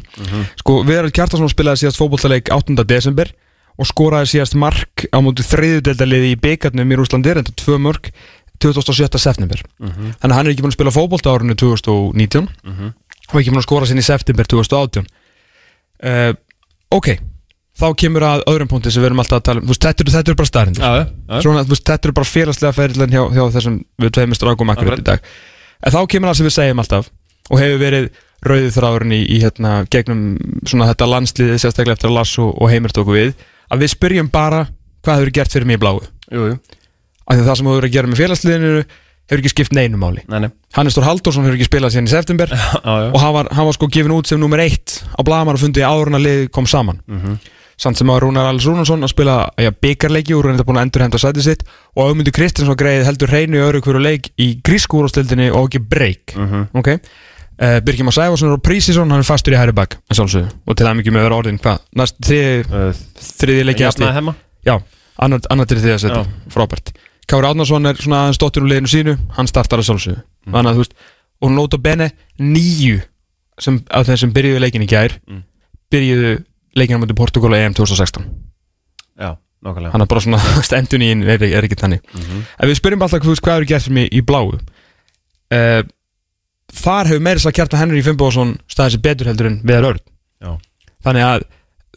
sko, 0.60 0.82
Veður 0.84 1.12
Kjartansson 1.12 1.52
spilaði 1.52 1.84
síðast 1.86 2.02
fótbollaleik 2.02 2.52
8. 2.52 2.84
desember 2.84 3.32
og 3.80 3.88
skoraði 3.88 4.34
síðast 4.34 4.58
mark 4.60 5.06
á 5.16 5.18
mútið 5.24 5.48
þriðudeldaliði 5.54 6.34
í 6.34 6.40
byggarnum 6.44 6.92
í 6.92 7.00
Rúslandi 7.00 7.34
reynda 7.34 7.56
tvö 7.56 7.80
mörg 7.80 8.12
27. 8.60 9.16
september 9.16 9.62
þannig 10.20 10.34
að 10.34 10.36
hann 10.36 10.48
er 10.48 10.52
ekki 10.52 10.66
búin 10.66 10.74
að 10.74 10.78
spila 10.80 10.92
fótbolta 10.92 11.32
árinu 11.32 11.56
2019 11.56 12.50
og 13.32 13.40
ekki 13.40 13.54
búin 13.54 13.62
að 13.62 13.68
skora 13.68 13.88
sinni 13.88 14.04
í 14.04 14.08
september 14.10 14.50
2018 14.52 15.08
uh, 16.04 16.34
ok 16.92 17.08
þá 17.80 17.88
kemur 18.02 18.26
að 18.28 18.44
öðrum 18.52 18.70
punkti 18.72 18.92
sem 18.94 19.04
við 19.04 19.10
erum 19.10 19.22
alltaf 19.24 19.40
að 19.40 19.46
tala 19.50 19.62
um. 19.62 19.68
Þú 19.68 19.74
veist, 19.74 19.86
þetta 19.86 20.04
eru, 20.06 20.14
þetta 20.16 20.32
eru 20.34 20.40
bara 20.40 20.50
já. 21.00 21.42
Svona, 21.46 21.64
þú 21.66 21.74
veist, 21.76 21.86
þetta 21.90 22.10
eru 22.10 22.18
bara 22.20 22.30
félagslega 22.30 22.78
ferilin 22.78 23.16
hjá, 23.16 23.22
hjá 23.36 23.44
þessum 23.56 23.78
við 24.04 24.14
tveimur 24.18 24.40
strákum 24.40 24.74
akkurat 24.74 25.04
í 25.04 25.08
dag. 25.10 25.30
En 25.80 25.96
þá 25.96 26.00
kemur 26.12 26.32
það 26.32 26.40
sem 26.40 26.50
við 26.50 26.56
segjum 26.58 26.84
alltaf 26.84 27.12
og 27.50 27.62
hefur 27.64 27.82
verið 27.82 28.10
rauðið 28.46 28.76
þráðurinn 28.78 29.16
í, 29.16 29.22
í 29.36 29.40
hérna, 29.44 29.74
gegnum 29.92 30.24
svona 30.68 30.90
þetta 30.92 31.10
landsliðið 31.14 31.62
sérstaklega 31.64 31.98
eftir 31.98 32.12
að 32.12 32.18
Lars 32.20 32.34
og, 32.40 32.52
Heimir 32.72 32.94
tóku 32.96 33.16
við 33.16 33.34
að 33.70 33.84
við 33.84 33.94
spyrjum 33.96 34.32
bara 34.32 34.66
hvað 35.04 35.20
hefur 35.22 35.34
gert 35.40 35.56
fyrir 35.56 35.68
mig 35.70 35.80
í 35.80 35.84
bláu. 35.84 36.00
Jú, 36.32 36.48
jú. 36.54 36.58
Af 37.30 37.36
því 37.36 37.44
að 37.44 37.50
það 37.50 37.60
sem 37.60 37.70
hefur 37.70 37.80
verið 37.82 37.90
að 37.90 37.96
gera 37.98 38.12
með 38.12 38.22
félagsliðinu 38.24 38.72
hefur 39.30 39.44
ekki 39.44 39.52
skipt 39.54 39.76
neinu 39.78 40.00
máli. 40.02 40.24
Nei, 40.32 40.40
nei. 40.46 40.50
Hannes 40.78 40.98
Þór 40.98 41.06
Halldórsson 41.06 41.46
hefur 41.46 41.60
ekki 41.60 41.68
spilað 41.68 41.94
síðan 41.94 42.10
í 42.10 42.14
september 42.14 42.52
Já, 42.56 42.94
já. 43.04 43.10
og 43.12 43.20
hann 43.22 43.36
var, 43.36 43.50
hann 43.54 43.68
var 43.70 43.78
sko 43.78 43.90
gefin 43.92 44.16
út 44.16 44.30
sem 44.30 44.42
nummer 44.42 44.62
eitt 44.64 45.00
á 45.14 45.22
blagamar 45.26 45.60
og 45.60 45.64
fundið 45.64 45.86
að 45.86 46.24
liðið 46.24 46.50
kom 46.56 46.70
saman 46.70 47.02
samt 47.80 48.00
sem 48.00 48.10
að 48.12 48.20
Rúnar 48.26 48.50
Alls 48.50 48.66
Rúnarsson 48.68 49.06
að 49.08 49.12
spila 49.14 49.36
ja, 49.62 49.72
byggarleiki 49.72 50.36
og 50.36 50.44
reynda 50.46 50.66
búin 50.68 50.80
að 50.82 50.88
endur 50.88 51.04
henda 51.06 51.22
sætið 51.22 51.46
sitt. 51.46 51.66
Og 51.96 52.10
Ögmundur 52.12 52.36
Kristinsson 52.36 52.78
greið 52.80 53.06
heldur 53.08 53.32
hreinu 53.32 53.60
í 53.60 53.64
öru 53.64 53.82
hverju 53.86 54.02
leik 54.04 54.30
í 54.40 54.50
grísku 54.66 55.00
úrstildinni 55.00 55.50
og 55.56 55.70
ekki 55.70 55.82
breyk 55.92 56.36
uh, 56.36 57.80
Birkjum 57.86 58.12
að 58.12 58.18
Sæfarsson 58.20 58.56
og 58.56 58.64
Prísisson 58.66 59.12
hann 59.12 59.24
er 59.24 59.28
fastur 59.28 59.56
í 59.56 59.60
hæri 59.60 59.76
bak 59.76 59.98
en 60.10 60.20
sjálfsögðu. 60.20 60.52
Og 60.68 60.76
til 60.80 60.88
það 60.88 60.98
mikið 61.00 61.16
með 61.16 61.22
að 61.24 61.28
vera 61.30 61.40
orðin 61.44 61.62
hvað 61.64 61.84
næst 62.02 62.20
þriði, 62.28 62.66
Uh, 62.70 63.64
leiki 63.70 63.86
Jafnaði 63.88 64.18
hemma 64.20 64.36
já 64.68 64.76
annar, 65.20 65.40
annar 65.52 65.68
til 65.70 65.80
þriða 65.80 66.02
seti 66.04 66.20
Já. 66.20 66.26
frábært. 66.52 66.92
Kári 67.30 67.48
Átnarsson 67.50 67.86
er 67.86 68.00
svona 68.02 68.24
aðeins 68.26 68.40
dottir 68.42 68.64
úr 68.64 68.72
liðinu 68.72 68.90
sínu. 68.90 69.16
Hann 69.38 69.48
startar 69.48 69.82
að 69.84 69.90
sjálfsögðu. 69.92 70.22
Að 70.50 70.80
veist 70.80 70.96
og 71.40 71.52
nota 71.56 71.78
bene 71.80 72.10
nýju 72.40 73.00
sem, 73.60 73.80
af 73.92 74.08
þeim 74.08 74.20
sem 74.24 74.32
byrjuðu 74.36 74.64
leikin 74.64 74.84
í 74.86 74.90
gær 74.90 75.16
Mm. 75.30 75.44
byrjuðu 75.92 76.32
leikin 76.80 77.00
á 77.00 77.02
mæti 77.04 77.18
Portugal 77.18 77.56
EM 77.58 77.76
2016 77.78 78.26
Já, 79.20 79.36
nákvæmlega. 79.66 79.92
Hann 79.94 80.02
er 80.06 80.10
bara 80.10 80.24
svona 80.24 80.40
stendun 80.68 81.04
í 81.04 81.12
er, 81.12 81.44
er 81.44 81.68
ekki 81.68 81.78
þannig. 81.80 82.04
Ef 82.56 82.70
við 82.70 82.80
spyrjum 82.80 83.06
alltaf 83.06 83.26
veist, 83.28 83.44
hvað 83.44 83.62
eru 83.62 83.70
gert 83.74 83.86
fyrir 83.86 83.98
mig 84.00 84.12
í 84.16 84.24
bláu? 84.24 84.56
Uh, 85.50 85.82
þar 86.80 87.10
hefur 87.10 87.24
meira 87.26 87.42
þess 87.42 87.52
að 87.52 87.58
kjarta 87.60 87.80
Henry 87.82 88.04
Fimboðsson 88.06 88.58
staðið 88.70 88.96
sér 88.96 89.06
betur 89.08 89.32
heldur 89.32 89.50
en 89.50 89.62
Viðar 89.66 89.88
Örn. 89.94 90.04
Já. 90.40 90.52
þannig 91.04 91.26
að 91.26 91.42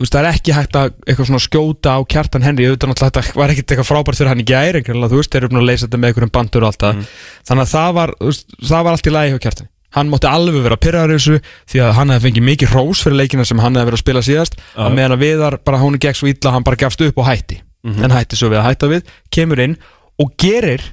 veist, 0.01 0.15
það 0.15 0.21
er 0.23 0.29
ekki 0.33 0.55
hægt 0.57 0.79
að 0.81 0.89
eitthvað 1.05 1.29
svona 1.29 1.43
skjóta 1.45 1.95
á 1.95 2.01
kjartan 2.15 2.47
Henry 2.47 2.67
auðvitað 2.67 2.91
náttúrulega 2.91 3.23
þetta 3.23 3.39
var 3.39 3.53
ekkert 3.53 3.75
eitthvað 3.75 3.91
frábært 3.91 4.19
fyrir 4.19 4.33
hann 4.33 4.43
í 4.43 4.47
gæri 4.49 4.83
þú 4.83 5.21
veist, 5.21 5.31
þeir 5.31 5.43
eru 5.43 5.53
búin 5.53 5.63
að 5.63 5.69
leysa 5.69 5.87
þetta 5.87 6.01
með 6.01 6.13
einhverjum 6.13 6.35
bandur 6.39 6.65
og 6.65 6.73
allt 6.73 6.83
það. 6.87 7.05
Þannig 7.51 7.67
að 7.67 7.73
það 7.77 7.95
var, 8.01 8.15
veist, 8.25 8.57
það 8.73 8.87
var 8.89 8.97
allt 8.97 9.11
í 9.11 9.15
lagi 9.15 9.35
hjá 9.35 9.43
kjartan 9.47 9.72
hann 9.97 10.11
mátti 10.13 10.29
alveg 10.31 10.65
vera 10.65 10.79
pyrraður 10.81 11.15
í 11.15 11.19
þessu 11.19 11.39
því 11.73 11.83
að 11.85 11.93
hann 11.99 12.15
hefði 12.15 12.29
fengið 12.29 12.47
mikið 12.49 12.75
rós 12.77 13.03
fyrir 13.05 13.21
leikina 13.21 13.47
sem 13.49 13.61
hann 13.63 13.77
hefði 13.77 13.91
verið 13.91 13.99
að 14.01 14.05
spila 14.05 14.25
síðast. 14.29 14.59
Að 14.77 14.97
meðan 14.97 15.17
að 15.17 15.23
Viðar 15.27 15.59
bara 15.67 15.83
hún 15.83 16.01
gekk 16.01 16.19
svo 16.19 16.31
illa 16.33 16.55
hann 16.57 16.67
bara 16.67 16.81
gafst 16.81 17.05
upp 17.05 17.21
og 17.23 17.29
hætti. 17.29 17.61
En 17.83 18.15
hætti 18.15 18.39
svo 18.39 18.51
við 18.53 18.63
að 18.63 18.69
hætta 18.71 18.91
við 18.93 19.15
kemur 19.35 19.63
inn 19.65 19.79
og 20.23 20.35
gerir 20.41 20.85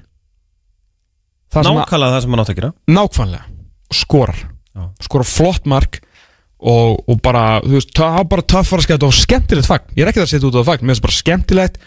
það 1.53 1.65
að 1.65 1.79
Nákvæmlega 1.79 2.15
það 2.15 2.23
sem 2.25 2.33
hann 2.35 2.43
átt 2.43 2.53
að 2.53 2.59
gera. 2.61 2.71
Nákvæmlega. 2.89 3.43
Skorar. 3.99 4.41
Já. 4.79 4.83
skorar 5.01 5.25
flott 5.27 5.65
mark 5.69 5.99
og, 6.59 6.99
og 7.09 7.21
bara, 7.23 7.59
þú 7.63 7.77
veist, 7.77 7.93
það 7.97 8.17
var 8.19 8.27
bara 8.33 8.45
töffara 8.53 8.85
skemmt 8.85 9.05
og 9.07 9.15
skemmtilegt 9.15 9.69
fagn, 9.69 9.93
ég 9.97 10.03
er 10.05 10.11
ekki 10.11 10.21
að 10.23 10.29
setja 10.33 10.49
út 10.49 10.57
á 10.59 10.59
það 10.59 10.67
fagn 10.69 10.85
mér 10.85 10.93
finnst 10.93 11.05
bara 11.05 11.17
skemmtilegt 11.17 11.79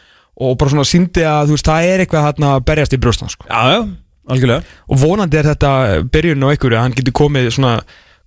og 0.42 0.55
bara 0.61 0.72
svona 0.72 0.87
síndi 0.88 1.25
að 1.29 1.51
þú 1.51 1.57
veist, 1.59 1.68
það 1.68 1.88
er 1.92 2.03
eitthvað 2.03 2.27
þarna 2.29 2.53
að 2.57 2.64
berjast 2.70 2.96
í 2.96 3.01
brjóstan 3.05 3.33
sko. 3.33 3.46
Já, 3.46 3.61
já, 3.77 3.81
algjörlega. 4.30 4.62
Og 4.88 5.02
vonandi 5.02 5.38
er 5.40 5.50
þetta 5.52 5.74
byrjun 6.12 6.46
á 6.46 6.52
einhverju 6.52 6.78
að 6.78 6.85
hann 6.87 6.96
getur 6.98 7.16
komið 7.22 7.52
svona 7.56 7.76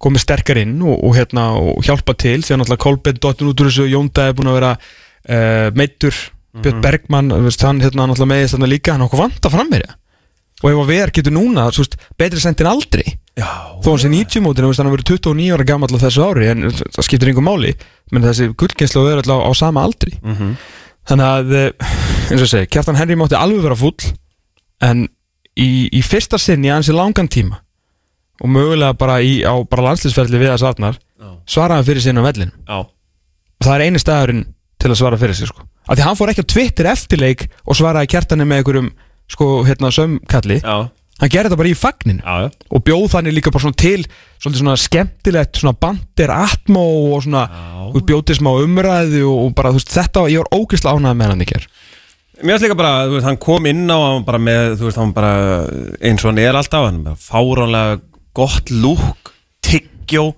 komið 0.06 0.26
sterkar 0.26 0.60
inn 0.60 0.78
og, 0.84 0.96
og, 1.00 1.14
hérna, 1.16 1.50
og 1.56 1.84
hjálpa 1.88 2.18
til 2.20 2.42
því 2.44 2.52
að 2.54 2.62
náttúrulega 2.62 2.84
Kolbett 2.84 3.22
dottin 3.24 3.52
út 3.52 3.62
úr 3.64 3.70
þessu 3.72 3.86
Jónda 3.88 4.28
er 4.28 4.36
búin 4.36 4.52
að 4.52 4.58
vera 4.60 4.72
uh, 4.76 5.70
meittur 5.78 6.18
Björn 6.56 6.82
Bergmann, 6.84 7.32
þú 7.32 7.48
veist, 7.48 7.64
hann 7.68 7.82
hérna 7.84 8.06
náttúrulega 8.08 8.32
meðist 8.32 8.56
þarna 8.56 8.70
líka, 8.72 8.94
hann 8.94 9.04
er 9.04 9.10
okkur 9.10 9.24
vant 9.26 9.48
að 9.48 9.56
framverja 9.56 9.96
og 10.64 10.70
ef 10.72 10.80
að 10.80 10.92
VR 10.92 11.12
getur 11.14 11.36
núna, 11.36 11.66
þú 11.74 11.84
veist, 11.84 11.98
betri 12.18 12.40
sent 12.42 12.62
en 12.64 12.70
aldrei. 12.72 13.04
Já, 13.36 13.50
þó 13.84 13.90
hann 13.92 14.02
sé 14.02 14.12
90 14.14 14.44
mótin, 14.46 14.68
hann 14.70 14.94
verið 14.94 15.10
29 15.12 15.50
ára 15.52 15.66
gammal 15.68 15.90
á 15.92 16.00
þessu 16.06 16.24
ári, 16.24 16.48
en 16.54 16.70
það 16.72 17.06
skiptir 17.06 17.32
einhver 17.32 17.46
máli. 17.46 17.74
Menn 18.16 18.24
þessi 18.24 18.48
gullkenslu 18.56 19.04
er 19.12 19.20
alltaf 19.20 19.44
á 19.44 19.52
sama 19.58 19.84
aldri. 19.86 20.16
Mhm. 20.24 20.56
þannig 21.06 21.26
að 21.30 21.52
eh, 21.54 21.90
eins 22.32 22.42
og 22.42 22.50
segi, 22.50 22.68
Kjartan 22.74 22.96
Henry 22.98 23.14
mátti 23.20 23.36
alveg 23.38 23.62
vera 23.62 23.76
fúll 23.78 24.08
en 24.82 25.04
í, 25.60 25.70
í 25.92 26.02
fyrsta 26.06 26.40
sinni 26.42 26.72
ansi 26.74 26.96
langan 26.96 27.30
tíma. 27.32 27.62
Og 28.44 28.52
mögulega 28.52 28.96
bara 29.00 29.22
í, 29.24 29.40
á 29.48 29.56
bara 29.64 29.90
landslýsferðli 29.92 30.42
við 30.42 30.52
að 30.52 30.64
sarnar 30.66 30.98
Já. 31.16 31.30
svaraði 31.48 31.88
fyrir 31.88 32.04
sinna 32.04 32.20
á 32.20 32.28
vellin 32.28 32.52
já, 32.52 32.80
og 32.84 33.64
það 33.64 33.76
er 33.78 33.84
eini 33.86 34.02
staðurinn 34.02 34.42
til 34.84 34.90
að 34.92 34.98
svara 35.00 35.20
fyrir 35.22 35.38
sig 35.38 35.48
sko. 35.48 35.64
af 35.88 35.96
því 35.96 36.04
hann 36.04 36.18
fór 36.20 36.32
ekki 36.34 36.44
á 36.44 36.52
Twitter 36.52 36.90
eftirleik 36.92 37.46
og 37.64 37.78
svaraði 37.80 38.12
Kjartani 38.12 38.44
með 38.44 38.60
einhverjum 38.60 38.90
sko, 39.32 39.48
hérna, 39.64 39.94
sömkalli, 39.96 40.60
já, 40.60 40.76
hann 41.22 41.32
gerði 41.32 41.48
þetta 41.48 41.60
bara 41.62 41.72
í 41.72 41.78
fagninu. 41.80 42.20
Já, 42.20 42.36
já. 42.44 42.68
og 42.76 42.84
bjóð 42.90 43.08
þannig 43.16 43.38
líka 43.38 43.56
bara 43.56 43.64
svona 43.64 43.80
til 43.80 44.04
svolítið 44.44 44.62
svona 44.66 44.76
skemmtilegt 44.84 45.62
svona 45.64 45.78
bandir 45.88 46.36
atmó 46.36 46.86
og 47.16 47.24
svona 47.24 47.46
bjóð 47.96 48.26
til 48.28 48.40
smá 48.42 48.52
umræðu 48.60 49.24
og, 49.32 49.40
og 49.48 49.56
bara 49.56 49.72
þú 49.72 49.80
veist 49.80 49.96
þetta, 49.96 50.28
ég 50.36 50.44
var 50.44 50.60
ógeðslega 50.60 51.00
ánægð 51.00 51.20
með 51.24 51.32
hann 51.32 51.48
í 51.48 51.50
ger 51.56 51.70
Mér 52.42 52.56
finnst 52.56 52.66
líka 52.66 52.76
bara, 52.76 53.06
þú 53.08 53.16
veist, 53.16 53.28
hann 53.30 53.40
kom 53.40 53.68
inn 53.70 53.86
á 53.88 53.96
hann 53.96 54.26
bara 54.28 54.40
með, 54.42 54.74
þú 54.80 54.90
veist, 54.90 55.00
hann 55.00 55.14
bara 55.16 55.34
eins 56.04 56.24
og 56.24 56.32
hann 56.34 56.42
er 56.44 56.58
alltaf, 56.60 56.88
hann 56.90 57.04
bara 57.06 57.20
fáránlega 57.22 58.00
gott 58.36 58.72
lúk, 58.74 59.32
tyggjó 59.64 60.34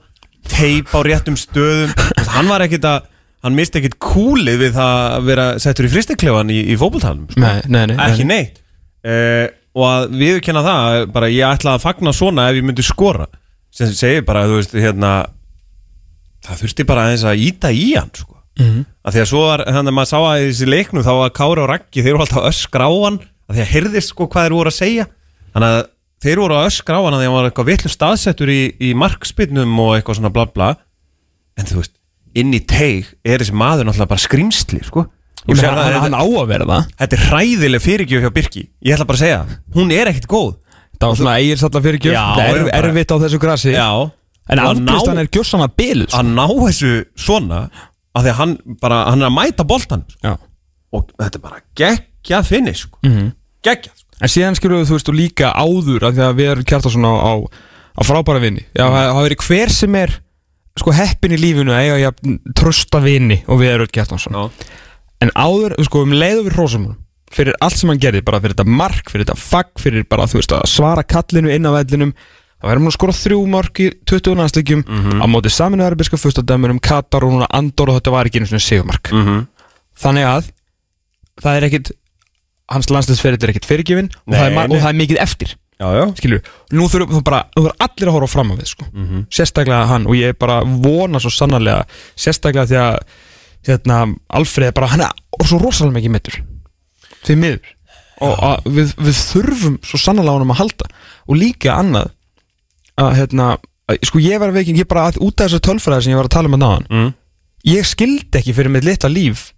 teip 0.47 0.93
á 0.93 0.99
réttum 1.05 1.37
stöðum 1.39 1.89
veist, 1.95 2.33
hann 2.35 2.51
var 2.51 2.65
ekkit 2.67 2.85
að, 2.85 3.07
hann 3.45 3.57
misti 3.57 3.81
ekkit 3.81 3.97
kúlið 4.03 4.61
við 4.67 4.79
að 4.83 5.25
vera 5.31 5.47
settur 5.63 5.89
í 5.89 5.91
fristiklefan 5.95 6.53
í, 6.53 6.59
í 6.69 6.77
fótboltalum, 6.77 7.25
sko. 7.33 7.41
ekki 7.41 8.27
nei. 8.29 8.35
neitt 8.35 8.61
uh, 9.07 9.49
og 9.77 9.89
að 9.89 10.07
viðurkenna 10.21 10.65
það, 10.65 11.01
bara 11.17 11.33
ég 11.33 11.49
ætla 11.49 11.75
að 11.77 11.85
fagna 11.87 12.13
svona 12.13 12.49
ef 12.51 12.61
ég 12.61 12.69
myndi 12.69 12.85
skora 12.85 13.25
sem 13.73 13.89
segir 13.93 14.25
bara, 14.27 14.45
þú 14.49 14.61
veist, 14.61 14.77
hérna 14.77 15.13
það 16.45 16.63
þurfti 16.63 16.87
bara 16.93 17.09
aðeins 17.09 17.25
að 17.27 17.45
íta 17.49 17.73
í 17.73 17.89
hann, 17.97 18.13
sko 18.13 18.36
Mhm. 18.57 18.85
að 19.05 19.13
því 19.13 19.21
að 19.21 19.29
svo 19.31 19.41
var, 19.45 19.63
þannig 19.67 19.91
að 19.91 19.97
maður 19.97 20.09
sá 20.11 20.17
að 20.17 20.39
í 20.41 20.47
þessi 20.51 20.67
leiknum 20.71 21.03
þá 21.05 21.13
var 21.21 21.29
Kári 21.37 21.61
og 21.63 21.69
Raggi, 21.69 22.01
þeir 22.03 22.13
eru 22.13 22.23
alltaf 22.25 22.47
öskra 22.49 22.87
á 22.89 22.93
hann 23.05 23.19
að 23.47 23.53
því 23.55 23.61
að 23.63 23.71
heyrðist 23.73 24.09
sko 24.13 24.27
hvað 24.27 24.47
þeir 24.47 24.55
voru 24.57 24.71
að 24.71 24.77
segja. 24.77 25.05
Þannig 25.53 25.75
að 25.77 25.83
þeir 26.25 26.41
voru 26.41 26.55
að 26.57 26.67
öskra 26.71 26.97
á 26.97 27.01
hana 27.05 27.17
því 27.17 27.25
að 27.25 27.29
hann 27.29 27.37
var 27.37 27.49
eitthvað 27.51 27.69
vitlu 27.71 27.91
staðsettur 27.93 28.49
í, 28.49 28.61
í 28.81 28.89
markspinnum 28.97 29.79
og 29.83 29.91
eitthvað 29.97 30.17
svona 30.19 30.33
bla 30.33 30.45
bla. 30.49 30.69
En 31.57 31.65
þú 31.69 31.79
veist, 31.81 31.93
inn 32.37 32.53
í 32.53 32.59
teig 32.65 33.05
er 33.25 33.39
þessi 33.41 33.53
maður 33.57 33.87
náttúrulega 33.87 34.11
bara 34.13 34.25
skrimsli 34.25 34.81
sko. 34.85 35.05
Ég 35.47 35.55
meina, 35.55 35.69
að 35.77 35.93
hann, 35.93 36.01
hann 36.11 36.17
á 36.19 36.25
að 36.27 36.47
vera 36.49 36.65
það. 36.67 36.87
Þetta 36.99 37.15
er 37.17 37.25
hræðileg 37.29 37.81
fyrirgjöf 37.85 38.23
hjá 38.25 38.31
Birki. 38.35 38.63
Ég 38.83 38.97
ætla 38.97 39.05
bara 39.07 39.17
að 39.17 39.23
segja, 39.23 39.59
hún 39.77 39.93
er 39.95 40.09
ekkit 40.11 40.27
góð. 40.27 40.55
Það 40.97 41.07
var 41.13 41.17
svona 41.21 41.35
eigir 41.37 41.59
salla 41.61 41.81
fyrir 41.85 41.99
gjöf 42.01 42.15
Já, 42.17 42.23
Það 42.35 42.47
er 42.49 42.69
er 42.73 42.87
erfitt 42.89 43.11
á 43.13 43.17
þessu 43.21 43.39
grasi. 43.39 43.71
Já. 43.77 43.89
En 44.49 44.57
að 44.63 44.79
ná- 44.81 44.89
afgjörstan 44.89 45.19
er 45.21 45.27
gjössan 45.27 45.61
að 45.65 45.71
bilu 45.77 46.05
Að 46.07 46.29
ná 46.33 46.45
þessu 46.47 46.91
svona 47.19 47.57
að 48.17 48.25
því 48.27 48.33
að 48.33 48.39
hann 48.41 48.55
bara, 48.81 48.97
hann 49.11 49.21
er 49.23 49.29
að 49.29 49.35
mæta 49.37 49.65
boltan 49.69 50.03
sko. 50.15 50.35
Og 50.97 51.09
þetta 51.19 51.37
er 51.39 51.43
bara 51.43 51.61
geggjað 51.77 52.45
finni 52.49 52.73
sko. 52.77 52.99
Mhm. 53.05 53.31
geggjað 53.65 53.93
sko. 53.95 54.03
En 54.21 54.31
síðan 54.33 54.55
skilur 54.57 54.85
þú 54.87 54.95
veist 54.97 55.09
og 55.11 55.17
líka 55.17 55.51
áður 55.53 56.07
af 56.07 56.15
því 56.17 56.23
að 56.25 56.37
við 56.39 56.51
erum 56.51 56.65
kjarta 56.71 56.89
svona 56.89 57.11
á, 57.13 57.17
á, 57.21 57.33
á 57.93 58.01
frábæra 58.07 58.41
vini 58.41 58.63
Já, 58.73 58.87
Mm. 58.87 58.95
það 59.13 59.25
verið 59.27 59.43
hver 59.47 59.69
sem 59.69 59.95
er 59.95 60.15
sko 60.77 60.91
heppin 60.93 61.31
í 61.33 61.37
lífinu 61.37 61.73
að 61.73 61.83
eiga 61.85 62.11
trösta 62.57 63.01
vini 63.03 63.43
og 63.47 63.59
við 63.61 63.73
erum 63.75 63.87
kjarta 63.93 64.17
svona 64.17 64.49
En 65.21 65.29
áður, 65.33 65.73
sko, 65.85 66.01
um 66.05 66.11
leiðu 66.13 66.43
við 66.47 66.53
hrósum 66.57 66.95
fyrir 67.33 67.53
allt 67.61 67.75
sem 67.77 67.89
hann 67.89 67.99
gerði, 67.99 68.23
bara 68.23 68.39
fyrir 68.39 68.53
þetta 68.55 68.65
mark 68.69 69.09
fyrir 69.11 69.25
þetta 69.25 69.37
fagg, 69.37 69.71
fyrir 69.81 70.05
bara, 70.09 70.25
þú 70.29 70.39
veist, 70.39 70.53
að 70.53 70.65
svara 70.69 71.03
kallinu 71.03 71.49
inn 71.53 71.65
á 71.65 71.71
vellinum 71.73 72.13
þá 72.57 72.65
verðum 72.71 72.87
hann 72.87 72.91
að 72.91 72.97
skora 72.97 73.13
þrjú 73.13 73.39
mark 73.53 73.79
í 73.83 73.87
20 74.09 74.35
næstlíkjum 74.39 74.81
Mhm. 74.87 75.21
á 75.21 75.25
móti 75.29 75.49
saminu 75.53 75.83
arabiska 75.85 76.17
fyrstadæmurum 76.17 76.79
Katar 76.81 77.23
og 77.23 77.31
núna 77.33 77.47
Andor 77.53 77.89
og 77.91 77.99
þetta 78.01 78.11
var 78.11 78.25
ekki 78.25 78.39
einu 78.41 78.47
svona 78.49 78.65
sigumark 78.65 79.11
Mhm. 79.13 79.47
þannig 79.99 80.25
að 80.25 80.51
það 81.41 81.57
er 81.57 81.63
ekkit 81.69 81.91
hans 82.69 82.87
landsliðsferill 82.89 83.43
er 83.43 83.49
ekkit 83.53 83.65
fyrirgefin 83.69 84.09
og, 84.27 84.33
er 84.33 84.57
og 84.57 84.81
það 84.81 84.89
er 84.89 85.01
mikið 85.05 85.17
eftir 85.21 85.55
Já, 85.79 85.93
já 85.93 86.05
skilur, 86.17 86.41
nú 86.73 86.87
þurfum 86.89 87.19
við 87.19 87.23
bara 87.23 87.43
nú 87.55 87.61
þurfum 87.67 87.85
allir 87.85 88.07
að 88.09 88.13
horfa 88.17 88.27
fram 88.33 88.49
á 88.51 88.55
við 88.57 88.65
sko. 88.65 88.85
Mhm. 88.91 89.27
sérstaklega 89.29 89.85
hann 89.87 90.07
og 90.07 90.15
ég 90.17 90.33
bara 90.39 90.63
vona 90.65 91.19
svo 91.21 91.29
sannarlega 91.29 91.85
sérstaklega 92.17 92.65
því 92.65 92.77
að 92.81 92.97
hérna, 93.67 94.15
Alfreð 94.33 94.67
er 94.67 94.71
bara, 94.71 94.87
hann 94.87 95.01
er 95.01 95.11
svo 95.45 95.59
rosalega 95.61 95.93
mikið 96.01 96.09
mittur 96.11 96.41
því 97.27 97.35
miður 97.37 97.59
og 98.21 98.63
við, 98.65 98.95
við 98.97 99.17
þurfum 99.29 99.77
svo 99.85 99.97
sannarlega 100.01 100.33
á 100.33 100.37
hann 100.41 100.49
að 100.49 100.61
halda 100.63 100.85
og 101.29 101.35
líka 101.37 101.77
annað 101.77 102.09
að 103.01 103.13
hérna, 103.19 103.49
að, 103.89 103.99
sko 104.09 104.21
ég 104.23 104.41
var 104.41 104.53
veikin 104.55 104.79
ég 104.79 104.89
bara 104.89 105.07
að, 105.11 105.19
út 105.23 105.37
af 105.41 105.49
þessu 105.49 105.63
tölfræði 105.67 106.07
sem 106.07 106.13
ég 106.15 106.19
var 106.19 106.29
að 106.29 106.35
tala 106.37 106.51
um 106.51 106.57
að 106.57 106.63
náðan 106.63 106.87
mm. 106.89 107.11
ég 107.73 107.87
skildi 107.87 108.41
ekki 108.41 108.55
fyrir 108.57 108.73
mitt 108.73 108.87
litla 108.87 109.11
líf 109.11 109.51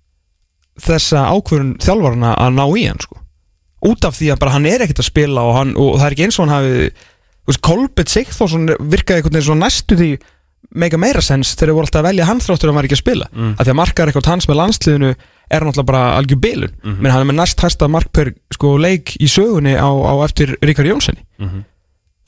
þessa 0.79 1.25
ákvörun 1.33 1.75
þjálfarna 1.83 2.33
að 2.39 2.53
ná 2.55 2.65
í 2.79 2.85
hann 2.87 3.01
sko. 3.03 3.19
út 3.89 4.05
af 4.07 4.17
því 4.19 4.33
að 4.33 4.41
bara 4.43 4.55
hann 4.55 4.67
er 4.69 4.83
ekkert 4.85 5.01
að 5.03 5.09
spila 5.11 5.45
og, 5.47 5.55
hann, 5.57 5.71
og 5.79 5.97
það 5.99 6.05
er 6.07 6.15
ekki 6.15 6.27
eins 6.27 6.39
og 6.39 6.45
hann 6.45 6.55
hafi 6.55 6.75
þú 6.89 7.51
veist, 7.51 7.63
Kolbett 7.65 8.11
Sigþórsson 8.13 8.69
virkaði 8.91 9.19
einhvern 9.21 9.35
veginn 9.39 9.47
svona 9.49 9.65
næstu 9.67 9.97
því 9.99 10.09
mega 10.79 10.99
meira 11.01 11.21
sens 11.23 11.55
þegar 11.55 11.71
þeir 11.71 11.75
voru 11.77 11.87
alltaf 11.87 12.01
að 12.03 12.07
velja 12.11 12.27
hann 12.29 12.41
þráttur 12.43 12.67
að 12.67 12.71
hann 12.71 12.77
var 12.77 12.87
ekki 12.87 12.97
að 12.97 13.01
spila 13.01 13.27
mm. 13.31 13.53
að 13.55 13.63
því 13.65 13.71
að 13.73 13.77
markar 13.79 14.11
eitthvað 14.11 14.29
hans 14.29 14.47
með 14.49 14.59
landsliðinu 14.59 15.09
er 15.09 15.65
náttúrulega 15.65 15.89
bara 15.89 16.01
algjör 16.19 16.41
bilun 16.43 16.73
mm 16.83 16.99
menn 16.99 17.13
hann 17.15 17.23
er 17.23 17.29
með 17.31 17.39
næst 17.39 17.63
hæsta 17.63 17.87
mark 17.89 18.11
per 18.13 18.31
sko, 18.53 18.75
leik 18.77 19.15
í 19.17 19.29
sögunni 19.31 19.73
á, 19.79 19.89
á 19.89 20.13
eftir 20.27 20.55
Ríkar 20.61 20.85
Jónssoni 20.85 21.23
Mhm. 21.39 21.63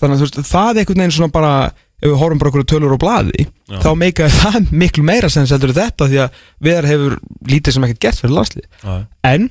Þannig 0.01 0.17
að 0.17 0.21
þú 0.21 0.27
veist, 0.27 0.51
það 0.51 0.69
er 0.75 0.81
einhvern 0.83 1.01
veginn 1.05 1.15
svona 1.17 1.33
bara 1.35 1.53
ef 2.01 2.07
við 2.09 2.17
horfum 2.17 2.39
bara 2.41 2.49
okkur 2.51 2.63
tölur 2.71 2.95
og 2.95 3.01
blaði 3.03 3.45
þá 3.83 3.89
meika 4.01 4.27
það 4.33 4.71
miklu 4.83 5.03
meira 5.05 5.29
sens 5.29 5.51
heldur 5.53 5.73
en 5.75 5.79
þetta 5.83 6.07
því 6.09 6.21
að 6.25 6.39
viðar 6.65 6.87
hefur 6.89 7.17
lítið 7.51 7.75
sem 7.77 7.85
ekkert 7.87 8.01
gert 8.07 8.21
fyrir 8.23 8.35
landslið 8.39 8.65
Já. 8.81 8.95
en 9.31 9.49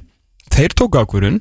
þeir 0.50 0.74
tóku 0.80 0.98
ákvörun 1.04 1.40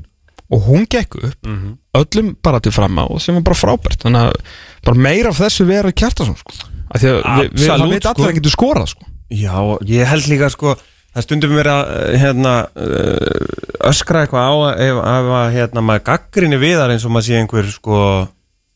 og 0.50 0.64
hún 0.70 0.86
gekk 0.90 1.18
upp 1.22 1.46
Mhm. 1.50 1.74
öllum 1.98 2.36
bara 2.46 2.60
til 2.62 2.72
fram 2.74 2.98
á 3.02 3.06
sem 3.22 3.36
var 3.38 3.42
bara 3.50 3.58
frábært 3.58 4.02
þannig 4.06 4.30
að 4.30 4.38
bara 4.86 4.98
meira 4.98 5.30
af 5.34 5.40
þessu 5.42 5.66
vera 5.66 5.92
kjartason 5.92 6.38
sko. 6.38 6.54
af 6.94 7.02
því 7.02 7.10
að 7.10 7.20
við, 7.42 7.50
við, 7.54 7.68
það 7.70 7.90
veit 7.90 8.04
sko. 8.04 8.14
allir 8.14 8.30
að 8.30 8.38
getur 8.40 8.56
skorað 8.56 8.88
sko. 8.94 9.06
Já, 9.30 9.58
ég 9.86 10.06
held 10.10 10.28
líka 10.30 10.50
sko 10.54 10.78
Það 11.10 11.24
stundum 11.26 11.54
verið 11.58 11.74
að 11.74 11.88
uh, 11.90 12.18
hérna, 12.22 12.52
uh, 12.78 13.88
öskra 13.90 14.22
eitthvað 14.28 14.46
á 14.46 14.54
ef, 14.78 14.98
að 15.10 15.54
hérna, 15.56 15.82
maður 15.82 16.04
gaggrinni 16.06 16.60
við 16.62 16.76
þar 16.78 16.92
eins 16.94 17.06
og 17.10 17.14
maður 17.16 17.26
sé 17.26 17.40
einhver 17.40 17.70
sko 17.74 17.98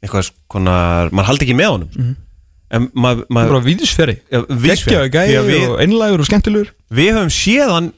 eitthvað 0.04 0.28
skonar, 0.28 1.12
maður 1.14 1.30
haldi 1.32 1.48
ekki 1.48 1.58
með 1.58 1.72
honum. 1.74 2.14
En 2.74 2.88
maður, 2.98 3.26
bara 3.30 3.60
maður 3.60 3.66
vísfjör, 3.68 4.14
geggjaði 4.34 4.78
því 4.84 4.96
að 5.00 5.10
gæði 5.14 5.60
og 5.70 5.76
einlægur 5.84 6.24
og 6.24 6.30
skemmtilegur. 6.30 6.72
Við 6.90 7.12
höfum 7.14 7.34
séðan 7.34 7.90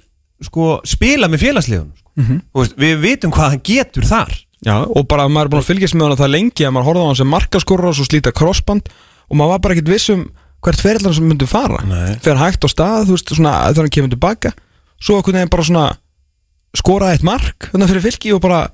sko 0.43 0.72
spila 0.88 1.30
með 1.32 1.45
félagsliðun 1.45 1.93
sko. 1.95 2.10
Mhm. 2.16 2.41
veist, 2.56 2.76
við 2.80 2.97
vitum 3.03 3.32
hvað 3.36 3.53
hann 3.53 3.64
getur 3.64 4.08
þar. 4.08 4.34
Já, 4.66 4.76
og 4.84 5.08
bara 5.08 5.28
maður 5.30 5.45
er 5.45 5.53
búin 5.53 5.64
að 5.64 5.70
fylgjast 5.70 5.95
með 5.95 6.08
hann 6.10 6.20
það 6.24 6.34
lengi 6.34 6.66
að 6.66 6.74
maður 6.76 6.88
horfði 6.89 7.03
á 7.06 7.10
hann 7.10 7.20
sem 7.20 7.32
markaskorra 7.32 7.89
og 7.91 7.95
svo 7.95 8.06
slíta 8.08 8.34
crossband 8.36 8.89
og 9.30 9.38
maður 9.38 9.51
var 9.56 9.64
bara 9.64 9.76
ekkert 9.76 9.91
viss 9.93 10.10
um 10.10 10.24
hvert 10.66 10.82
ferillar 10.82 11.14
sem 11.14 11.28
myndi 11.28 11.47
fara. 11.47 11.80
Fyrir 12.24 12.39
hægt 12.41 12.66
á 12.66 12.70
stað, 12.72 13.06
þú 13.08 13.16
veist, 13.16 13.36
svona 13.36 13.53
þegar 13.70 13.86
hann 13.86 13.95
kemur 13.95 14.14
tilbaka 14.16 14.53
svo 15.01 15.20
einhvern 15.20 15.39
veginn 15.39 15.53
bara 15.53 15.68
svona 15.68 15.86
skora 16.76 17.14
eitt 17.14 17.26
mark 17.26 17.70
þannig 17.72 17.91
fyrir 17.91 18.06
fylgi 18.06 18.34
og 18.36 18.41
bara 18.43 18.66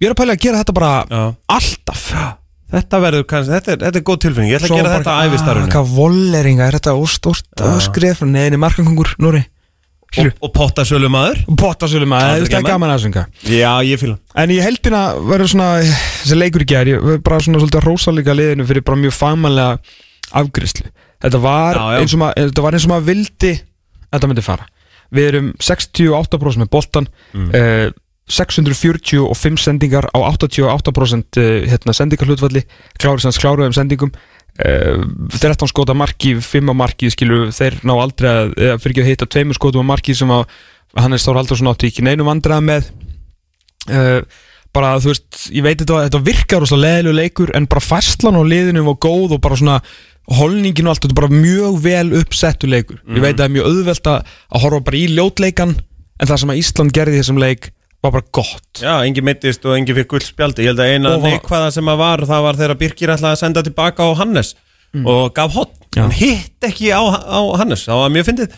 ég 0.00 0.08
er 0.08 0.14
að 0.14 0.20
pæla 0.20 0.36
að 0.36 0.44
gera 0.44 0.60
þetta 0.62 0.76
bara 0.76 0.92
Já. 1.08 1.22
alltaf 1.58 2.04
þetta 2.72 3.00
verður 3.04 3.26
kannski, 3.30 3.52
þetta 3.56 3.72
er, 3.74 3.78
þetta 3.86 4.00
er 4.02 4.06
góð 4.10 4.18
tilfinning 4.24 4.50
ég 4.52 4.58
ætla 4.60 4.68
að 4.74 4.80
gera 4.82 4.96
þetta 4.98 5.14
að 5.14 5.28
æfistarunni 5.30 5.70
Hvað 5.74 5.92
volleringa, 5.98 6.66
er 6.68 6.76
þetta 6.78 6.94
óstórt 6.98 7.62
skrif 7.86 8.18
frá 8.22 8.28
neðinni 8.28 8.60
markangungur, 8.64 9.14
Núri 9.24 9.44
og, 10.18 10.28
og 10.40 10.52
pottasölu 10.56 11.08
maður 11.12 11.42
Pottasölum 11.60 12.14
að 12.16 12.26
Aldrei 12.38 12.52
það 12.54 12.62
er 12.62 12.68
gaman. 12.70 12.92
aðsönga 12.94 13.24
já, 13.44 13.72
ég 13.84 14.00
fíla 14.00 14.16
En 14.40 14.52
í 14.54 14.60
heldina 14.64 15.02
verður 15.20 15.50
svona 15.52 15.70
þessi 15.84 16.38
leikur 16.38 16.64
í 16.64 16.68
gær, 16.70 16.88
ég 16.88 17.02
verður 17.04 17.24
bara 17.28 17.40
svona 17.44 17.60
svolítið 17.60 17.84
rósalíka 17.88 18.36
liðinu 18.38 18.64
fyrir 18.70 18.84
bara 18.88 19.00
mjög 19.02 19.14
fagmannlega 19.18 19.74
afgriðslu. 20.38 20.88
Þetta 21.24 21.38
var 21.44 21.76
Já, 21.76 21.84
já. 21.92 22.00
eins 22.02 22.14
og 22.16 22.20
maður, 22.22 22.48
þetta 22.50 22.64
var 22.64 22.76
eins 22.76 22.84
og 22.88 22.90
maður 22.92 23.06
vildi 23.08 23.52
að 23.58 24.12
þetta 24.16 24.28
myndi 24.32 24.44
fara. 24.44 24.66
Við 25.18 25.28
erum 25.32 25.46
68% 25.68 26.60
með 26.62 26.68
boltan 26.72 27.08
Mm. 27.34 27.48
eh, 27.56 27.88
645 28.28 29.62
sendingar 29.62 30.08
á 30.12 30.18
88% 30.20 31.40
eh, 31.40 31.68
hérna, 31.70 31.94
sendingarhlutvalli 31.96 32.64
klári 33.00 33.24
sanns 33.24 33.40
kláruðum 33.40 33.76
sendingum. 33.76 34.12
Eh, 34.58 34.98
13 35.38 35.70
skota 35.70 35.96
marki 35.96 36.34
5 36.42 36.72
á 36.72 36.74
marki 36.76 37.12
skilu, 37.14 37.46
þeir 37.54 37.80
ná 37.88 37.94
aldrei 37.96 38.30
að, 38.30 38.52
fyrir 38.82 39.04
ekki 39.04 39.24
að 39.24 39.32
tveimur 39.36 39.58
skotum 39.58 39.86
á 39.86 39.90
marki 39.94 40.16
sem 40.18 40.30
að 40.34 40.44
Hannes 40.98 41.24
Þór 41.24 41.40
Haldursson 41.42 41.70
átti 41.70 41.90
ekki 41.90 42.04
neinu 42.06 42.26
vandræða 42.26 42.64
með. 42.64 42.92
Bara 44.74 44.96
þú 45.00 45.12
veist, 45.12 45.48
ég 45.54 45.64
veit 45.64 45.80
þetta, 45.80 46.04
þetta 46.06 46.20
virkar 46.24 46.62
rosa 46.62 46.76
leðilega 46.78 47.16
leikur 47.22 47.52
en 47.56 47.66
bara 47.70 47.84
færslan 47.84 48.36
á 48.36 48.42
liðinu 48.44 48.84
var 48.88 48.98
góð 49.00 49.36
og 49.36 49.42
bara 49.44 49.56
svona 49.60 49.78
holningin 50.36 50.88
og 50.88 50.92
allt, 50.92 51.04
þetta 51.04 51.14
er 51.14 51.20
bara 51.22 51.32
mjög 51.32 51.78
vel 51.84 52.12
uppsettu 52.20 52.68
leikur. 52.68 53.00
Ég 53.08 53.22
veit 53.24 53.34
að 53.34 53.40
það 53.40 53.46
er 53.46 53.54
mjög 53.56 53.68
auðvelt 53.70 54.10
að, 54.12 54.32
horfa 54.64 54.80
bara 54.88 54.98
í 54.98 55.06
ljótleikan 55.16 55.74
en 55.78 56.28
það 56.28 56.40
sem 56.42 56.52
að 56.52 56.60
Ísland 56.60 56.94
gerði 56.96 57.20
þessum 57.22 57.40
leik 57.40 57.70
var 58.04 58.14
bara 58.14 58.26
gott 58.32 58.82
Já, 58.82 58.94
engi 59.02 59.24
mittist 59.26 59.64
og 59.66 59.74
engi 59.78 59.96
fyrir 59.96 60.08
guldspjaldi 60.10 60.64
Ég 60.66 60.72
held 60.72 60.82
að 60.84 60.94
eina 60.94 61.16
neikvæða 61.22 61.72
sem 61.74 61.90
að 61.90 62.00
var 62.02 62.24
Það 62.28 62.44
var 62.46 62.58
þegar 62.60 62.80
Birkir 62.82 63.14
ætlaði 63.14 63.34
að 63.34 63.42
senda 63.42 63.64
tilbaka 63.66 64.06
á 64.06 64.10
Hannes 64.20 64.54
Og 65.02 65.34
gaf 65.36 65.56
hot 65.58 65.74
Mm. 65.88 65.96
Já. 65.96 66.02
Hann 66.04 66.12
hitt 66.12 66.64
ekki 66.68 66.90
á, 66.92 67.00
á 67.00 67.40
Hannes 67.58 67.86
Það 67.88 68.02
var 68.02 68.10
mjög 68.12 68.26
fyndið 68.28 68.56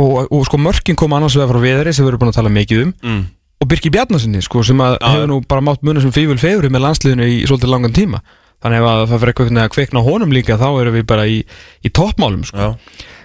og, 0.00 0.32
og 0.32 0.44
sko 0.48 0.58
mörkin 0.60 0.96
kom 0.96 1.12
annars 1.12 1.36
vegar 1.36 1.52
frá 1.52 1.60
viðri 1.62 1.92
sem 1.92 2.06
við 2.06 2.12
erum 2.12 2.22
búin 2.22 2.32
að 2.32 2.38
tala 2.38 2.52
mikið 2.52 2.84
um 2.86 2.92
mm. 3.04 3.24
og 3.60 3.68
Birki 3.68 3.92
Bjarnasinni 3.92 4.40
sko 4.44 4.62
sem 4.64 4.80
að 4.80 4.96
hefur 5.04 5.28
nú 5.28 5.40
bara 5.48 5.64
mátt 5.64 5.84
muna 5.84 6.00
sem 6.00 6.14
fíful 6.14 6.38
feyri 6.40 6.70
með 6.72 6.86
landsliðinu 6.86 7.28
í 7.28 7.42
svolítið 7.44 7.74
langan 7.74 7.96
tíma 7.96 8.22
þannig 8.62 8.86
að 8.88 9.02
það 9.10 9.22
fyrir 9.22 9.32
eitthvað 9.34 9.60
að 9.64 9.72
kveikna 9.74 10.04
honum 10.06 10.32
líka 10.32 10.56
þá 10.60 10.68
erum 10.70 10.96
við 10.96 11.06
bara 11.12 11.26
í, 11.28 11.42
í 11.82 11.90
toppmálum 11.92 12.44
sko. 12.46 12.72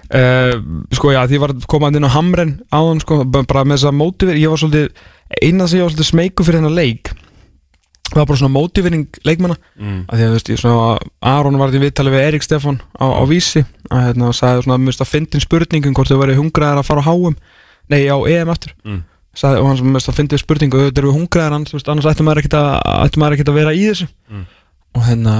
Uh, 0.08 0.86
sko 0.96 1.12
já, 1.12 1.20
því 1.28 1.36
ég 1.36 1.42
var 1.44 1.52
komað 1.68 1.98
inn 2.00 2.08
á 2.08 2.16
Hamren 2.16 2.52
á 2.72 2.80
hann 2.80 3.02
sko, 3.04 3.26
bara 3.28 3.66
með 3.68 3.82
þess 3.82 3.90
að 3.90 3.98
mótivir 4.00 4.38
ég 4.40 4.54
var 4.54 4.62
svolítið, 4.62 5.02
eina 5.44 5.66
sem 5.68 5.82
ég 5.82 5.84
var 5.84 5.92
svolítið 5.92 6.08
smeyku 6.14 6.46
fyrir 6.48 6.62
hennar 6.62 6.76
leik 6.78 7.12
það 8.08 8.22
var 8.22 8.30
bara 8.30 8.40
svona 8.40 8.54
mótivering 8.56 9.20
leikmanna 9.28 9.58
mm. 9.76 9.98
að 10.08 10.16
því 10.16 10.24
að 10.24 10.32
þú 10.32 10.38
veist, 10.38 10.52
ég 10.54 10.62
svona 10.62 11.10
Aron 11.34 11.60
var 11.60 11.76
í 11.76 11.82
viðtali 11.84 12.14
við 12.14 12.24
Erik 12.24 12.46
Stefán 12.48 12.80
á, 12.96 13.04
á 13.04 13.24
vísi 13.28 13.66
að 13.92 14.06
hérna, 14.06 14.30
og 14.32 14.38
sagði 14.38 14.64
svona, 14.64 14.80
mjög 14.86 15.04
að 15.04 15.12
fyndin 15.12 15.44
spurningum 15.44 15.98
hvort 15.98 16.14
þau 16.14 16.22
verið 16.24 16.40
hungraðar 16.40 16.80
að 16.80 16.88
fara 16.88 17.04
á 17.04 17.08
HM 17.12 17.36
nei, 17.92 18.02
á 18.08 18.18
EM 18.24 18.54
aftur 18.54 18.72
Mm. 18.88 19.04
sagði, 19.36 19.60
og 19.60 19.68
hann 19.68 19.92
mjög 19.92 20.08
að 20.08 20.20
fyndið 20.22 20.44
spurningu 20.46 20.80
auðvitað 20.80 21.04
eru 21.04 21.16
hungraðar, 21.18 21.58
annars, 21.60 21.76
veist, 21.76 21.92
ættum 21.92 22.26
maður 22.32 23.36
ekkert 23.36 23.52
að 23.52 23.60
vera 23.60 23.76
í 23.76 23.84
þessu 23.92 24.08
Mm. 24.32 24.48
og 24.96 25.04
hérna 25.04 25.36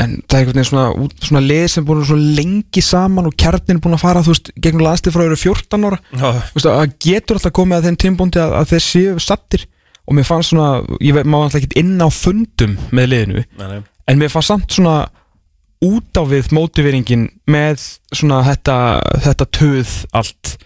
en 0.00 0.14
það 0.24 0.36
er 0.36 0.40
einhvern 0.40 0.58
veginn 0.58 0.68
svona, 0.70 1.08
svona 1.20 1.42
lið 1.44 1.66
sem 1.72 1.86
búin 1.86 2.04
svona 2.08 2.36
lengi 2.38 2.82
saman 2.84 3.28
og 3.28 3.36
kjarnin 3.40 3.80
búin 3.82 3.96
að 3.96 4.04
fara, 4.04 4.22
þú 4.24 4.34
veist, 4.34 4.50
gegnum 4.64 4.86
landslið 4.86 5.16
frá 5.16 5.24
eru 5.26 5.38
14 5.40 5.86
ára. 5.88 6.00
Já, 6.14 6.28
Þú 6.48 6.56
veist, 6.56 6.70
að 6.72 6.96
getur 7.06 7.40
alltaf 7.40 7.54
komið 7.58 7.78
að 7.78 7.88
þeim 7.88 8.00
tímbúndi 8.04 8.42
að, 8.42 8.56
að 8.60 8.72
þeir 8.72 8.84
séu 8.86 9.22
sattir 9.22 9.66
og 10.06 10.16
mér 10.16 10.26
fannst 10.26 10.54
svona, 10.54 10.70
ég 11.04 11.16
veit, 11.16 11.28
maður 11.28 11.50
alltaf 11.50 11.60
ekki 11.60 11.82
inn 11.82 12.00
á 12.00 12.08
fundum 12.10 12.76
með 12.96 13.10
liðinu, 13.12 13.44
nei, 13.60 13.66
nei. 13.74 13.80
en 14.10 14.22
mér 14.22 14.32
fannst 14.32 14.54
samt 14.54 14.78
svona 14.78 14.96
út 15.84 16.20
á 16.20 16.22
við 16.28 16.50
mótiveringin 16.56 17.28
með 17.50 17.84
svona 18.12 18.42
þetta, 18.48 18.76
þetta 19.26 19.46
töð 19.56 19.94
allt 20.16 20.56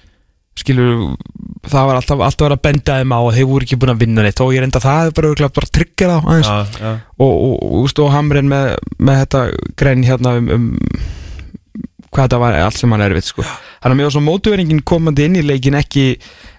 skilur 0.59 1.17
það 1.65 1.89
var 1.89 1.99
alltaf, 1.99 2.23
alltaf 2.27 2.53
að 2.53 2.63
benda 2.65 2.99
þeim 3.01 3.15
á 3.17 3.21
að 3.21 3.35
þeir 3.39 3.49
voru 3.51 3.67
ekki 3.67 3.81
búin 3.81 3.95
að 3.95 4.05
vinna 4.05 4.25
neitt. 4.25 4.45
Og 4.45 4.55
ég 4.55 4.65
reynda 4.65 4.83
það 4.85 5.11
bara, 5.17 5.33
örugglega 5.33 5.57
bara 5.59 5.73
tryggja 5.79 6.11
þá 6.11 6.17
aðeins. 6.21 6.51
Já, 6.51 6.81
já, 6.85 6.95
og, 7.19 7.35
og, 7.35 7.59
og, 7.81 7.93
og, 8.05 8.09
Hamrin 8.15 8.51
með, 8.51 8.73
með 8.99 9.21
þetta 9.25 9.45
grein 9.81 10.07
hérna 10.07 10.39
um, 10.41 10.51
um 10.55 10.73
hvað 12.15 12.29
þetta 12.29 12.41
var 12.41 12.57
allt 12.63 12.79
sem 12.79 12.93
hann 12.95 13.03
er 13.03 13.15
við 13.17 13.27
sko. 13.27 13.45
þannig 13.83 14.01
að 14.01 14.07
var 14.07 14.15
svo 14.15 14.23
mótuveringin 14.25 14.83
komandi 14.87 15.27
inn 15.27 15.39
í 15.41 15.45
leikin 15.45 15.77
ekki, 15.79 16.05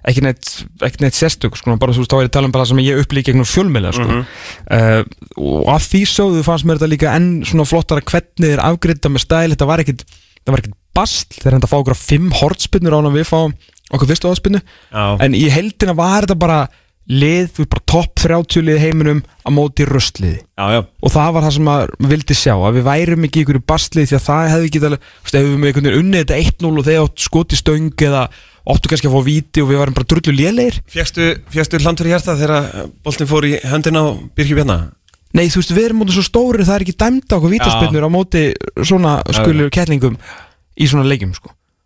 ekki 0.10 0.24
neitt, 0.26 0.50
ekki 0.84 1.04
neitt 1.04 1.18
sérstök 1.18 1.56
sko, 1.56 1.78
bara 1.80 1.96
þú 1.96 2.04
veist 2.04 2.12
þá 2.12 2.18
er 2.18 2.26
ég 2.26 2.32
að 2.32 2.36
tala 2.36 2.50
um 2.50 2.56
bara 2.56 2.66
það 2.66 2.72
sem 2.74 2.82
ég 2.84 3.00
upplýk 3.04 3.30
gegnum 3.30 3.48
fjölmjöla 3.48 3.94
sko. 3.96 4.18
uh, 4.20 5.00
og 5.40 5.72
af 5.72 5.88
því 5.88 6.02
sögðu 6.12 6.44
fannst 6.46 6.68
mér 6.68 6.82
þetta 6.82 6.92
líka 6.92 7.14
enn 7.16 7.30
svona 7.48 7.68
flottara 7.70 8.04
hvernig 8.04 8.52
þeir 8.52 8.64
afgriða 8.66 9.14
með 9.14 9.26
stæl. 9.26 9.48
Þetta 9.54 9.70
var 9.70 9.86
ekkit, 9.86 10.04
var 10.50 10.62
ekkit 10.62 10.76
bastl 10.96 11.40
þeir 11.40 11.58
enda 11.58 11.70
að 11.70 11.74
fá 11.74 11.80
okkur 11.80 11.96
að 11.96 12.04
fimm 12.12 12.36
hortspinnur 12.36 12.96
á 12.96 13.00
hann 13.00 13.16
við 13.16 13.28
fáum 13.32 13.56
okkur 13.94 14.10
fyrstu 14.10 14.32
áspinnu 14.32 14.62
já. 14.62 15.06
en 15.22 15.38
í 15.38 15.46
heldina 15.54 15.96
var 15.98 16.26
þetta 16.26 16.40
bara 16.42 16.60
lið, 17.06 17.52
þú 17.54 17.62
veist 17.62 17.72
bara 17.76 17.86
topp 17.92 18.22
30 18.24 18.66
lið 18.66 18.80
heiminum 18.82 19.22
á 19.46 19.50
móti 19.54 19.86
röstliði 19.86 20.40
já, 20.42 20.66
já. 20.74 20.82
og 20.82 21.14
það 21.14 21.36
var 21.36 21.46
það 21.46 21.56
sem 21.58 21.68
maður 21.70 21.94
vildi 22.14 22.38
sjá 22.40 22.54
að 22.56 22.80
við 22.80 22.88
værum 22.88 23.28
ekki 23.28 23.38
í 23.38 23.44
einhverju 23.44 23.66
bastlið 23.70 24.10
því 24.10 24.18
að 24.18 24.26
það 24.26 24.50
hefði 24.54 24.70
ekki 24.72 24.82
alveg, 24.82 25.06
þú 25.06 25.28
veist, 25.28 25.38
ef 25.38 25.46
við 25.46 25.56
með 25.56 25.70
einhvern 25.70 25.88
veginn 25.90 26.02
unnið 26.02 26.24
þetta 26.24 26.42
1-0 26.42 26.72
og 26.72 26.88
þeir 26.88 27.02
átt 27.04 27.26
skoti 27.26 27.60
stöng 27.60 28.06
eða 28.10 28.24
áttu 28.66 28.90
kannski 28.90 29.10
að 29.10 29.14
fá 29.14 29.26
víti 29.28 29.62
og 29.62 29.70
við 29.70 29.82
varum 29.82 29.96
bara 29.96 30.10
drullu 30.10 30.34
lélegir 30.34 30.80
Fjækstu, 30.90 31.28
fjækstu 31.54 31.82
hlandur 31.84 32.10
í 32.10 32.14
hjarta 32.16 32.34
þegar 32.40 32.88
boltin 33.06 33.30
fór 33.30 33.46
í 33.46 33.60
höndina 33.62 34.02
á 34.02 34.18
Birkju 34.34 34.58
Bjarna? 34.58 34.78
Nei, 35.36 35.46
þú 35.52 35.62
veist, 35.62 35.74
við 35.76 35.90
erum 35.90 36.02
mótið 36.02 36.18
svo 36.18 36.26
stóri 36.26 36.66
það 36.66 36.78
er 36.80 36.86
ekki 36.88 36.96
dæmda 37.04 37.38
okkur 37.38 37.54
vítaspinnur 37.54 38.08
á 38.08 38.10
móti 38.10 38.42
svona 38.82 39.20
skulur 39.36 39.70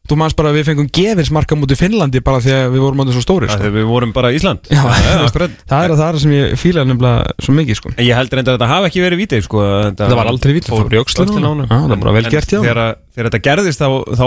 Þú 0.09 0.17
manns 0.17 0.33
bara 0.37 0.49
að 0.49 0.55
við 0.57 0.65
fengum 0.71 0.87
gefinsmarka 0.97 1.55
mútið 1.59 1.79
Finnlandi 1.83 2.21
bara 2.25 2.39
því 2.41 2.53
að 2.55 2.71
við 2.73 2.81
vorum 2.81 2.97
mótið 3.03 3.17
svo 3.17 3.21
stóri, 3.25 3.49
sko. 3.51 3.69
við 3.75 3.85
vorum 3.89 4.13
bara 4.15 4.31
Ísland. 4.33 4.69
Já, 4.73 4.81
já, 4.81 5.27
það, 5.29 5.83
er 5.85 5.93
það 5.93 6.05
er 6.07 6.17
sem 6.23 6.33
ég 6.33 6.55
fíla 6.57 6.85
nefnilega 6.89 7.35
svo 7.45 7.53
mikið, 7.59 7.77
sko. 7.77 7.91
Ég 8.01 8.17
heldur 8.17 8.41
enda 8.41 8.55
að 8.55 8.57
þetta 8.57 8.69
hafi 8.73 8.89
ekki 8.89 9.03
verið 9.05 9.21
vítið 9.21 9.43
sko, 9.45 9.65
Það 9.99 10.15
var 10.17 10.31
aldrei 10.31 10.55
víti, 10.57 10.71
það 10.71 10.81
fór 10.81 10.97
í 10.97 10.99
á 10.99 11.03
á. 11.05 11.65
Já, 11.69 11.77
það 11.93 12.05
var 12.09 12.17
vel 12.17 12.25
gert, 12.33 12.55
já. 12.55 12.59
Þegar, 12.65 12.81
þegar 13.13 13.29
þetta 13.29 13.41
gerðist 13.49 13.83
þá, 13.83 13.89
þá, 14.17 14.25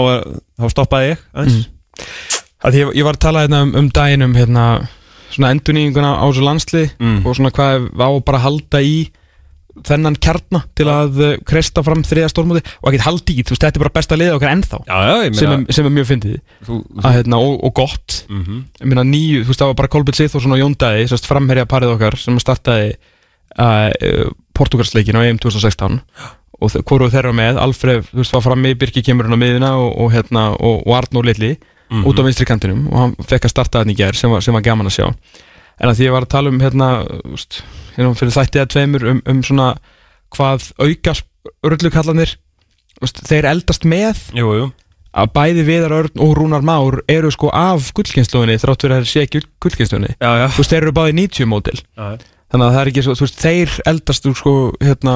þá 0.63 0.65
stoppaði 0.71 1.09
ég 1.11 1.25
að 2.63 2.77
ég, 2.79 2.93
ég 2.95 3.07
var 3.07 3.17
að 3.17 3.23
tala 3.27 3.43
hérna 3.43 3.63
um, 3.67 3.73
um 3.81 3.89
daginn 3.93 4.23
um 4.25 4.35
hérna, 4.37 4.65
svona 5.33 5.51
endurnýjinguna 5.53 6.13
á 6.15 6.25
þessu 6.29 6.45
landsli 6.47 6.83
Mm. 6.95 7.19
og 7.27 7.35
svona 7.35 7.51
hvað 7.51 7.89
á 7.99 8.09
bara 8.23 8.39
að 8.39 8.45
halda 8.47 8.81
í 8.85 8.95
þennan 9.87 10.15
kjarna 10.21 10.59
til 10.77 10.85
að 10.91 11.19
uh, 11.23 11.31
kresta 11.49 11.81
fram 11.85 12.03
þriða 12.05 12.29
stórmóti 12.29 12.61
og 12.81 12.89
ekkert 12.91 13.05
haldi 13.07 13.37
í, 13.39 13.45
þú 13.45 13.55
veist, 13.55 13.63
þetta 13.65 13.79
er 13.79 13.83
bara 13.85 13.93
besta 13.97 14.17
liðið 14.19 14.35
okkar 14.37 14.53
ennþá 14.53 14.79
Já, 14.85 14.97
já, 15.07 15.15
ég 15.25 15.37
sem, 15.39 15.49
meina 15.49 15.57
er, 15.63 15.73
sem 15.77 15.87
er 15.89 15.95
mjög 15.97 16.07
fyndið. 16.11 16.35
Þú, 16.67 16.77
að, 17.01 17.09
hérna, 17.17 17.39
og, 17.41 17.55
og 17.65 17.73
gott. 17.81 18.19
Mhm. 18.29 18.59
ég 18.83 18.91
meina 18.91 19.05
nýju, 19.09 19.41
þú 19.43 19.51
veist, 19.53 19.63
það 19.63 19.71
var 19.73 19.79
bara 19.81 19.91
Kolbjörn 19.95 20.19
Seyþórsson 20.21 20.55
og 20.55 20.61
Jón 20.61 20.77
Dæði, 20.83 21.09
sérst 21.09 21.27
framherja 21.29 21.65
parið 21.73 21.95
okkar 21.95 22.19
sem 22.21 22.37
startaði 22.43 22.93
uh, 23.57 24.29
Portugalsleikin 24.53 25.17
á 25.17 25.25
EM 25.25 25.41
2016 25.41 25.99
og 26.63 26.75
hvoru 26.87 27.09
þeirra 27.11 27.33
með, 27.35 27.57
Alfred 27.59 28.05
þú 28.13 28.21
veist, 28.21 28.33
var 28.37 28.43
frammi, 28.45 28.75
Birki 28.79 29.01
kemur 29.03 29.27
hann 29.27 29.35
á 29.35 29.41
miðuna 29.41 29.71
og, 29.81 29.89
og, 30.05 30.11
hérna, 30.13 30.51
og, 30.55 30.85
Arnór 31.01 31.25
Lilli 31.33 31.55
Mhm. 31.93 32.05
út 32.09 32.17
á 32.17 32.23
vinstri 32.25 32.45
kantinum 32.47 32.87
og 32.89 32.97
hann 32.97 33.11
fekk 33.27 33.43
að 33.45 33.51
starta 33.51 33.81
þannig 33.83 33.97
í 33.99 34.01
gær 34.01 34.15
sem 34.17 34.31
var, 34.31 34.41
sem 34.41 34.55
var 34.55 34.63
gaman 34.65 34.87
að 34.87 34.95
sjá. 34.95 35.07
En 35.77 35.89
að 35.91 35.97
því 35.99 36.05
ég 36.07 36.13
var 36.15 36.25
að 36.25 36.31
tala 36.31 36.49
um 36.49 36.59
hérna, 36.63 36.87
þú 37.05 37.33
veist, 37.35 37.57
hérna 37.97 38.13
fyrir 38.19 38.35
þættið 38.37 38.63
að 38.63 38.71
tveimur 38.73 39.07
um, 39.11 39.21
um 39.29 39.41
svona 39.45 39.67
hvað 40.33 40.69
auka 40.81 41.13
rullukallanir 41.67 42.35
þú 42.93 43.03
veist, 43.05 43.21
þeir 43.27 43.49
eldast 43.51 43.85
með. 43.89 44.21
Jú, 44.37 44.53
jú. 44.57 44.69
Að 45.13 45.27
bæði 45.35 45.63
Viðar 45.67 45.93
Örn 45.93 46.21
og 46.25 46.31
Rúnar 46.39 46.63
Már 46.65 46.95
eru 47.11 47.29
sko 47.33 47.51
af 47.53 47.91
gullkynnslóðinni 47.93 48.55
þrátt 48.61 48.81
fyrir 48.85 48.95
að 48.95 49.03
þeir 49.03 49.11
sé 49.11 49.25
ekki 49.27 49.41
gullkynnslóðinni 49.61 50.15
þú 50.17 50.61
veist, 50.63 50.71
þeir 50.73 50.79
eru 50.87 50.93
báði 50.97 51.13
90 51.19 51.49
mótil 51.51 51.75
þannig 52.53 52.65
að 52.65 52.73
það 52.73 52.79
er 52.81 52.89
ekki 52.91 53.03
svo, 53.05 53.13
þú 53.19 53.25
veist, 53.27 53.37
þeir 53.43 53.75
eldast 53.91 54.27
sko, 54.39 54.53
hérna 54.81 55.13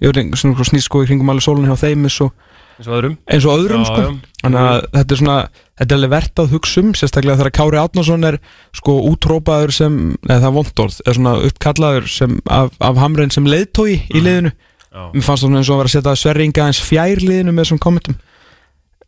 ég 0.00 0.08
veit 0.08 0.20
ekki, 0.22 0.40
svona 0.40 0.68
snýst 0.70 0.88
sko 0.88 1.02
í 1.04 1.10
kringum 1.10 1.32
alveg 1.32 1.44
sólun 1.44 1.68
hjá 1.68 1.76
þeim 1.80 2.08
eins 2.08 2.16
og, 2.24 2.32
eins 2.78 2.88
og 2.88 2.96
öðrum. 2.98 3.18
eins 3.28 3.48
og 3.48 3.54
öðrum 3.60 3.84
Já, 3.84 3.88
sko. 3.90 4.00
já. 4.00 4.27
Þannig 4.48 4.68
að 4.68 4.78
þetta 4.96 5.14
er 5.14 5.20
svona, 5.22 5.36
þetta 5.78 5.94
er 5.94 5.98
alveg 5.98 6.12
verðt 6.14 6.42
að 6.42 6.54
hugsa 6.56 6.82
um 6.82 6.92
sérstaklega 6.98 7.40
þegar 7.40 7.54
Kári 7.58 7.80
Átnason 7.82 8.28
er 8.28 8.38
sko 8.76 8.96
útrópaður 9.10 9.74
sem, 9.76 9.98
neða 10.24 10.40
það 10.40 10.48
er 10.50 10.56
vondorð 10.56 11.00
er 11.04 11.18
svona 11.18 11.34
uppkallaður 11.48 12.08
sem 12.12 12.38
af, 12.58 12.72
af 12.82 13.02
hamrein 13.02 13.34
sem 13.34 13.48
leiðtói 13.48 13.92
í 14.08 14.24
liðinu. 14.24 14.54
Já. 14.88 15.02
mér 15.12 15.20
fannst 15.22 15.44
það 15.44 15.44
svona 15.44 15.60
eins 15.60 15.68
og 15.68 15.74
að 15.74 15.82
vera 15.82 15.90
að 15.90 15.94
setja 15.94 16.16
sverringa 16.16 16.66
eins 16.66 16.78
fjær 16.80 17.20
liðinu 17.22 17.52
með 17.52 17.66
þessum 17.66 17.82
kommentum. 17.84 18.16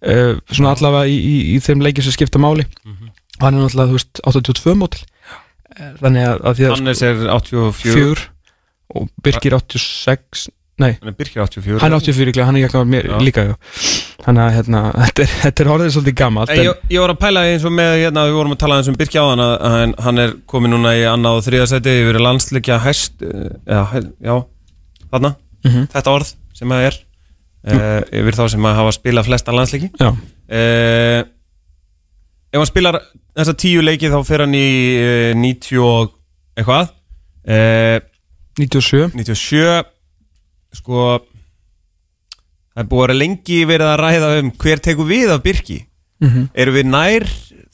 Uh, 0.00 0.36
svona 0.52 0.74
allavega 0.76 1.08
í, 1.08 1.16
í, 1.16 1.36
í 1.56 1.62
þeim 1.64 1.82
leikið 1.84 2.06
sem 2.06 2.16
skipta 2.16 2.40
máli. 2.40 2.66
Og 3.40 3.46
hann 3.46 3.56
er 3.56 3.64
náttúrulega, 3.64 3.88
þú 3.88 3.96
veist, 3.96 4.20
82 4.28 4.76
mótil. 4.76 5.06
Eh, 5.80 5.92
þannig 6.00 6.26
að, 6.28 6.40
að 6.44 6.56
því 6.58 6.66
að 6.66 6.74
Hannes 6.74 7.02
er 7.06 7.20
84 7.32 7.70
fjör 7.80 8.22
og 9.00 9.10
Birkir 9.24 9.56
86 9.56 10.48
nei, 10.80 10.92
Hann 11.00 11.10
er 11.12 11.16
Birkir 11.18 11.42
84 11.44 11.80
hann 11.82 11.92
er 11.92 12.00
84 12.00 12.30
líklega, 12.30 12.46
hann 12.48 12.56
er 12.60 12.66
ekki 12.68 12.78
að 12.80 12.88
mér 12.94 13.08
líka 13.24 13.44
þannig 14.24 14.42
að 14.44 14.54
hérna, 14.56 14.80
þetta 15.04 15.24
er, 15.26 15.34
þetta 15.44 15.64
er 15.64 15.70
orðið 15.74 15.92
svolítið 15.96 16.16
gammalt 16.20 16.52
en, 16.54 16.62
ég, 16.66 16.80
ég 16.94 17.04
var 17.04 17.12
að 17.14 17.20
pæla 17.24 17.44
eins 17.50 17.66
og 17.68 17.74
með, 17.76 17.92
hérna, 18.04 18.24
við 18.28 18.38
vorum 18.40 18.54
að 18.56 18.60
tala 18.64 18.78
eins 18.80 18.90
um 18.92 18.98
Birki 19.00 19.20
á 19.20 19.24
hann 19.30 19.44
að 19.44 19.94
hann, 20.06 20.22
er 20.24 20.34
komið 20.50 20.74
núna 20.74 20.94
í 20.98 21.04
annað 21.10 21.38
og 21.40 21.46
þriða 21.48 21.68
seti 21.74 21.94
yfir 22.02 22.20
landsleikja 22.24 22.80
hæst 22.84 23.24
eh, 23.26 23.46
já, 23.68 23.80
hæ- 23.92 24.10
já, 24.30 24.34
þarna. 25.10 25.32
Mhm. 25.66 25.86
þetta 25.92 26.14
orð 26.16 26.34
sem 26.56 26.72
það 26.72 26.86
er 26.88 26.98
uh, 27.68 28.00
yfir 28.22 28.36
þá 28.38 28.44
sem 28.54 28.68
að 28.70 28.78
hafa 28.80 28.92
spilað 28.96 29.26
flesta 29.28 29.52
landsleiki. 29.56 29.90
Já, 30.00 30.08
uh, 30.10 31.20
ef 32.50 32.58
hann 32.60 32.68
spilar 32.70 32.98
þessa 33.36 33.54
tíu 33.60 33.82
leiki 33.84 34.08
þá 34.12 34.18
fer 34.28 34.44
hann 34.46 34.56
í 34.56 34.66
uh, 35.00 35.34
90 35.36 35.82
og 35.84 36.14
eitthvað. 36.56 36.94
Uh, 37.44 37.98
97 38.60 39.14
97 39.16 39.68
sko 40.76 41.18
það 42.70 42.82
er 42.82 42.88
búið 42.90 43.00
að 43.02 43.06
vera 43.06 43.18
lengi 43.20 43.60
verið 43.68 43.88
að 43.92 44.00
ræða 44.04 44.30
um 44.40 44.50
hver 44.62 44.82
tekur 44.86 45.08
við 45.10 45.34
af 45.36 45.42
Birki 45.46 45.80
Mhm. 46.20 46.50
Erum 46.52 46.74
við 46.76 46.84
nær 46.92 47.24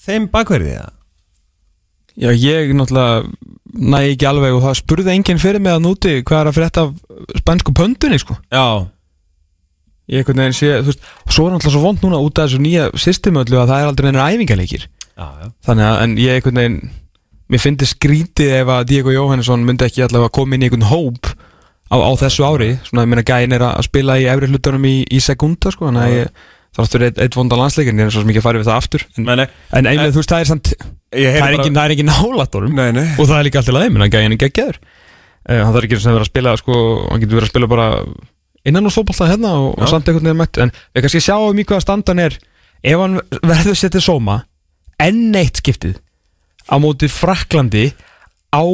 þeim 0.06 0.28
bakverðið 0.30 0.76
það? 0.78 0.90
Já, 2.16 2.28
ég 2.30 2.68
náttúrulega 2.78 3.24
næ 3.74 3.98
ekki 4.12 4.26
alveg 4.30 4.54
og 4.54 4.62
það 4.62 4.76
spurði 4.78 5.10
enginn 5.16 5.40
fyrir 5.42 5.58
mig 5.60 5.72
að 5.74 5.82
núti 5.82 6.12
hvað 6.22 6.40
er 6.44 6.50
að 6.52 6.54
frétta 6.54 6.84
af 6.86 6.92
spænsku 7.42 7.74
pöndunni, 7.74 8.20
sko. 8.22 8.36
Já, 8.54 8.86
Ég 10.06 10.22
einhvern 10.22 10.38
veginn 10.38 10.54
sé, 10.54 10.68
þú 10.78 10.86
veist, 10.92 11.00
og 11.26 11.32
svo 11.34 11.46
er 11.48 11.50
náttúrulega 11.56 11.74
svo 11.74 11.82
vond 11.82 11.98
núna 12.06 12.20
út 12.22 12.38
af 12.38 12.46
þessu 12.46 12.60
nýja 12.62 12.84
systemöllu 12.94 13.58
að 13.58 13.66
það 13.72 13.80
er 13.82 13.88
aldrei 13.90 14.06
neinir 14.12 14.28
æfingarleikir. 14.30 14.86
já, 15.18 15.26
já 15.42 15.46
Þannig 15.66 15.86
að, 15.90 16.02
en 16.04 16.14
ég 16.22 16.36
einhvern 16.38 16.60
veginn, 16.62 16.90
mér 17.50 17.64
fyndi 17.66 17.88
skrítið 17.90 18.54
ef 18.62 18.68
að 18.70 18.84
Diego 18.86 19.10
Jóhannesson 19.10 19.66
myndi 19.66 19.84
ekki 19.90 20.06
allavega 20.06 20.30
koma 20.30 20.54
inn 20.54 20.62
í 20.62 20.70
einhvern 20.70 20.86
hóp 20.86 21.34
á, 21.92 21.96
á 21.96 22.10
þessu 22.20 22.44
ári. 22.46 22.74
Svona, 22.88 23.06
ég 23.06 23.12
meina, 23.14 23.24
gæin 23.26 23.56
er 23.56 23.64
að 23.68 23.86
spila 23.88 24.18
í 24.20 24.28
efri 24.32 24.50
hlutunum 24.50 24.86
í, 24.88 24.98
í 25.06 25.22
sekunda, 25.22 25.72
sko, 25.74 25.88
þannig 25.88 26.04
að 26.04 26.14
ég, 26.16 26.44
aftur 26.76 27.06
eitt, 27.06 27.22
eitt 27.24 27.38
vonda 27.38 27.56
landsleikin, 27.56 28.02
ég 28.02 28.10
er 28.10 28.12
svo 28.12 28.22
sem 28.24 28.34
ekki 28.34 28.42
að 28.42 28.48
fara 28.50 28.60
við 28.60 28.68
það 28.68 28.82
aftur. 28.82 29.06
En, 29.16 29.30
en 29.32 29.88
einlega, 29.88 30.12
þú 30.12 30.20
veist, 30.20 30.34
það 30.34 30.44
er 30.44 30.50
samt, 30.50 30.72
það 31.14 31.32
er 31.32 31.56
ekki, 31.56 31.72
það 31.72 31.82
er 31.84 31.96
ekki 31.96 32.08
nálatórum. 32.10 32.76
Nei, 32.76 32.90
nei 32.96 33.06
og 33.16 33.24
það 33.24 33.38
er 33.38 33.48
líka 33.48 33.62
alltaf 33.62 33.78
leið, 33.78 33.92
menn 33.94 34.06
að 34.06 34.16
gæðin 34.16 34.36
er 34.36 34.42
geggjaður 34.44 34.80
uh, 35.46 35.60
hann 35.62 35.74
þarf 35.74 35.88
ekki 35.88 36.00
sem 36.02 36.16
vera 36.16 36.26
að 36.26 36.30
spila 36.30 36.56
sko, 36.60 36.80
hann 37.10 37.22
getur 37.22 37.40
verið 37.40 37.48
að 37.48 37.52
spila 37.52 37.70
bara 37.70 37.88
innan 38.66 38.88
úr 38.88 38.94
fótballtað 38.94 39.32
hérna 39.34 39.52
og, 39.60 39.68
og 39.78 39.90
samt 39.90 40.08
einhvern 40.10 40.30
veginn 40.30 40.40
mætt 40.40 40.60
en 40.62 40.72
við 40.94 41.06
kannski 41.06 41.22
sjáum 41.22 41.62
í 41.62 41.66
hvaða 41.66 41.84
standan 41.84 42.22
er 42.24 42.38
ef 42.82 43.02
hann 43.02 43.20
verður 43.46 43.78
setið 43.78 44.06
sóma 44.06 44.40
enn 45.02 45.36
eitt 45.38 45.62
skiptið 45.62 46.00
á 46.66 46.74
móti 46.82 47.10
Fraklandi 47.12 47.86
á 48.50 48.64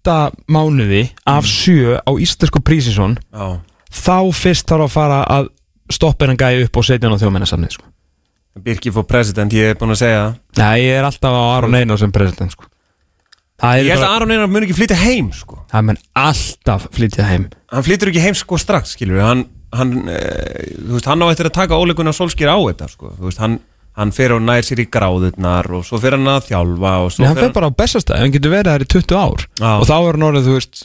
sjötta 0.00 0.32
mánuði 0.48 1.10
af 1.26 1.44
sjö 1.44 2.00
á 2.00 2.10
íslensku 2.16 2.60
prísinsson 2.64 3.18
Já. 3.32 3.60
þá 3.92 4.32
fyrst 4.32 4.66
þarf 4.68 4.86
að 4.88 4.94
fara 4.94 5.24
að 5.28 5.48
stoppa 5.90 6.24
hennan 6.24 6.38
gæði 6.38 6.64
upp 6.66 6.76
og 6.76 6.84
setja 6.84 7.08
hann 7.08 7.16
á 7.16 7.20
þjóðmennasamnið 7.20 7.74
sko. 7.76 7.84
Birki 8.60 8.90
fór 8.90 9.06
president, 9.06 9.52
ég 9.52 9.72
er 9.72 9.78
búin 9.78 9.92
að 9.92 10.00
segja 10.00 10.20
það. 10.20 10.34
Nei, 10.58 10.80
ég 10.82 10.98
er 10.98 11.04
alltaf 11.06 11.32
á 11.32 11.42
Aron 11.56 11.74
Einar 11.74 11.98
sem 11.98 12.12
president 12.12 12.52
sko. 12.52 12.64
það 13.60 13.76
Ég 13.76 13.84
er 13.84 13.90
held 13.90 14.00
bara, 14.00 14.10
að 14.10 14.16
Aron 14.16 14.30
Einar 14.34 14.50
mun 14.50 14.66
ekki 14.66 14.76
flytja 14.78 14.96
heim, 14.96 15.30
sko. 15.32 15.60
Það 15.70 15.86
menn 15.86 16.00
alltaf 16.16 16.88
flytja 16.96 17.26
heim. 17.28 17.48
Hann 17.70 17.86
flyttur 17.86 18.10
ekki 18.10 18.24
heim, 18.24 18.34
sko, 18.34 18.58
strax, 18.58 18.96
skilur 18.96 19.18
við. 19.20 19.26
Hann, 19.26 19.44
hann, 19.76 19.94
e, 20.08 20.20
þú 20.80 20.96
veist, 20.96 21.10
hann 21.10 21.22
á 21.22 21.26
eftir 21.30 21.50
að 21.50 21.56
taka 21.60 21.78
óleikuna 21.78 22.14
sólskýr 22.16 22.50
á 22.50 22.58
þetta, 22.58 22.90
sko. 22.90 23.12
Þú 23.18 23.28
veist, 23.28 23.42
hann, 23.42 23.58
hann 24.00 24.12
fer 24.16 24.32
og 24.34 24.42
nær 24.46 24.64
sér 24.66 24.80
í 24.82 24.88
gráðurnar 24.88 25.68
og 25.76 25.84
svo 25.86 26.00
fer 26.00 26.16
hann 26.16 26.28
að 26.32 26.46
þjálfa 26.50 26.92
og 27.04 27.10
svo 27.14 27.22
Nei, 27.24 27.28
hann 27.30 27.40
fer 27.44 27.52
bara 27.56 27.68
á 27.68 27.72
bestastæð, 27.76 28.20
hann 28.24 28.32
getur 28.34 28.54
verið 28.54 28.72
þær 28.74 28.84
í 28.86 28.90
20 28.96 29.18
ár 29.20 29.44
Já. 29.60 29.70
og 29.76 29.86
þá 29.90 29.96
er 30.00 30.16
hann 30.18 30.26
orðið, 30.30 30.48
þú 30.48 30.56
veist 30.56 30.82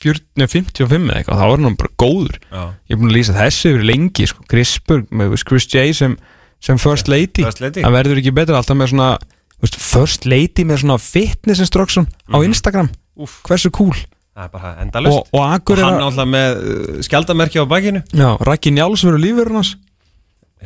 40, 0.00 0.46
55 0.48 1.08
eða 1.10 1.16
eitthvað, 1.20 1.40
þá 1.40 1.46
er 1.46 1.64
hann 1.66 1.78
bara 1.80 1.92
góður 2.00 2.36
Já. 2.50 2.62
ég 2.88 2.94
er 2.94 3.00
búin 3.00 3.10
að 3.10 3.16
lýsa 3.18 3.34
þessu 3.36 3.72
yfir 3.74 3.82
lengi 3.90 4.28
sko. 4.30 4.44
Chris 4.48 4.76
Burg, 4.88 5.10
með 5.12 5.28
þú 5.28 5.34
veist, 5.36 5.48
Chris 5.50 5.66
J 5.74 5.82
sem, 5.98 6.14
sem 6.60 6.78
first 6.80 7.08
lady, 7.12 7.44
First 7.44 7.60
lady. 7.64 7.82
það 7.84 7.96
verður 7.98 8.20
ekki 8.22 8.32
betra 8.38 8.60
alltaf 8.60 8.78
með 8.80 8.92
svona, 8.94 9.10
þú 9.58 9.66
veist, 9.66 9.76
first 9.90 10.24
lady 10.28 10.64
með 10.68 10.80
svona 10.84 10.96
fitness 11.04 11.60
instruction 11.66 12.08
á 12.32 12.36
Instagram 12.44 12.88
Mhm. 12.88 13.24
Úff. 13.26 13.40
hversu 13.44 13.68
cool 13.76 13.92
Það 14.30 14.44
er 14.46 14.50
bara 14.54 14.68
endalust 14.80 15.18
og, 15.18 15.26
og 15.36 15.42
Akur 15.52 15.76
er 15.76 15.84
hann 15.84 15.98
að, 15.98 16.04
alltaf 16.06 16.28
með 16.30 16.60
uh, 16.62 17.00
skjaldamerki 17.04 17.60
á 17.60 17.66
bakinu 17.68 18.00
já, 18.14 18.28
Raki 18.46 18.70
Njáls 18.72 19.02
verður 19.04 19.20
lífur 19.20 19.50
hans 19.52 19.74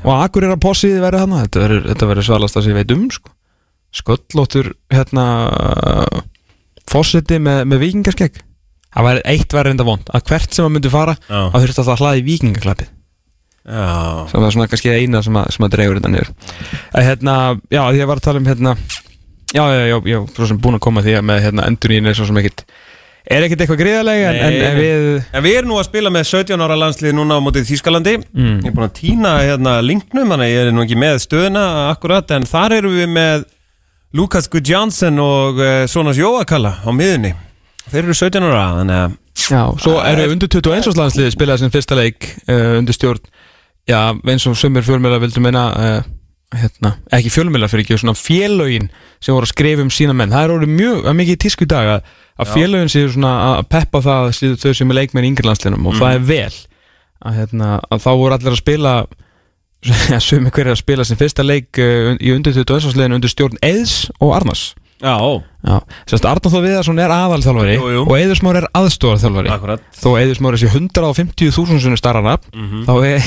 og 0.02 0.12
akkur 0.16 0.46
er 0.46 0.54
að 0.56 0.64
possiði 0.64 1.02
verið 1.04 1.24
hann 1.24 1.36
þetta 1.44 2.08
verður, 2.08 2.26
svalast 2.26 2.58
að 2.58 2.70
ég 2.72 2.78
veit 2.80 2.94
um 2.96 3.06
sko. 3.14 3.30
sköllóttur 3.94 4.72
hérna 4.90 5.26
fósiti 6.90 7.38
með, 7.42 7.62
með 7.70 7.84
vikingarskegg 7.86 8.42
það 8.94 9.08
væri 9.08 9.24
eitt 9.34 9.54
verður 9.54 9.74
enda 9.74 9.86
vond 9.86 10.10
að 10.14 10.26
hvert 10.30 10.56
sem 10.56 10.66
að 10.66 10.74
myndi 10.76 10.92
fara 10.92 11.16
Já. 11.28 11.40
þá 11.52 11.56
þurfti 11.60 11.82
að 11.82 11.88
það 11.90 12.02
hlaði 12.02 12.26
vikingarklappið 12.28 12.92
Já, 13.64 14.28
sem 14.28 14.42
var 14.44 14.52
svona 14.52 14.68
kannski 14.68 14.92
eina 14.92 15.22
sem 15.24 15.36
að, 15.40 15.46
sem 15.54 15.64
að 15.64 15.70
dreigur 15.72 15.96
þetta 15.96 16.10
að 16.92 17.06
hérna, 17.06 17.36
já 17.72 17.80
því 17.80 18.02
ég 18.02 18.10
var 18.10 18.20
að 18.20 18.26
tala 18.26 18.42
um 18.42 18.48
hérna 18.50 18.74
já, 19.54 19.62
já, 19.64 19.84
já, 19.88 19.96
já, 20.10 20.18
sem 20.36 20.58
búin 20.60 20.76
að 20.76 20.82
koma 20.84 21.04
því 21.06 21.14
að 21.16 21.24
með 21.30 21.40
hérna 21.46 21.68
endurín 21.70 22.10
er 22.10 22.18
svo 22.18 22.26
sem 22.28 22.40
ekkit 22.42 22.66
er 23.24 23.46
ekkit 23.46 23.64
eitthvað 23.64 23.80
gríðarlega 23.80 24.30
en, 24.30 24.38
en, 24.44 24.58
en 24.68 24.78
við 24.78 25.08
En 25.32 25.44
við 25.46 25.58
erum 25.58 25.72
nú 25.72 25.80
að 25.80 25.88
spila 25.88 26.12
með 26.12 26.28
17 26.28 26.64
ára 26.66 26.76
landslið 26.76 27.16
núna 27.16 27.38
á 27.40 27.44
mótið 27.44 27.70
Þýskalandi. 27.70 28.14
Mm. 28.34 28.58
Ég 28.60 28.68
er 28.68 28.76
búin 28.76 28.88
að 28.88 28.94
týna 28.98 29.34
hérna 29.40 29.78
linknum 29.84 30.34
Þannig 30.34 30.50
að 30.50 30.54
ég 30.54 30.68
er 30.68 30.76
nú 30.76 30.84
ekki 30.84 31.00
með 31.00 31.18
stöðuna 31.24 31.64
akkurat 31.88 32.36
En 32.36 32.48
þar 32.48 32.78
erum 32.82 32.96
við 32.98 33.10
með 33.16 33.48
Lukas 34.14 34.46
Gudjansson 34.52 35.18
og 35.24 35.60
uh, 35.62 35.82
Sonas 35.90 36.20
Jóakalla 36.20 36.76
á 36.84 36.90
miðunni 36.94 37.32
Þeir 37.88 38.02
eru 38.04 38.16
17 38.20 38.48
ára 38.50 38.66
Þannig 38.80 39.02
að 39.02 39.20
Já, 39.34 39.66
svo 39.82 39.98
eru 39.98 40.28
undir 40.30 40.48
21 40.48 40.88
árslandsliði 40.88 41.32
spilaði 41.34 41.64
sin 41.64 41.72
fyrsta 41.74 41.96
leik 41.98 42.28
uh, 42.46 42.78
undir 42.78 42.94
stjórn. 42.96 43.22
Já, 43.90 44.14
eins 44.14 44.46
og 44.48 44.56
sömur 44.56 44.84
fjölmjöla 44.86 45.18
vildu 45.20 45.42
meina 45.44 45.64
uh, 45.74 46.06
hérna, 46.58 46.94
ekki 47.14 47.32
fjölmjöla 47.32 47.68
fyrir 47.70 47.84
ekki 47.84 47.98
svona 48.00 48.16
félögin 48.18 48.90
sem 49.22 49.34
voru 49.34 49.48
að 49.48 49.52
skrifa 49.54 49.84
um 49.84 49.90
sína 49.92 50.14
menn. 50.16 50.34
Það 50.34 50.46
er 50.46 50.54
orðið 50.54 50.76
mjög, 50.78 51.00
er 51.08 51.18
mikið 51.18 51.36
í 51.36 51.40
tísku 51.44 51.66
í 51.66 51.70
dag 51.70 51.90
að, 51.96 52.14
að 52.40 52.52
félögin 52.54 52.92
séu 52.92 53.10
svona 53.14 53.34
að 53.48 53.66
peppa 53.74 54.02
það 54.04 54.30
séu 54.38 54.60
þau 54.60 54.70
sem 54.78 54.94
er 54.94 54.98
leikmenn 55.00 55.26
í 55.26 55.32
yngirlandslinum 55.32 55.90
og 55.90 55.98
það 56.00 56.16
er 56.18 56.24
vel. 56.30 56.54
Að, 57.24 57.36
hérna, 57.40 57.68
að 57.88 58.04
þá 58.04 58.10
voru 58.20 58.36
allir 58.36 58.52
að 58.52 58.60
spila 58.60 58.94
ja, 60.12 60.20
sömur 60.22 60.54
hverju 60.54 60.74
að 60.74 60.80
spila 60.80 61.04
sin 61.08 61.20
fyrsta 61.20 61.44
leik 61.44 61.80
uh, 61.80 62.14
í 62.16 62.32
undir 62.34 62.56
21 62.56 62.90
ársliðinu 62.90 63.18
undir 63.18 63.32
stjórn 63.32 63.60
Eðs 63.64 64.08
og 64.18 64.34
Arnars 64.36 64.72
Já, 65.02 65.16
Já, 65.64 65.78
sérst 66.08 66.24
Arnóð 66.28 66.52
Þór 66.54 66.62
Viðarsson 66.64 66.98
er 67.02 67.10
aðalþjálfari 67.12 67.74
Jú, 67.74 67.86
jú. 67.92 68.02
og 68.04 68.12
Eður 68.18 68.36
Smári 68.38 68.60
er 68.62 68.66
aðstofarþjálfari 68.78 69.50
akkurat. 69.52 69.82
Þó 69.96 70.08
Eður 70.20 70.36
Smári 70.38 70.60
sé 70.60 70.68
150.000 70.70 71.80
sinni 71.82 71.96
starra 71.98 72.22
nafn 72.22 72.48
Mhm. 72.54 72.84
þá 72.86 72.92
er- 73.04 73.18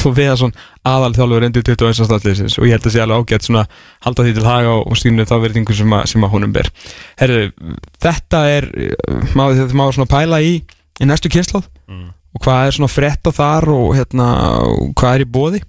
Þór 0.00 0.14
Viðarsson 0.16 0.54
aðalþjálfari 0.86 1.46
undir 1.50 1.62
21. 1.62 2.04
stafliðsins 2.08 2.58
og 2.58 2.64
ég 2.64 2.70
held 2.78 2.86
að 2.88 2.94
sé 2.94 3.02
alveg 3.04 3.20
ágætt 3.26 3.46
svona 3.46 3.66
halda 4.00 4.22
því 4.24 4.34
til 4.34 4.44
haga 4.48 4.70
og, 4.70 4.86
stýnum 4.96 5.26
þá 5.28 5.36
verðingu 5.44 5.74
sem, 5.74 5.90
sem 6.06 6.22
að 6.24 6.30
honum 6.30 6.52
ber. 6.52 6.70
Herru, 7.18 7.52
þetta 8.00 8.40
er 8.56 8.64
uh, 8.70 9.34
maður 9.34 9.60
þetta 9.66 9.74
maður 9.74 9.98
svona 9.98 10.10
pæla 10.14 10.40
í 10.40 10.62
í 11.00 11.04
næstu 11.06 11.28
kynsláð 11.28 11.66
Mm. 11.90 12.10
og 12.34 12.40
hvað 12.46 12.66
er 12.66 12.72
svona 12.78 12.88
frétta 12.94 13.32
þar 13.34 13.68
og 13.68 13.94
hérna, 13.98 14.26
og 14.62 14.94
hvað 14.94 15.14
er 15.20 15.24
í 15.26 15.30
bóði 15.30 15.60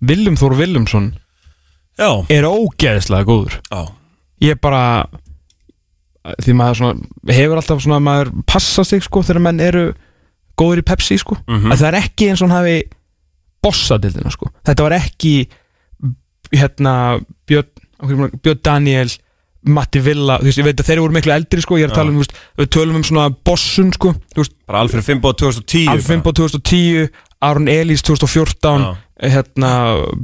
Viljum 0.00 0.36
Þór 0.38 0.54
Viljumsson 0.56 1.08
Já, 1.98 2.24
er 2.30 2.44
ógeðslega 2.46 3.24
góður. 3.26 3.56
Já, 3.72 3.88
ég 4.44 4.60
bara 4.60 4.82
því 6.42 6.54
maður 6.58 6.78
svona 6.82 7.34
hefur 7.38 7.60
alltaf 7.60 7.82
svona 7.82 8.00
maður 8.04 8.32
passa 8.46 8.84
sig 8.84 9.02
sko 9.04 9.22
þegar 9.24 9.44
menn 9.48 9.62
eru 9.64 9.84
góður 10.58 10.82
í 10.82 10.86
Pepsi 10.90 11.18
sko. 11.20 11.38
Mhm. 11.46 11.72
að 11.72 11.78
það 11.78 11.88
er 11.88 12.00
ekki 12.02 12.28
eins 12.30 12.42
og 12.42 12.48
hann 12.48 12.58
hafi 12.58 12.76
bossa 13.62 13.98
dildina 13.98 14.30
sko. 14.30 14.50
Þetta 14.66 14.84
var 14.86 14.94
ekki 14.98 15.32
hérna 16.54 16.92
Björn, 17.48 18.30
Björn 18.42 18.60
Daniel 18.62 19.10
Matti 19.68 20.00
Villa, 20.00 20.38
þú 20.38 20.46
veist, 20.48 20.58
ég 20.60 20.64
veit 20.68 20.80
að 20.80 20.86
þeir 20.88 21.00
voru 21.02 21.12
miklu 21.16 21.32
eldri 21.34 21.60
sko, 21.60 21.76
ég 21.76 21.88
er 21.88 21.90
að 21.90 21.98
tala 21.98 22.12
um, 22.12 22.18
þú 22.18 22.22
veist, 22.22 22.36
við 22.60 22.68
tölum 22.76 22.98
um 23.00 23.04
svona 23.04 23.24
bossun 23.44 23.90
sko, 23.92 24.12
þú 24.32 24.44
veist, 24.44 24.54
Alfred 24.70 25.04
Fimbo 25.04 25.32
2010 25.34 25.90
Alfimbo 25.92 26.32
2010 26.32 27.08
Aron 27.42 27.68
Elís 27.68 28.04
2014 28.06 28.86
Já. 28.86 28.96
hérna 29.34 29.72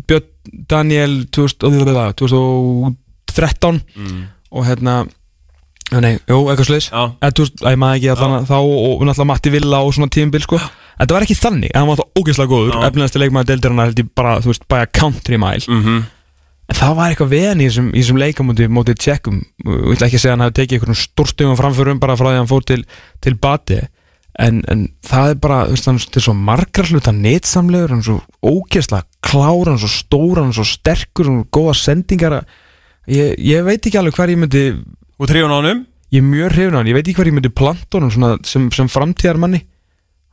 Björn 0.07 0.31
Daniel 0.71 1.25
2000, 1.35 2.97
2013 3.35 3.83
Mm. 3.97 4.25
og 4.55 4.67
hérna 4.69 4.97
nei, 6.01 6.15
jú, 6.27 6.39
eitthvað 6.51 6.71
að 7.63 7.75
ég 7.75 7.79
maður 7.79 7.99
ekki 8.01 8.11
allan 8.15 8.47
þá 8.49 8.57
og 8.59 9.05
náttúrulega 9.05 9.27
Matti 9.31 9.51
Villa 9.53 9.83
og 9.85 9.93
svona 9.95 10.11
tímabil 10.11 10.43
sko. 10.43 10.59
Þetta 10.95 11.15
var 11.17 11.23
ekki 11.27 11.37
þannig, 11.39 11.71
hann 11.75 11.89
var 11.91 11.99
það 12.01 12.21
ógeðslega 12.21 12.51
góður. 12.51 12.75
Já. 12.75 12.87
efnilegasti 12.89 13.21
leikmaður 13.23 13.49
deildirana 13.51 13.85
held 13.89 13.99
ég 13.99 14.09
bara, 14.15 14.37
þú 14.41 14.51
veist, 14.53 14.67
bæja 14.71 14.87
country 14.95 15.37
mile. 15.39 15.65
Mhm. 15.69 16.05
En 16.65 16.77
það 16.79 16.95
var 16.97 17.11
eitthvað 17.13 17.33
veðan 17.35 17.61
í 17.61 17.67
þessum, 17.69 17.89
þessum 17.93 18.19
leikamóti 18.23 18.69
mótið 18.73 18.97
tjekkum, 19.05 19.43
ég 19.67 19.97
ætla 19.99 20.07
ekki 20.09 20.19
segja 20.23 20.33
að 20.33 20.39
hann 20.39 20.45
hefði 20.47 20.59
tekið 20.63 20.79
einhvern 20.79 21.01
stórstöfum 21.03 21.59
framförum 21.61 22.01
bara 22.01 22.17
frá 22.17 22.25
því 22.31 22.33
að 22.33 22.41
hann 22.41 22.53
fór 22.55 22.65
til, 22.65 22.85
til 23.21 23.35
bati. 23.35 23.81
En, 24.39 24.63
en 24.69 24.89
það 25.05 25.31
er 25.31 25.35
bara, 25.35 25.59
þú 25.67 25.75
veist, 25.77 25.87
hann 25.87 26.01
er 26.01 26.25
svo 26.25 26.35
margar 26.35 26.89
hluta 26.89 27.13
netsamlegur, 27.13 27.91
hann 27.91 28.01
er 28.01 28.09
svo 28.09 28.23
ógeðslega 28.43 29.05
klár, 29.23 29.67
hann 29.69 29.77
er 29.77 29.85
svo 29.85 29.93
stór, 29.93 30.41
hann 30.41 30.49
er 30.55 30.57
svo 30.57 30.65
sterkur 30.65 31.27
hann 31.29 31.43
er 31.45 31.51
góða 31.53 31.75
sendingar 31.77 32.39
ég, 33.11 33.35
ég 33.39 33.65
veit 33.67 33.81
ekki 33.87 33.99
alveg 34.01 34.17
hver 34.19 34.33
ég 34.35 34.41
myndi 34.41 34.65
Og 35.21 35.29
tríun 35.31 35.53
ánum 35.55 35.85
ég 36.15 36.21
er 36.23 36.27
mjög 36.27 36.53
hrifin 36.55 36.75
á 36.75 36.79
hann, 36.81 36.89
ég 36.91 36.95
veit 36.97 37.07
ekki 37.09 37.17
hvað 37.19 37.31
ég 37.31 37.37
myndi 37.39 37.51
planta 37.55 37.99
honum 37.99 38.39
sem, 38.47 38.69
sem 38.75 38.89
framtíðar 38.93 39.39
manni 39.43 39.65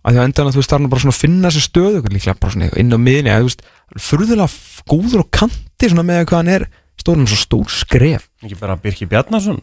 að 0.01 0.15
því 0.15 0.19
að 0.21 0.25
endan 0.27 0.47
að 0.49 0.55
þú 0.55 0.59
veist, 0.61 0.71
það 0.71 0.77
er 0.79 0.81
nú 0.85 0.89
bara 0.91 1.01
svona 1.03 1.13
að 1.13 1.21
finna 1.21 1.49
sér 1.53 1.63
stöðu 1.67 1.99
líklega 2.09 2.39
bara 2.41 2.53
svona 2.55 2.69
inn 2.81 2.93
á 2.93 2.97
miðinni 3.01 3.29
að 3.33 3.43
þú 3.43 3.49
veist, 3.51 3.61
furðulega 4.01 4.47
f- 4.49 4.81
góður 4.89 5.21
og 5.21 5.29
kanti 5.37 5.89
svona 5.91 6.05
með 6.07 6.23
hvað 6.31 6.39
hann 6.41 6.49
er. 6.55 6.65
Stórum 7.01 7.27
svo 7.29 7.37
stór 7.37 7.69
skref. 7.73 8.25
Ekki 8.45 8.57
bara 8.61 8.75
Birki 8.81 9.05
Bjarnason? 9.09 9.59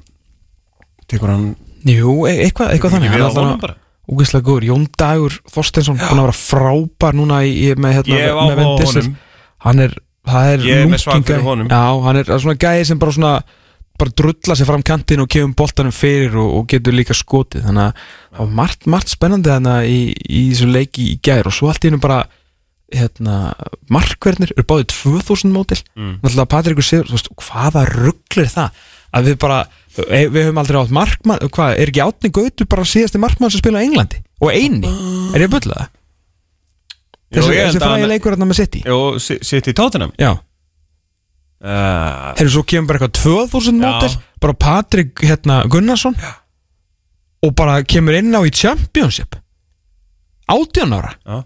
Tekur 1.10 1.30
hann 1.32 1.44
Jú, 1.86 2.14
e 2.26 2.32
eitthvað, 2.46 2.72
eitthvað 2.74 2.94
þannig. 2.96 3.10
Hann 3.12 3.18
á 3.18 3.22
er 3.22 3.26
alltaf 3.28 3.60
bara? 3.62 3.76
úgeðslega 4.08 4.46
góður, 4.48 4.66
Jón 4.70 4.86
Dagur 4.98 5.36
Þorsteinsson, 5.54 5.98
búin 6.00 6.18
að 6.22 6.26
vera 6.28 6.38
frábær 6.38 7.18
núna 7.18 7.42
í, 7.46 7.52
í, 7.66 7.74
með 7.78 7.98
hérna, 7.98 8.18
með 8.48 8.62
á 8.62 8.66
honum. 8.78 9.10
hann 9.66 9.82
er 9.84 9.94
Ég 10.68 10.82
er 10.84 10.90
með 10.92 11.02
svag 11.04 11.24
fyrir 11.26 11.46
honum. 11.46 11.70
Já, 11.72 11.82
hann 12.04 12.20
er 12.20 12.30
svona 12.36 12.58
gæði 12.60 12.86
sem 12.90 13.00
bara 13.02 13.16
svona 13.16 13.32
bara 13.98 14.14
drulla 14.14 14.54
sér 14.54 14.68
fram 14.68 14.82
kantinn 14.86 15.24
og 15.24 15.30
kemur 15.32 15.56
boltanum 15.58 15.94
fyrir 15.94 16.36
og, 16.38 16.52
og 16.60 16.66
getur 16.70 16.94
líka 16.94 17.16
skotið 17.18 17.64
þannig 17.66 17.88
að 17.88 18.02
það 18.30 18.42
var 18.44 18.52
margt, 18.60 18.86
margt 18.86 19.10
spennandi 19.10 19.50
þannig 19.50 19.88
í, 19.90 19.98
í 20.38 20.42
þessu 20.52 20.68
leiki 20.70 21.06
í 21.14 21.16
gær 21.26 21.48
og 21.50 21.56
svo 21.56 21.70
allt 21.72 21.82
í 21.82 21.90
hennu 21.90 21.98
bara 22.04 22.20
hérna, 22.94 23.52
markverðnir 23.92 24.54
eru 24.54 24.64
báðið 24.68 24.94
2000 24.94 25.52
mótil 25.52 25.82
Mm. 25.98 26.46
Patrikur 26.48 26.84
Sigur, 26.86 27.10
veist, 27.10 27.28
hvaða 27.42 27.82
ruggl 27.90 28.44
er 28.44 28.52
það 28.52 28.86
að 29.18 29.28
við 29.28 29.36
bara, 29.42 29.58
e- 30.06 30.28
við 30.28 30.46
höfum 30.46 30.60
aldrei 30.62 30.78
átt 30.80 30.94
markmann, 30.94 31.42
hvað, 31.52 31.74
er 31.74 31.90
ekki 31.90 32.04
átni 32.04 32.30
gautu 32.30 32.66
bara 32.68 32.86
síðasti 32.86 33.20
markmann 33.20 33.50
sem 33.50 33.60
spila 33.60 33.82
á 33.82 33.84
Englandi 33.84 34.22
og 34.40 34.52
eini, 34.52 34.86
er 35.34 35.42
ég 35.42 35.50
að 35.50 35.56
bulla 35.56 35.80
það? 35.82 35.90
Þessi 37.34 37.78
fræði 37.80 38.00
hann- 38.02 38.08
leikur 38.12 38.32
hérna 38.34 38.48
með 38.48 38.60
City. 38.62 38.80
Sitt 39.44 39.68
í 39.68 39.74
tóttunum 39.76 40.12
já, 40.18 40.30
uh, 41.62 42.34
Herru, 42.38 42.50
svo 42.52 42.62
kemur 42.64 42.88
bara 42.92 42.98
eitthvað 43.00 43.18
2000 43.22 43.80
Já. 43.82 43.88
mótil 43.92 44.16
bara 44.40 44.54
Patrik 44.54 45.20
hérna, 45.26 45.62
Gunnarsson 45.68 46.14
og 47.42 47.54
bara 47.54 47.82
kemur 47.84 48.16
inn 48.18 48.32
á 48.34 48.40
í 48.46 48.50
Championship. 48.54 49.36
18 50.48 50.92
ára. 50.96 51.12
Já. 51.26 51.44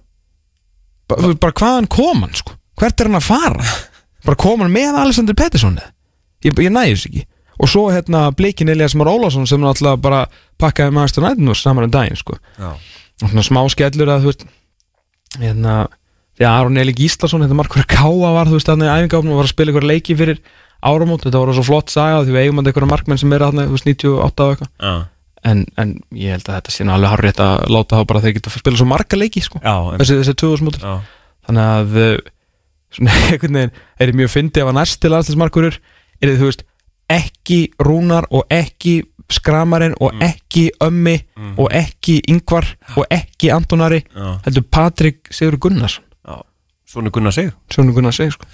ba 1.08 1.16
bara 1.34 1.52
hvaðan 1.52 1.88
kom 1.90 2.22
hann 2.22 2.34
sko? 2.34 2.54
Hvert 2.78 3.00
er 3.00 3.10
hann 3.10 3.18
að 3.20 3.26
fara? 3.26 3.64
Bara 4.24 4.36
kom 4.38 4.60
hann 4.62 4.70
með 4.70 4.94
Alexander 5.00 5.34
Pettersson 5.34 5.80
ég, 6.46 6.54
ég 6.54 6.70
næði 6.70 6.92
þess 6.94 7.06
ekki. 7.08 7.22
Og 7.58 7.68
svo 7.68 7.88
hérna 7.90 8.20
Bleikin 8.30 8.70
Elias 8.70 8.94
Már 8.94 9.10
Ólafsson 9.10 9.48
sem 9.50 9.58
náttúrulega 9.60 9.98
bara 10.00 10.20
pakkaði 10.62 10.94
United 10.94 11.42
nú 11.42 11.54
saman 11.58 11.84
um 11.88 11.90
daginn 11.90 12.16
sko. 12.16 12.36
Já. 12.56 12.70
og 13.22 13.28
svona 13.32 13.42
smá 13.42 13.60
skellur 13.70 14.08
að 14.14 14.22
þú 14.22 14.30
veist 14.30 14.44
hérna 15.40 15.76
því 16.38 16.46
að 16.48 16.58
Aron 16.58 16.80
Eli 16.82 16.94
Gíslason 16.96 17.44
þetta 17.44 17.56
markur 17.58 17.86
káa 17.88 18.32
var 18.36 18.50
þú 18.50 18.58
veist 18.58 18.68
þarna 18.70 18.88
í 18.88 18.92
æfingáfnum 19.02 19.34
og 19.34 19.40
var 19.42 19.48
að 19.48 19.54
spila 19.54 19.72
ykkur 19.72 19.88
leiki 19.88 20.16
fyrir 20.18 20.42
áramót. 20.82 21.24
Þetta 21.26 21.42
var 21.42 21.54
svo 21.56 21.64
flott 21.66 21.92
saga 21.92 22.22
því 22.24 22.34
við 22.34 22.46
eigum 22.46 22.62
að 22.62 22.70
einhverja 22.70 22.90
markmenn 22.90 23.20
sem 23.20 23.34
er 23.36 23.44
þarna 23.46 23.66
þú 23.68 23.76
veist 23.76 23.88
98 23.90 24.46
og 24.46 24.54
eitthvað. 24.54 24.70
Já, 24.82 24.94
en, 25.52 25.64
en 25.78 25.94
ég 26.18 26.36
held 26.36 26.48
að 26.48 26.58
þetta 26.58 26.74
sé 26.74 26.86
alveg 26.86 27.12
harrið 27.14 27.42
að 27.46 27.64
láta 27.76 28.00
þá 28.00 28.04
bara 28.10 28.22
að 28.22 28.26
þeir 28.26 28.36
geta 28.38 28.52
að 28.52 28.58
spila 28.62 28.80
svo 28.80 28.88
marga 28.90 29.20
leiki 29.20 29.44
sko. 29.44 29.62
Já, 29.62 29.74
þessi, 30.00 30.18
þessi 30.22 30.36
2000 30.42 30.68
mótur. 30.68 30.86
Já. 30.88 31.22
þannig 31.48 31.70
að 31.76 31.96
uh, 32.02 32.12
svona 32.96 33.16
einhvern 33.32 33.58
veginn 33.60 33.74
er 33.98 34.12
ég 34.12 34.20
mjög 34.22 34.34
fyndið 34.36 34.68
að 34.68 34.78
næsti 34.80 35.12
landslismarkurur 35.12 35.78
er 36.22 36.32
þið 36.32 36.42
þú 36.42 36.50
veist 36.50 36.66
ekki 37.12 37.60
Rúnar 37.82 38.28
og 38.32 38.46
ekki 38.52 39.02
Skramarinn 39.32 39.94
og 40.00 40.14
ekki 40.22 40.68
Ömmi 40.84 41.16
og 41.56 41.68
ekki 41.74 42.20
Yngvar 42.30 42.68
og 42.96 43.04
ekki 43.10 43.50
Antonari 43.54 44.02
Já. 44.14 44.38
heldur 44.46 44.64
Patrik 44.70 45.28
Sigur 45.34 45.58
Gunnarsson. 45.58 46.04
Já. 46.28 46.40
Svona 46.92 47.10
Gunnar 47.10 47.32
sig. 47.32 47.52
Sjónu 47.72 47.92
Gunnar 47.96 48.12
segi 48.12 48.30
sko. 48.34 48.46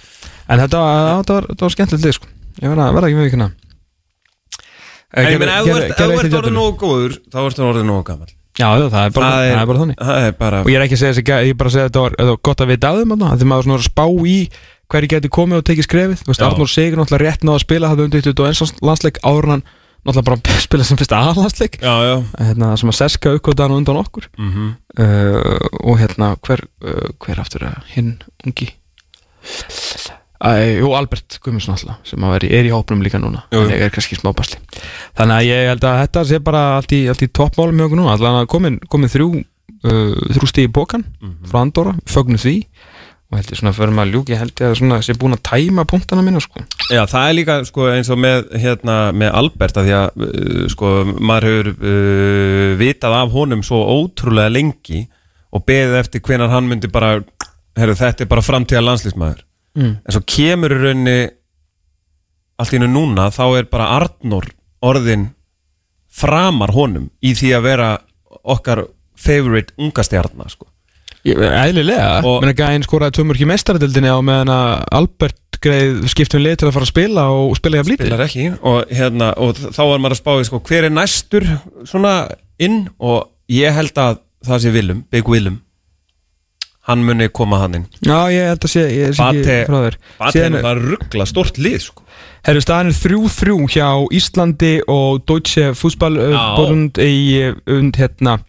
En 0.49 0.59
þetta 0.59 0.79
var, 0.79 1.23
þetta 1.23 1.33
var, 1.39 1.47
var 1.67 1.75
skemmtilegt 1.75 2.05
lið 2.05 2.17
sko. 2.19 2.27
Ég 2.59 2.71
verða 2.73 3.07
ekki 3.07 3.19
með 3.19 3.29
vikuna 3.29 3.51
En 5.09 5.25
ég 5.25 5.39
meina, 5.41 5.55
ef 5.59 5.65
þú 5.65 5.77
ert- 5.79 5.95
þú 5.97 6.17
ert 6.19 6.35
orðið 6.37 6.53
nógu 6.53 6.75
góður 6.77 7.15
þá 7.33 7.37
ertu 7.41 7.63
orðið 7.65 7.87
nógu 7.89 8.03
gammal 8.05 8.27
Já, 8.59 8.67
það 8.91 9.05
er 9.05 9.13
bara, 9.15 9.29
það 9.29 9.45
er, 9.47 9.65
bara 9.69 9.79
þannig. 9.79 9.97
Það 10.03 10.25
er 10.27 10.33
bara 10.35 10.57
og 10.59 10.67
ég 10.69 10.75
er 10.75 10.83
ekki 10.83 10.97
að 10.97 10.99
segja 10.99 11.13
þessi, 11.15 11.23
ég 11.47 11.53
er 11.53 11.57
bara 11.59 11.69
að 11.69 11.75
segja 11.77 11.87
þetta 11.87 12.01
var, 12.03 12.15
var 12.29 12.39
gott 12.43 12.61
að 12.63 12.71
þeim 12.99 13.13
að 13.29 13.39
því 13.39 13.47
maður 13.49 13.65
svona 13.65 13.77
var 13.77 13.83
að 13.85 13.87
spá 13.87 14.05
í 14.29 14.37
hverju 14.89 15.09
geti 15.13 15.29
komið 15.31 15.61
og 15.61 15.65
tekið 15.69 15.85
skrefið. 15.87 16.23
Þú. 16.25 16.35
Arnór 16.49 16.71
Sigur 16.73 16.99
náttúrulega 16.99 17.23
rétt 17.23 17.45
náða 17.47 17.55
að 17.55 17.63
spila 17.63 17.91
það 17.93 18.03
undir 18.03 18.25
21 18.25 18.83
landsleik 18.89 19.19
hann 19.53 19.63
náttúrulega 20.05 20.27
bara 20.29 20.59
spila 20.67 20.85
sem 20.87 20.97
fyrsta 20.99 21.19
aðlandsleik 21.29 21.79
hérna, 22.39 22.71
sem 22.79 22.89
að 22.91 22.97
seska 23.01 23.33
uppgötaðan 23.37 23.77
undan 23.81 23.99
okkur. 24.03 24.29
Mm 24.39 24.69
uh, 24.99 25.67
og 25.85 25.99
hérna 26.01 26.33
hver, 26.45 26.63
uh, 26.83 27.09
hver 27.23 27.39
aftur 27.43 27.63
er 27.69 27.77
hinn 27.93 28.15
ungi? 28.47 28.69
Æ, 30.39 30.79
jú, 30.79 30.93
Albert 30.95 31.35
Guðmundsson 31.43 31.75
alltaf 31.75 31.97
sem 32.07 32.23
að 32.23 32.35
er, 32.37 32.43
í- 32.47 32.51
er 32.55 32.67
í 32.69 32.71
hópnum 32.71 33.01
líka 33.03 33.19
núna. 33.19 33.41
Jú, 33.51 33.59
jú. 33.59 33.67
en 33.67 33.73
ég 33.75 33.81
er 33.89 33.91
kannski 33.91 34.15
smábasli 34.15 34.59
þannig 35.19 35.35
að 35.35 35.47
ég 35.49 35.65
held 35.73 35.83
að 35.89 35.97
þetta 36.05 36.23
sé 36.29 36.39
bara 36.43 36.61
allt 36.77 36.93
í, 36.95 36.99
í 37.11 37.27
toppmálum 37.35 37.75
með 37.75 37.89
okkur 37.89 37.99
núna. 37.99 38.13
Allan 38.15 38.37
að 38.41 38.47
komin, 38.53 38.77
komin 38.91 39.11
þrjú 39.11 39.27
uh, 39.35 40.15
þrjú 40.37 40.47
stíð 40.53 40.69
í 40.69 40.71
bókan 40.79 41.03
frá 41.51 41.59
Andorra, 41.65 41.95
fögnum 42.07 42.39
því 42.39 42.55
og 43.29 43.37
held 43.37 43.51
ég 43.53 43.59
svona 43.59 43.73
fyrir 43.77 43.93
maður 43.93 44.13
ljúki 44.15 44.37
held 44.39 44.53
ég 44.57 44.71
að 44.71 44.77
svona 44.79 44.99
sé 45.05 45.13
búin 45.21 45.35
að 45.37 45.43
tæma 45.51 45.83
punktana 45.89 46.23
mína 46.25 46.41
sko 46.41 46.63
Já, 46.89 47.03
það 47.05 47.25
er 47.27 47.35
líka 47.37 47.57
sko, 47.69 47.85
eins 47.93 48.09
og 48.09 48.17
með, 48.21 48.47
hérna, 48.63 48.95
með 49.13 49.35
Albert 49.43 49.77
að 49.77 49.89
því 49.89 49.93
að 49.99 50.23
uh, 50.25 50.63
sko, 50.73 50.93
maður 51.19 51.49
hefur 51.49 51.69
uh, 51.75 52.71
vitað 52.79 53.17
af 53.19 53.35
honum 53.35 53.61
svo 53.65 53.83
ótrúlega 53.99 54.49
lengi 54.55 55.03
og 55.53 55.65
beðið 55.69 55.99
eftir 56.01 56.21
hvenar 56.25 56.49
hann 56.53 56.65
myndi 56.69 56.89
bara 56.89 57.19
herru, 57.77 57.93
þetta 57.97 58.25
er 58.25 58.31
bara 58.33 58.45
framtíða 58.45 58.85
landslýsmaður 58.87 59.45
Mm. 59.77 59.99
en 60.01 60.11
svo 60.15 60.19
kemur 60.25 60.73
í 60.73 60.77
rauninni 60.81 61.29
allt 62.59 62.71
í 62.73 62.79
hennu 62.79 62.87
núna 62.89 63.27
þá 63.31 63.43
er 63.59 63.67
bara 63.69 63.91
Arnór 63.99 64.47
orðin 64.81 65.27
framar 66.09 66.73
honum 66.73 67.05
í 67.21 67.35
því 67.37 67.51
að 67.53 67.67
vera 67.67 67.89
okkar 68.49 68.81
favorite 69.13 69.75
unga 69.77 70.03
stjarnar 70.03 70.49
sko. 70.51 70.65
Og- 72.23 72.41
menn 72.43 72.53
ekki 72.53 72.63
að 72.65 72.75
einn 72.77 72.85
skoraði 72.87 73.25
mörg 73.27 73.43
í 73.43 73.49
mestaradildinni 73.49 74.11
á 74.11 74.19
meðan 74.23 74.53
að 74.55 74.83
Albert 74.99 75.59
greið 75.59 76.05
skiptum 76.07 76.43
lið 76.43 76.57
til 76.61 76.67
að 76.69 76.75
fara 76.77 76.87
að 76.87 76.93
spila 76.93 77.23
og 77.35 77.55
spila 77.59 77.79
hjá 77.79 77.87
blítið 77.89 78.07
spilar 78.07 78.25
ekki 78.25 78.45
og, 78.63 78.77
hérna, 78.95 79.33
og 79.37 79.57
þá 79.59 79.81
er 79.83 79.99
maður 79.99 80.15
að 80.15 80.21
spáði 80.21 80.45
sko, 80.47 80.59
hver 80.69 80.87
er 80.87 80.93
næstur 80.95 81.47
svona 81.89 82.13
inn? 82.63 82.85
Og 82.99 83.27
ég 83.51 83.75
held 83.75 83.99
að 83.99 84.21
það 84.47 84.63
sé 84.63 84.71
Willum, 84.71 85.03
Big 85.11 85.27
Willum. 85.27 85.59
Hann 86.89 87.03
muni 87.05 87.27
koma 87.29 87.59
hann 87.61 87.75
inn. 87.77 87.85
Já, 88.01 88.31
ég 88.33 88.47
held 88.49 88.63
að 88.65 88.71
sé, 88.71 88.85
ég 88.95 89.11
sé 89.13 89.21
Bate, 89.21 89.41
ekki 89.43 89.67
frá 89.69 89.81
þér. 89.83 89.97
Er 90.39 90.55
það 90.63 90.79
ruggla 90.87 91.27
stort 91.29 91.59
lið 91.61 91.81
sko. 91.83 92.05
Herru, 92.47 92.61
staðan 92.63 92.89
er 92.89 92.97
3-3 92.97 93.67
hjá 93.75 93.89
Íslandi 94.15 94.71
og 94.89 95.25
Deutsche 95.27 95.73
Fußballbund 95.75 96.97
í 97.03 97.13
und, 97.67 97.99
hérna, 97.99 98.39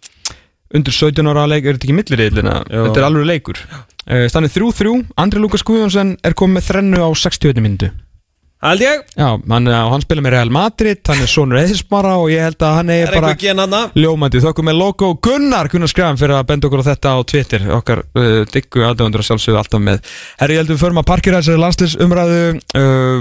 undir 0.77 0.95
17 0.95 1.31
ára 1.31 1.47
leik, 1.49 1.65
er 1.65 1.77
þetta 1.77 1.87
ekki 1.89 1.97
milliriðlina? 1.97 2.55
Jú. 2.67 2.85
Þetta 2.87 3.01
er 3.01 3.07
alveg 3.09 3.27
leikur 3.29 3.63
Staðan 4.01 4.47
er 4.47 4.53
3-3, 4.55 4.93
Andri 5.21 5.41
Lukas 5.43 5.63
Guðjónsson 5.67 6.15
er 6.25 6.33
komið 6.37 6.57
með 6.57 6.69
þrennu 6.71 7.03
á 7.05 7.09
60 7.13 7.61
myndu 7.61 7.91
held 8.61 8.83
ég, 8.85 8.99
Já, 9.17 9.27
hann, 9.49 9.67
hann 9.67 10.03
spila 10.03 10.21
með 10.21 10.35
Real 10.35 10.51
Madrid, 10.53 10.99
hann 11.09 11.23
er 11.23 11.29
sonur 11.29 11.57
Eðismara 11.61 12.13
og 12.21 12.29
ég 12.29 12.43
held 12.45 12.61
að 12.61 12.75
hann 12.77 12.91
er 12.93 13.09
er 13.09 13.15
bara 13.17 13.31
ljómandi, 13.97 14.41
þokkum 14.43 14.67
með 14.69 14.77
logo 14.77 15.07
Gunnar 15.23 15.69
Gunnar 15.71 15.89
Skrafn 15.89 16.19
fyrir 16.19 16.35
að 16.37 16.47
benda 16.51 16.67
okkur 16.69 16.83
á 16.85 16.89
þetta 16.91 17.07
á 17.17 17.19
Twitter. 17.25 17.61
Okkar 17.73 18.03
uh, 18.05 18.45
diggu 18.53 18.83
aðdöfundur 18.85 19.23
að 19.23 19.27
sjálfsögðu 19.31 19.59
alltaf 19.61 19.81
með. 19.81 19.97
Herri, 20.39 20.53
ég 20.53 20.61
heldur 20.61 20.75
við 20.77 20.83
förum 20.83 21.01
að 21.01 21.07
parkera 21.09 21.41
þessari 21.41 21.61
landslýsumræðu 21.63 22.41
uh, 22.77 23.19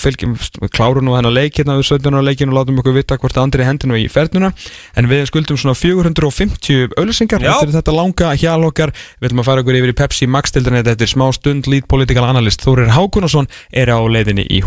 fylgjum 0.00 0.32
við 0.40 0.70
klárum 0.76 1.04
nú 1.04 1.12
hennar 1.18 1.34
leik 1.34 1.60
hérna 1.60 1.76
við 1.76 1.86
17 1.90 2.16
ára 2.16 2.24
leikinu 2.30 2.50
og 2.54 2.58
látum 2.60 2.80
okkur 2.80 2.96
vita 2.96 3.20
hvort 3.20 3.36
andri 3.42 3.68
hendinu 3.68 4.00
í 4.00 4.08
fernuna 4.08 4.50
en 4.96 5.10
við 5.10 5.26
skuldum 5.28 5.60
svona 5.60 5.76
450 5.76 6.96
auðlýsingar 6.96 7.44
Já. 7.44 7.52
eftir 7.58 7.74
þetta 7.76 7.92
langa 7.96 8.32
hjal 8.40 8.64
okkar. 8.70 8.90
Við 9.20 9.28
ætlum 9.28 9.44
að 9.44 9.48
fara 9.50 9.60
okkur 9.64 9.76
yfir 9.80 9.92
í 9.92 9.98
Pepsi 10.00 10.24
Max-dildinni 10.30 10.84
þetta 10.88 11.04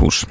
hús 0.03 0.25